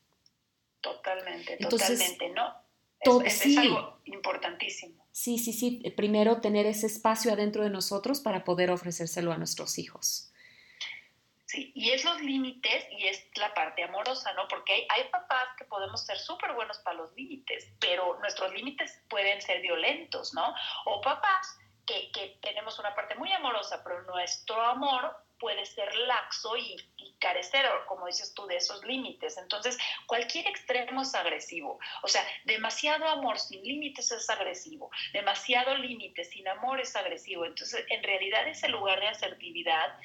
Totalmente, 0.81 1.57
totalmente, 1.57 2.29
¿no? 2.29 3.25
Es, 3.25 3.45
es 3.45 3.59
algo 3.59 3.99
importantísimo. 4.05 5.09
Sí, 5.11 5.39
sí, 5.39 5.53
sí. 5.53 5.83
Primero 5.97 6.41
tener 6.41 6.67
ese 6.67 6.87
espacio 6.87 7.33
adentro 7.33 7.65
de 7.65 7.71
nosotros 7.71 8.21
para 8.21 8.45
poder 8.45 8.71
ofrecérselo 8.71 9.33
a 9.33 9.39
nuestros 9.39 9.77
hijos. 9.81 10.28
Sí, 11.49 11.73
y 11.75 11.93
es 11.93 12.05
los 12.05 12.21
límites 12.21 12.87
y 12.91 13.07
es 13.07 13.27
la 13.37 13.55
parte 13.55 13.83
amorosa, 13.83 14.35
¿no? 14.35 14.47
Porque 14.49 14.75
hay, 14.75 14.87
hay 14.91 15.09
papás 15.09 15.49
que 15.57 15.65
podemos 15.65 16.05
ser 16.05 16.19
súper 16.19 16.53
buenos 16.53 16.77
para 16.81 16.99
los 16.99 17.11
límites, 17.15 17.67
pero 17.81 18.19
nuestros 18.21 18.53
límites 18.53 19.01
pueden 19.09 19.41
ser 19.41 19.63
violentos, 19.63 20.35
¿no? 20.35 20.55
O 20.85 21.01
papás 21.01 21.59
que, 21.87 22.13
que, 22.13 22.39
tenemos 22.43 22.79
una 22.79 22.95
parte 22.95 23.15
muy 23.15 23.33
amorosa, 23.33 23.83
pero 23.83 24.03
nuestro 24.03 24.61
amor 24.61 25.17
puede 25.39 25.65
ser 25.65 25.95
laxo 25.95 26.55
y, 26.59 26.77
y, 26.99 27.15
carecer, 27.19 27.65
como 27.87 28.07
dices 28.07 28.35
tú, 28.35 28.47
de 28.47 28.57
esos 28.57 28.85
límites. 28.85 29.39
Entonces, 29.39 29.79
cualquier 30.07 30.47
extremo 30.49 31.01
es 31.01 31.15
agresivo. 31.15 31.79
O 32.03 32.09
sea, 32.09 32.23
demasiado 32.45 33.09
amor 33.09 33.39
sin 33.39 33.63
límites 33.63 34.13
es 34.13 34.29
agresivo, 34.29 34.91
demasiado 35.15 35.75
límite 35.77 36.25
sin 36.25 36.47
amor 36.47 36.79
es 36.79 36.95
agresivo. 36.95 37.47
Entonces, 37.47 37.87
en 37.89 38.03
realidad 38.03 38.47
ese 38.47 38.69
lugar 38.69 39.01
de 39.01 39.09
asertividad 39.09 39.99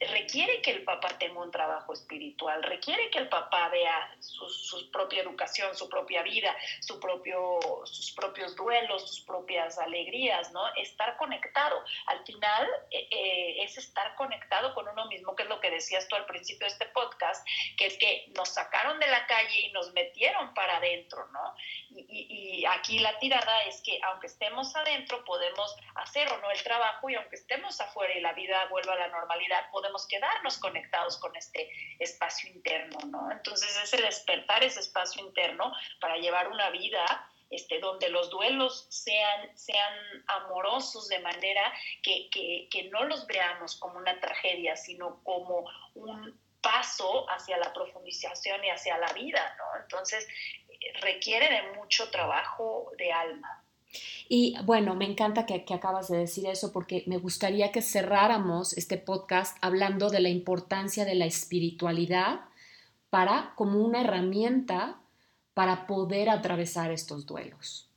requiere 0.00 0.60
que 0.60 0.70
el 0.70 0.84
papá 0.84 1.08
tenga 1.18 1.40
un 1.40 1.50
trabajo 1.50 1.92
espiritual, 1.92 2.62
requiere 2.62 3.10
que 3.10 3.18
el 3.18 3.28
papá 3.28 3.68
vea 3.68 4.16
su, 4.20 4.90
propia 4.90 5.22
educación, 5.22 5.74
su 5.76 5.88
propia 5.88 6.22
vida, 6.22 6.54
su 6.80 6.98
propio, 7.00 7.58
sus 7.84 8.12
propios 8.12 8.54
duelos, 8.56 9.08
sus 9.08 9.20
propias 9.24 9.78
alegrías, 9.78 10.52
¿no? 10.52 10.62
Estar 10.76 11.16
conectado. 11.16 11.82
Al 12.06 12.24
final 12.24 12.68
eh, 12.90 13.08
eh, 13.10 13.62
es 13.62 13.78
estar 13.78 14.14
conectado 14.16 14.74
con 14.74 14.88
uno 14.88 15.06
mismo, 15.06 15.34
que 15.36 15.44
es 15.44 15.48
lo 15.48 15.60
que 15.60 15.70
decías 15.70 16.06
tú 16.08 16.16
al 16.16 16.26
principio 16.26 16.66
de 16.66 16.72
este 16.72 16.86
podcast, 16.86 17.46
que 17.76 17.86
es 17.86 17.96
que 17.98 18.26
nos 18.36 18.48
sacaron 18.48 18.98
de 18.98 19.06
la 19.06 19.26
calle 19.26 19.60
y 19.60 19.72
nos 19.72 19.92
metieron 19.92 20.54
para 20.54 20.76
adentro, 20.76 21.26
¿no? 21.32 21.54
Y 21.90 22.64
aquí 22.66 22.98
la 22.98 23.18
tirada 23.18 23.64
es 23.64 23.80
que 23.82 24.00
aunque 24.02 24.26
estemos 24.26 24.74
adentro, 24.74 25.24
podemos 25.24 25.76
hacer 25.94 26.30
o 26.32 26.38
no 26.38 26.50
el 26.50 26.62
trabajo 26.62 27.08
y 27.08 27.14
aunque 27.14 27.36
estemos 27.36 27.80
afuera 27.80 28.14
y 28.14 28.20
la 28.20 28.32
vida 28.32 28.66
vuelva 28.66 28.94
a 28.94 28.96
la 28.96 29.08
normalidad, 29.08 29.70
podemos 29.74 30.06
quedarnos 30.06 30.56
conectados 30.58 31.18
con 31.18 31.34
este 31.34 31.68
espacio 31.98 32.48
interno, 32.50 32.96
¿no? 33.08 33.30
Entonces 33.32 33.76
ese 33.82 34.00
despertar 34.00 34.62
ese 34.62 34.78
espacio 34.80 35.26
interno 35.26 35.72
para 36.00 36.16
llevar 36.16 36.48
una 36.48 36.70
vida 36.70 37.04
este, 37.50 37.80
donde 37.80 38.08
los 38.08 38.30
duelos 38.30 38.86
sean, 38.88 39.56
sean 39.56 39.94
amorosos 40.28 41.08
de 41.08 41.18
manera 41.18 41.72
que, 42.02 42.30
que, 42.30 42.68
que 42.70 42.84
no 42.84 43.04
los 43.04 43.26
veamos 43.26 43.76
como 43.76 43.98
una 43.98 44.18
tragedia, 44.20 44.76
sino 44.76 45.22
como 45.24 45.68
un 45.94 46.40
paso 46.60 47.28
hacia 47.28 47.58
la 47.58 47.72
profundización 47.72 48.64
y 48.64 48.70
hacia 48.70 48.96
la 48.96 49.12
vida, 49.12 49.56
¿no? 49.58 49.82
Entonces 49.82 50.26
requiere 51.00 51.50
de 51.50 51.62
mucho 51.76 52.10
trabajo 52.10 52.92
de 52.96 53.12
alma. 53.12 53.63
Y 54.28 54.56
bueno, 54.64 54.94
me 54.94 55.04
encanta 55.04 55.46
que, 55.46 55.64
acabas 55.74 56.08
de 56.08 56.18
decir 56.18 56.46
eso 56.46 56.72
porque 56.72 57.04
me 57.06 57.18
gustaría 57.18 57.72
que 57.72 57.82
cerráramos 57.82 58.76
este 58.76 58.98
podcast 58.98 59.56
hablando 59.60 60.10
de 60.10 60.20
la 60.20 60.28
importancia 60.28 61.04
de 61.04 61.14
la 61.14 61.26
espiritualidad 61.26 62.40
para 63.10 63.52
como 63.56 63.78
una 63.78 64.00
herramienta 64.00 64.98
para 65.54 65.86
poder 65.86 66.28
atravesar 66.30 66.90
estos 66.90 67.26
duelos. 67.26 67.88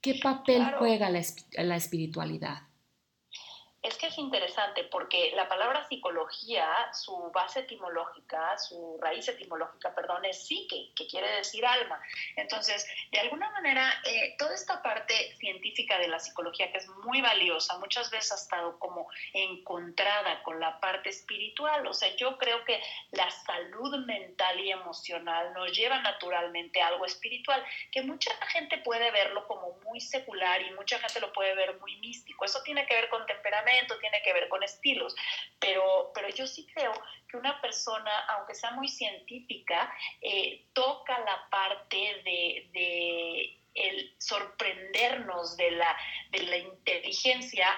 ¿Qué 0.00 0.18
papel 0.22 0.64
juega 0.78 1.10
la 1.10 1.76
espiritualidad? 1.76 2.62
Es 3.84 3.98
que 3.98 4.06
es 4.06 4.16
interesante 4.16 4.84
porque 4.84 5.32
la 5.36 5.46
palabra 5.46 5.86
psicología, 5.86 6.66
su 6.94 7.30
base 7.32 7.60
etimológica, 7.60 8.56
su 8.56 8.98
raíz 8.98 9.28
etimológica, 9.28 9.94
perdón, 9.94 10.24
es 10.24 10.46
psique, 10.46 10.90
que 10.96 11.06
quiere 11.06 11.30
decir 11.32 11.66
alma. 11.66 12.00
Entonces, 12.34 12.86
de 13.12 13.20
alguna 13.20 13.50
manera, 13.50 13.92
eh, 14.06 14.36
toda 14.38 14.54
esta 14.54 14.82
parte 14.82 15.36
científica 15.36 15.98
de 15.98 16.08
la 16.08 16.18
psicología, 16.18 16.72
que 16.72 16.78
es 16.78 16.88
muy 17.04 17.20
valiosa, 17.20 17.76
muchas 17.76 18.10
veces 18.10 18.32
ha 18.32 18.36
estado 18.36 18.78
como 18.78 19.06
encontrada 19.34 20.42
con 20.44 20.58
la 20.60 20.80
parte 20.80 21.10
espiritual. 21.10 21.86
O 21.86 21.92
sea, 21.92 22.08
yo 22.16 22.38
creo 22.38 22.64
que 22.64 22.82
la 23.10 23.30
salud 23.30 24.02
mental 24.06 24.60
y 24.60 24.70
emocional 24.70 25.52
nos 25.52 25.76
lleva 25.76 26.00
naturalmente 26.00 26.80
a 26.80 26.86
algo 26.86 27.04
espiritual, 27.04 27.62
que 27.92 28.00
mucha 28.00 28.34
gente 28.46 28.78
puede 28.78 29.10
verlo 29.10 29.46
como 29.46 29.72
muy 29.84 30.00
secular 30.00 30.62
y 30.62 30.70
mucha 30.70 30.98
gente 31.00 31.20
lo 31.20 31.34
puede 31.34 31.54
ver 31.54 31.78
muy 31.80 31.96
místico. 31.96 32.46
Eso 32.46 32.62
tiene 32.62 32.86
que 32.86 32.94
ver 32.94 33.10
con 33.10 33.26
temperamento 33.26 33.73
tiene 34.00 34.22
que 34.22 34.32
ver 34.32 34.48
con 34.48 34.62
estilos, 34.62 35.14
pero, 35.58 36.10
pero 36.14 36.28
yo 36.28 36.46
sí 36.46 36.66
creo 36.74 36.92
que 37.28 37.36
una 37.36 37.60
persona, 37.60 38.26
aunque 38.30 38.54
sea 38.54 38.72
muy 38.72 38.88
científica, 38.88 39.92
eh, 40.20 40.66
toca 40.72 41.18
la 41.20 41.48
parte 41.50 41.96
de, 42.24 42.70
de 42.72 43.60
el 43.74 44.14
sorprendernos 44.18 45.56
de 45.56 45.72
la, 45.72 45.96
de 46.30 46.42
la 46.44 46.56
inteligencia 46.58 47.68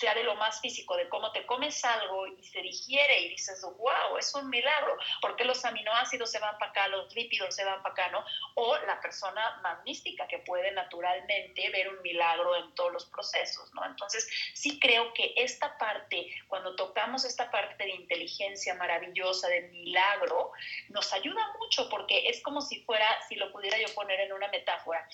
sea 0.00 0.14
de 0.14 0.24
lo 0.24 0.34
más 0.36 0.60
físico, 0.60 0.96
de 0.96 1.08
cómo 1.10 1.30
te 1.30 1.44
comes 1.44 1.84
algo 1.84 2.26
y 2.26 2.42
se 2.42 2.62
digiere 2.62 3.20
y 3.20 3.28
dices, 3.28 3.60
wow, 3.62 4.16
es 4.18 4.34
un 4.34 4.48
milagro, 4.48 4.96
porque 5.20 5.44
los 5.44 5.62
aminoácidos 5.64 6.30
se 6.30 6.38
van 6.38 6.56
para 6.58 6.70
acá, 6.70 6.88
los 6.88 7.14
lípidos 7.14 7.54
se 7.54 7.64
van 7.64 7.82
para 7.82 7.92
acá, 7.92 8.08
¿no? 8.10 8.24
O 8.54 8.78
la 8.86 8.98
persona 9.00 9.60
más 9.62 9.84
mística 9.84 10.26
que 10.26 10.38
puede 10.38 10.72
naturalmente 10.72 11.68
ver 11.68 11.90
un 11.90 12.00
milagro 12.00 12.56
en 12.56 12.74
todos 12.74 12.92
los 12.92 13.04
procesos, 13.06 13.72
¿no? 13.74 13.84
Entonces, 13.84 14.26
sí 14.54 14.80
creo 14.80 15.12
que 15.12 15.34
esta 15.36 15.76
parte, 15.76 16.26
cuando 16.48 16.74
tocamos 16.76 17.26
esta 17.26 17.50
parte 17.50 17.84
de 17.84 17.90
inteligencia 17.90 18.74
maravillosa, 18.76 19.48
de 19.48 19.68
milagro, 19.68 20.52
nos 20.88 21.12
ayuda 21.12 21.54
mucho 21.58 21.90
porque 21.90 22.30
es 22.30 22.42
como 22.42 22.62
si 22.62 22.82
fuera, 22.84 23.06
si 23.28 23.34
lo 23.34 23.52
pudiera 23.52 23.78
yo 23.78 23.94
poner 23.94 24.20
en 24.20 24.32
una 24.32 24.48
metáfora, 24.48 25.06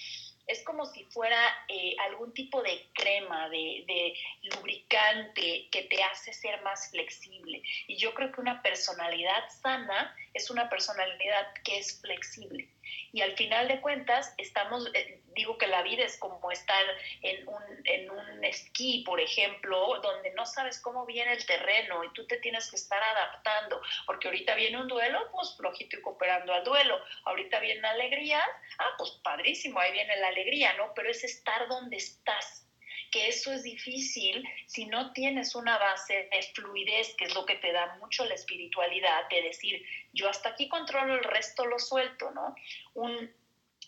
es 0.47 0.63
como 0.63 0.87
si 0.87 1.05
fuera 1.05 1.39
eh, 1.69 1.97
algún 2.09 2.33
tipo 2.33 2.63
de 2.63 2.89
crema, 2.95 3.49
de, 3.49 3.85
de, 3.87 4.15
lubricante 4.55 5.69
que 5.71 5.83
te 5.85 6.03
hace 6.05 6.33
ser 6.33 6.63
más 6.63 6.91
flexible. 6.91 7.63
Y 7.89 7.97
yo 7.97 8.15
creo 8.15 8.31
que 8.31 8.41
una 8.41 8.63
personalidad 8.63 9.49
sana 9.61 10.15
es 10.35 10.51
una 10.51 10.69
personalidad 10.69 11.53
que 11.65 11.79
es 11.79 12.01
flexible. 12.01 12.69
Y 13.13 13.23
al 13.23 13.37
final 13.37 13.69
de 13.69 13.81
cuentas, 13.81 14.35
estamos, 14.39 14.91
eh, 14.95 15.21
digo 15.35 15.57
que 15.59 15.67
la 15.67 15.83
vida 15.83 16.05
es 16.05 16.19
como 16.19 16.51
estar 16.51 16.85
en 17.23 17.47
un, 17.49 17.63
en 17.85 18.11
un 18.11 18.45
esquí, 18.45 19.03
por 19.05 19.21
ejemplo, 19.21 20.01
donde 20.03 20.33
no 20.33 20.47
sabes 20.47 20.81
cómo 20.81 21.07
viene 21.07 21.33
el 21.33 21.47
terreno 21.47 22.05
y 22.05 22.13
tú 22.13 22.27
te 22.27 22.37
tienes 22.39 22.71
que 22.71 22.77
estar 22.77 23.03
adaptando, 23.03 23.81
porque 24.07 24.29
ahorita 24.29 24.55
viene 24.55 24.81
un 24.81 24.89
duelo, 24.89 25.31
pues 25.33 25.57
flojito 25.57 25.99
y 25.99 26.03
cooperando 26.03 26.53
al 26.53 26.65
duelo. 26.65 26.99
Ahorita 27.25 27.61
viene 27.61 27.87
alegría, 27.87 28.43
ah, 28.79 28.95
pues 28.99 29.11
padrísimo, 29.23 29.79
ahí 29.81 29.93
viene 29.93 30.17
la 30.17 30.29
alegría, 30.29 30.73
¿no? 30.75 30.93
Pero 30.95 31.11
es 31.11 31.25
estar 31.25 31.69
donde 31.69 31.97
estás 31.97 32.66
que 33.11 33.29
eso 33.29 33.53
es 33.53 33.63
difícil 33.63 34.47
si 34.67 34.87
no 34.87 35.13
tienes 35.13 35.55
una 35.55 35.79
base 35.79 36.29
de 36.31 36.43
fluidez, 36.55 37.15
que 37.17 37.25
es 37.25 37.35
lo 37.35 37.45
que 37.47 37.57
te 37.57 37.73
da 37.73 37.97
mucho 37.97 38.25
la 38.25 38.35
espiritualidad, 38.35 39.29
de 39.29 39.43
decir, 39.43 39.85
yo 40.13 40.29
hasta 40.29 40.51
aquí 40.51 40.69
controlo 40.69 41.15
el 41.15 41.25
resto, 41.25 41.67
lo 41.67 41.79
suelto, 41.79 42.31
¿no? 42.31 42.55
Un 42.95 43.33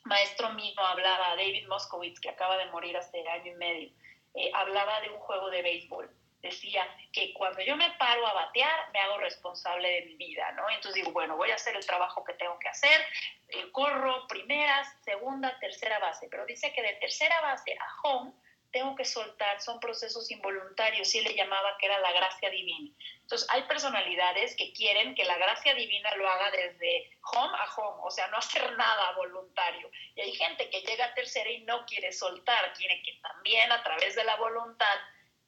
maestro 0.05 0.51
mío 0.51 0.81
hablaba, 0.81 1.37
David 1.37 1.67
Moskowitz, 1.69 2.21
que 2.21 2.31
acaba 2.31 2.57
de 2.57 2.67
morir 2.67 2.97
hace 2.97 3.27
año 3.29 3.53
y 3.53 3.57
medio, 3.57 3.91
eh, 4.35 4.51
hablaba 4.55 5.01
de 5.01 5.11
un 5.11 5.19
juego 5.19 5.51
de 5.51 5.63
béisbol. 5.63 6.11
Decía 6.41 6.87
que 7.13 7.35
cuando 7.35 7.61
yo 7.63 7.77
me 7.77 7.91
paro 7.99 8.25
a 8.25 8.33
batear, 8.33 8.93
me 8.93 9.01
hago 9.01 9.19
responsable 9.19 9.91
de 9.91 10.03
mi 10.03 10.15
vida, 10.15 10.53
¿no? 10.53 10.71
Entonces 10.71 10.95
digo, 10.95 11.11
bueno, 11.11 11.37
voy 11.37 11.51
a 11.51 11.57
hacer 11.57 11.75
el 11.75 11.85
trabajo 11.85 12.23
que 12.23 12.35
tengo 12.35 12.57
que 12.61 12.69
hacer, 12.69 13.01
eh, 13.49 13.71
corro 13.73 14.27
primera, 14.29 14.85
segunda, 15.03 15.59
tercera 15.59 15.99
base, 15.99 16.29
pero 16.31 16.47
dice 16.47 16.73
que 16.73 16.83
de 16.83 16.95
tercera 16.95 17.41
base 17.41 17.77
a 17.79 18.09
home 18.09 18.33
tengo 18.71 18.95
que 18.97 19.05
soltar, 19.05 19.61
son 19.61 19.81
procesos 19.81 20.31
involuntarios, 20.31 21.15
y 21.15 21.21
le 21.23 21.35
llamaba 21.35 21.77
que 21.79 21.87
era 21.87 21.99
la 21.99 22.13
gracia 22.13 22.51
divina. 22.51 22.91
Entonces, 23.23 23.49
hay 23.51 23.63
personalidades 23.63 24.57
que 24.57 24.73
quieren 24.73 25.15
que 25.15 25.25
la 25.25 25.37
gracia 25.37 25.75
divina 25.75 26.15
lo 26.17 26.29
haga 26.29 26.51
desde 26.51 27.11
home 27.33 27.57
a 27.59 27.75
home, 27.75 28.01
o 28.05 28.11
sea, 28.11 28.29
no 28.29 28.39
hacer 28.39 28.77
nada 28.77 29.13
voluntario. 29.13 29.91
Y 30.15 30.21
hay 30.21 30.33
gente 30.35 30.69
que 30.71 30.83
llega 30.83 31.07
a 31.07 31.15
tercera 31.15 31.51
y 31.51 31.63
no 31.63 31.85
quiere 31.87 32.13
soltar, 32.13 32.73
quiere 32.75 33.03
que 33.03 33.19
también 33.23 33.71
a 33.73 33.83
través 33.83 34.15
de 34.15 34.25
la 34.25 34.37
voluntad 34.37 34.99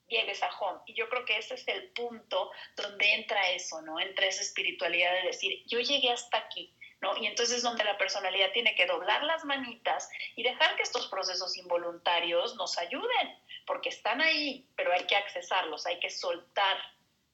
llegues 0.08 0.42
a 0.42 0.50
home. 0.58 0.80
Y 0.86 0.94
yo 0.94 1.08
creo 1.08 1.24
que 1.24 1.38
ese 1.38 1.54
es 1.54 1.66
el 1.68 1.90
punto 1.92 2.50
donde 2.76 3.14
entra 3.14 3.50
eso, 3.50 3.80
¿no? 3.82 4.00
Entra 4.00 4.26
esa 4.26 4.42
espiritualidad 4.42 5.12
de 5.14 5.28
decir, 5.28 5.62
yo 5.66 5.80
llegué 5.80 6.10
hasta 6.10 6.38
aquí, 6.38 6.74
Y 7.20 7.26
entonces 7.26 7.58
es 7.58 7.62
donde 7.62 7.84
la 7.84 7.96
personalidad 7.96 8.52
tiene 8.52 8.74
que 8.74 8.86
doblar 8.86 9.24
las 9.24 9.44
manitas 9.44 10.10
y 10.36 10.42
dejar 10.42 10.76
que 10.76 10.82
estos 10.82 11.06
procesos 11.08 11.56
involuntarios 11.56 12.56
nos 12.56 12.76
ayuden, 12.78 13.38
porque 13.66 13.88
están 13.88 14.20
ahí, 14.20 14.66
pero 14.76 14.92
hay 14.92 15.06
que 15.06 15.16
accesarlos, 15.16 15.86
hay 15.86 15.98
que 15.98 16.10
soltar 16.10 16.76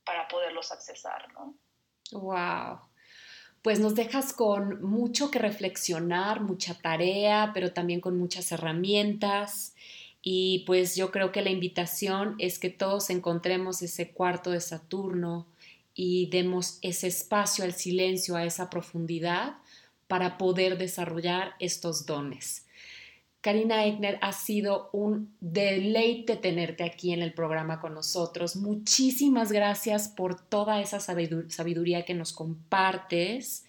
para 0.04 0.28
poderlos 0.28 0.70
accesar, 0.70 1.32
¿no? 1.32 1.54
Wow. 2.12 2.80
Pues 3.62 3.80
nos 3.80 3.96
dejas 3.96 4.32
con 4.32 4.80
mucho 4.82 5.32
que 5.32 5.40
reflexionar, 5.40 6.40
mucha 6.40 6.78
tarea, 6.78 7.50
pero 7.52 7.72
también 7.72 8.00
con 8.00 8.16
muchas 8.16 8.52
herramientas. 8.52 9.74
Y 10.22 10.64
pues 10.66 10.94
yo 10.94 11.10
creo 11.10 11.32
que 11.32 11.42
la 11.42 11.50
invitación 11.50 12.36
es 12.38 12.60
que 12.60 12.70
todos 12.70 13.10
encontremos 13.10 13.82
ese 13.82 14.12
cuarto 14.12 14.50
de 14.50 14.60
Saturno, 14.60 15.48
y 15.96 16.26
demos 16.26 16.78
ese 16.82 17.08
espacio 17.08 17.64
al 17.64 17.72
silencio, 17.72 18.36
a 18.36 18.44
esa 18.44 18.68
profundidad 18.68 19.56
para 20.06 20.38
poder 20.38 20.76
desarrollar 20.76 21.54
estos 21.58 22.04
dones. 22.04 22.66
Karina 23.40 23.86
Egner, 23.86 24.18
ha 24.22 24.32
sido 24.32 24.90
un 24.92 25.34
deleite 25.40 26.36
tenerte 26.36 26.84
aquí 26.84 27.12
en 27.12 27.22
el 27.22 27.32
programa 27.32 27.80
con 27.80 27.94
nosotros. 27.94 28.56
Muchísimas 28.56 29.52
gracias 29.52 30.08
por 30.08 30.40
toda 30.40 30.80
esa 30.80 31.00
sabiduría 31.00 32.04
que 32.04 32.14
nos 32.14 32.32
compartes. 32.32 33.64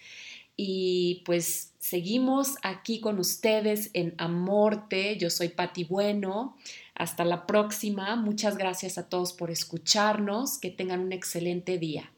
Y 0.56 1.22
pues 1.24 1.74
seguimos 1.78 2.56
aquí 2.62 3.00
con 3.00 3.20
ustedes 3.20 3.90
en 3.94 4.14
Amorte. 4.18 5.16
Yo 5.16 5.30
soy 5.30 5.48
Pati 5.48 5.84
Bueno. 5.84 6.56
Hasta 6.94 7.24
la 7.24 7.46
próxima. 7.46 8.16
Muchas 8.16 8.58
gracias 8.58 8.98
a 8.98 9.08
todos 9.08 9.32
por 9.32 9.52
escucharnos. 9.52 10.58
Que 10.58 10.70
tengan 10.70 11.00
un 11.00 11.12
excelente 11.12 11.78
día. 11.78 12.10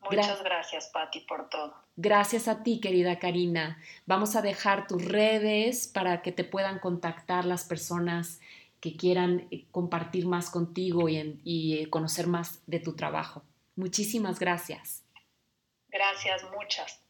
Muchas 0.00 0.42
gracias, 0.42 0.88
Patti, 0.88 1.20
por 1.20 1.48
todo. 1.48 1.74
Gracias 1.96 2.48
a 2.48 2.62
ti, 2.62 2.80
querida 2.80 3.18
Karina. 3.18 3.78
Vamos 4.06 4.34
a 4.34 4.42
dejar 4.42 4.86
tus 4.86 5.04
redes 5.04 5.86
para 5.86 6.22
que 6.22 6.32
te 6.32 6.44
puedan 6.44 6.78
contactar 6.78 7.44
las 7.44 7.64
personas 7.64 8.40
que 8.80 8.96
quieran 8.96 9.46
eh, 9.50 9.66
compartir 9.70 10.26
más 10.26 10.48
contigo 10.50 11.08
y, 11.08 11.38
y 11.44 11.78
eh, 11.78 11.90
conocer 11.90 12.26
más 12.26 12.62
de 12.66 12.80
tu 12.80 12.96
trabajo. 12.96 13.42
Muchísimas 13.76 14.38
gracias. 14.38 15.04
Gracias, 15.88 16.44
muchas. 16.50 17.00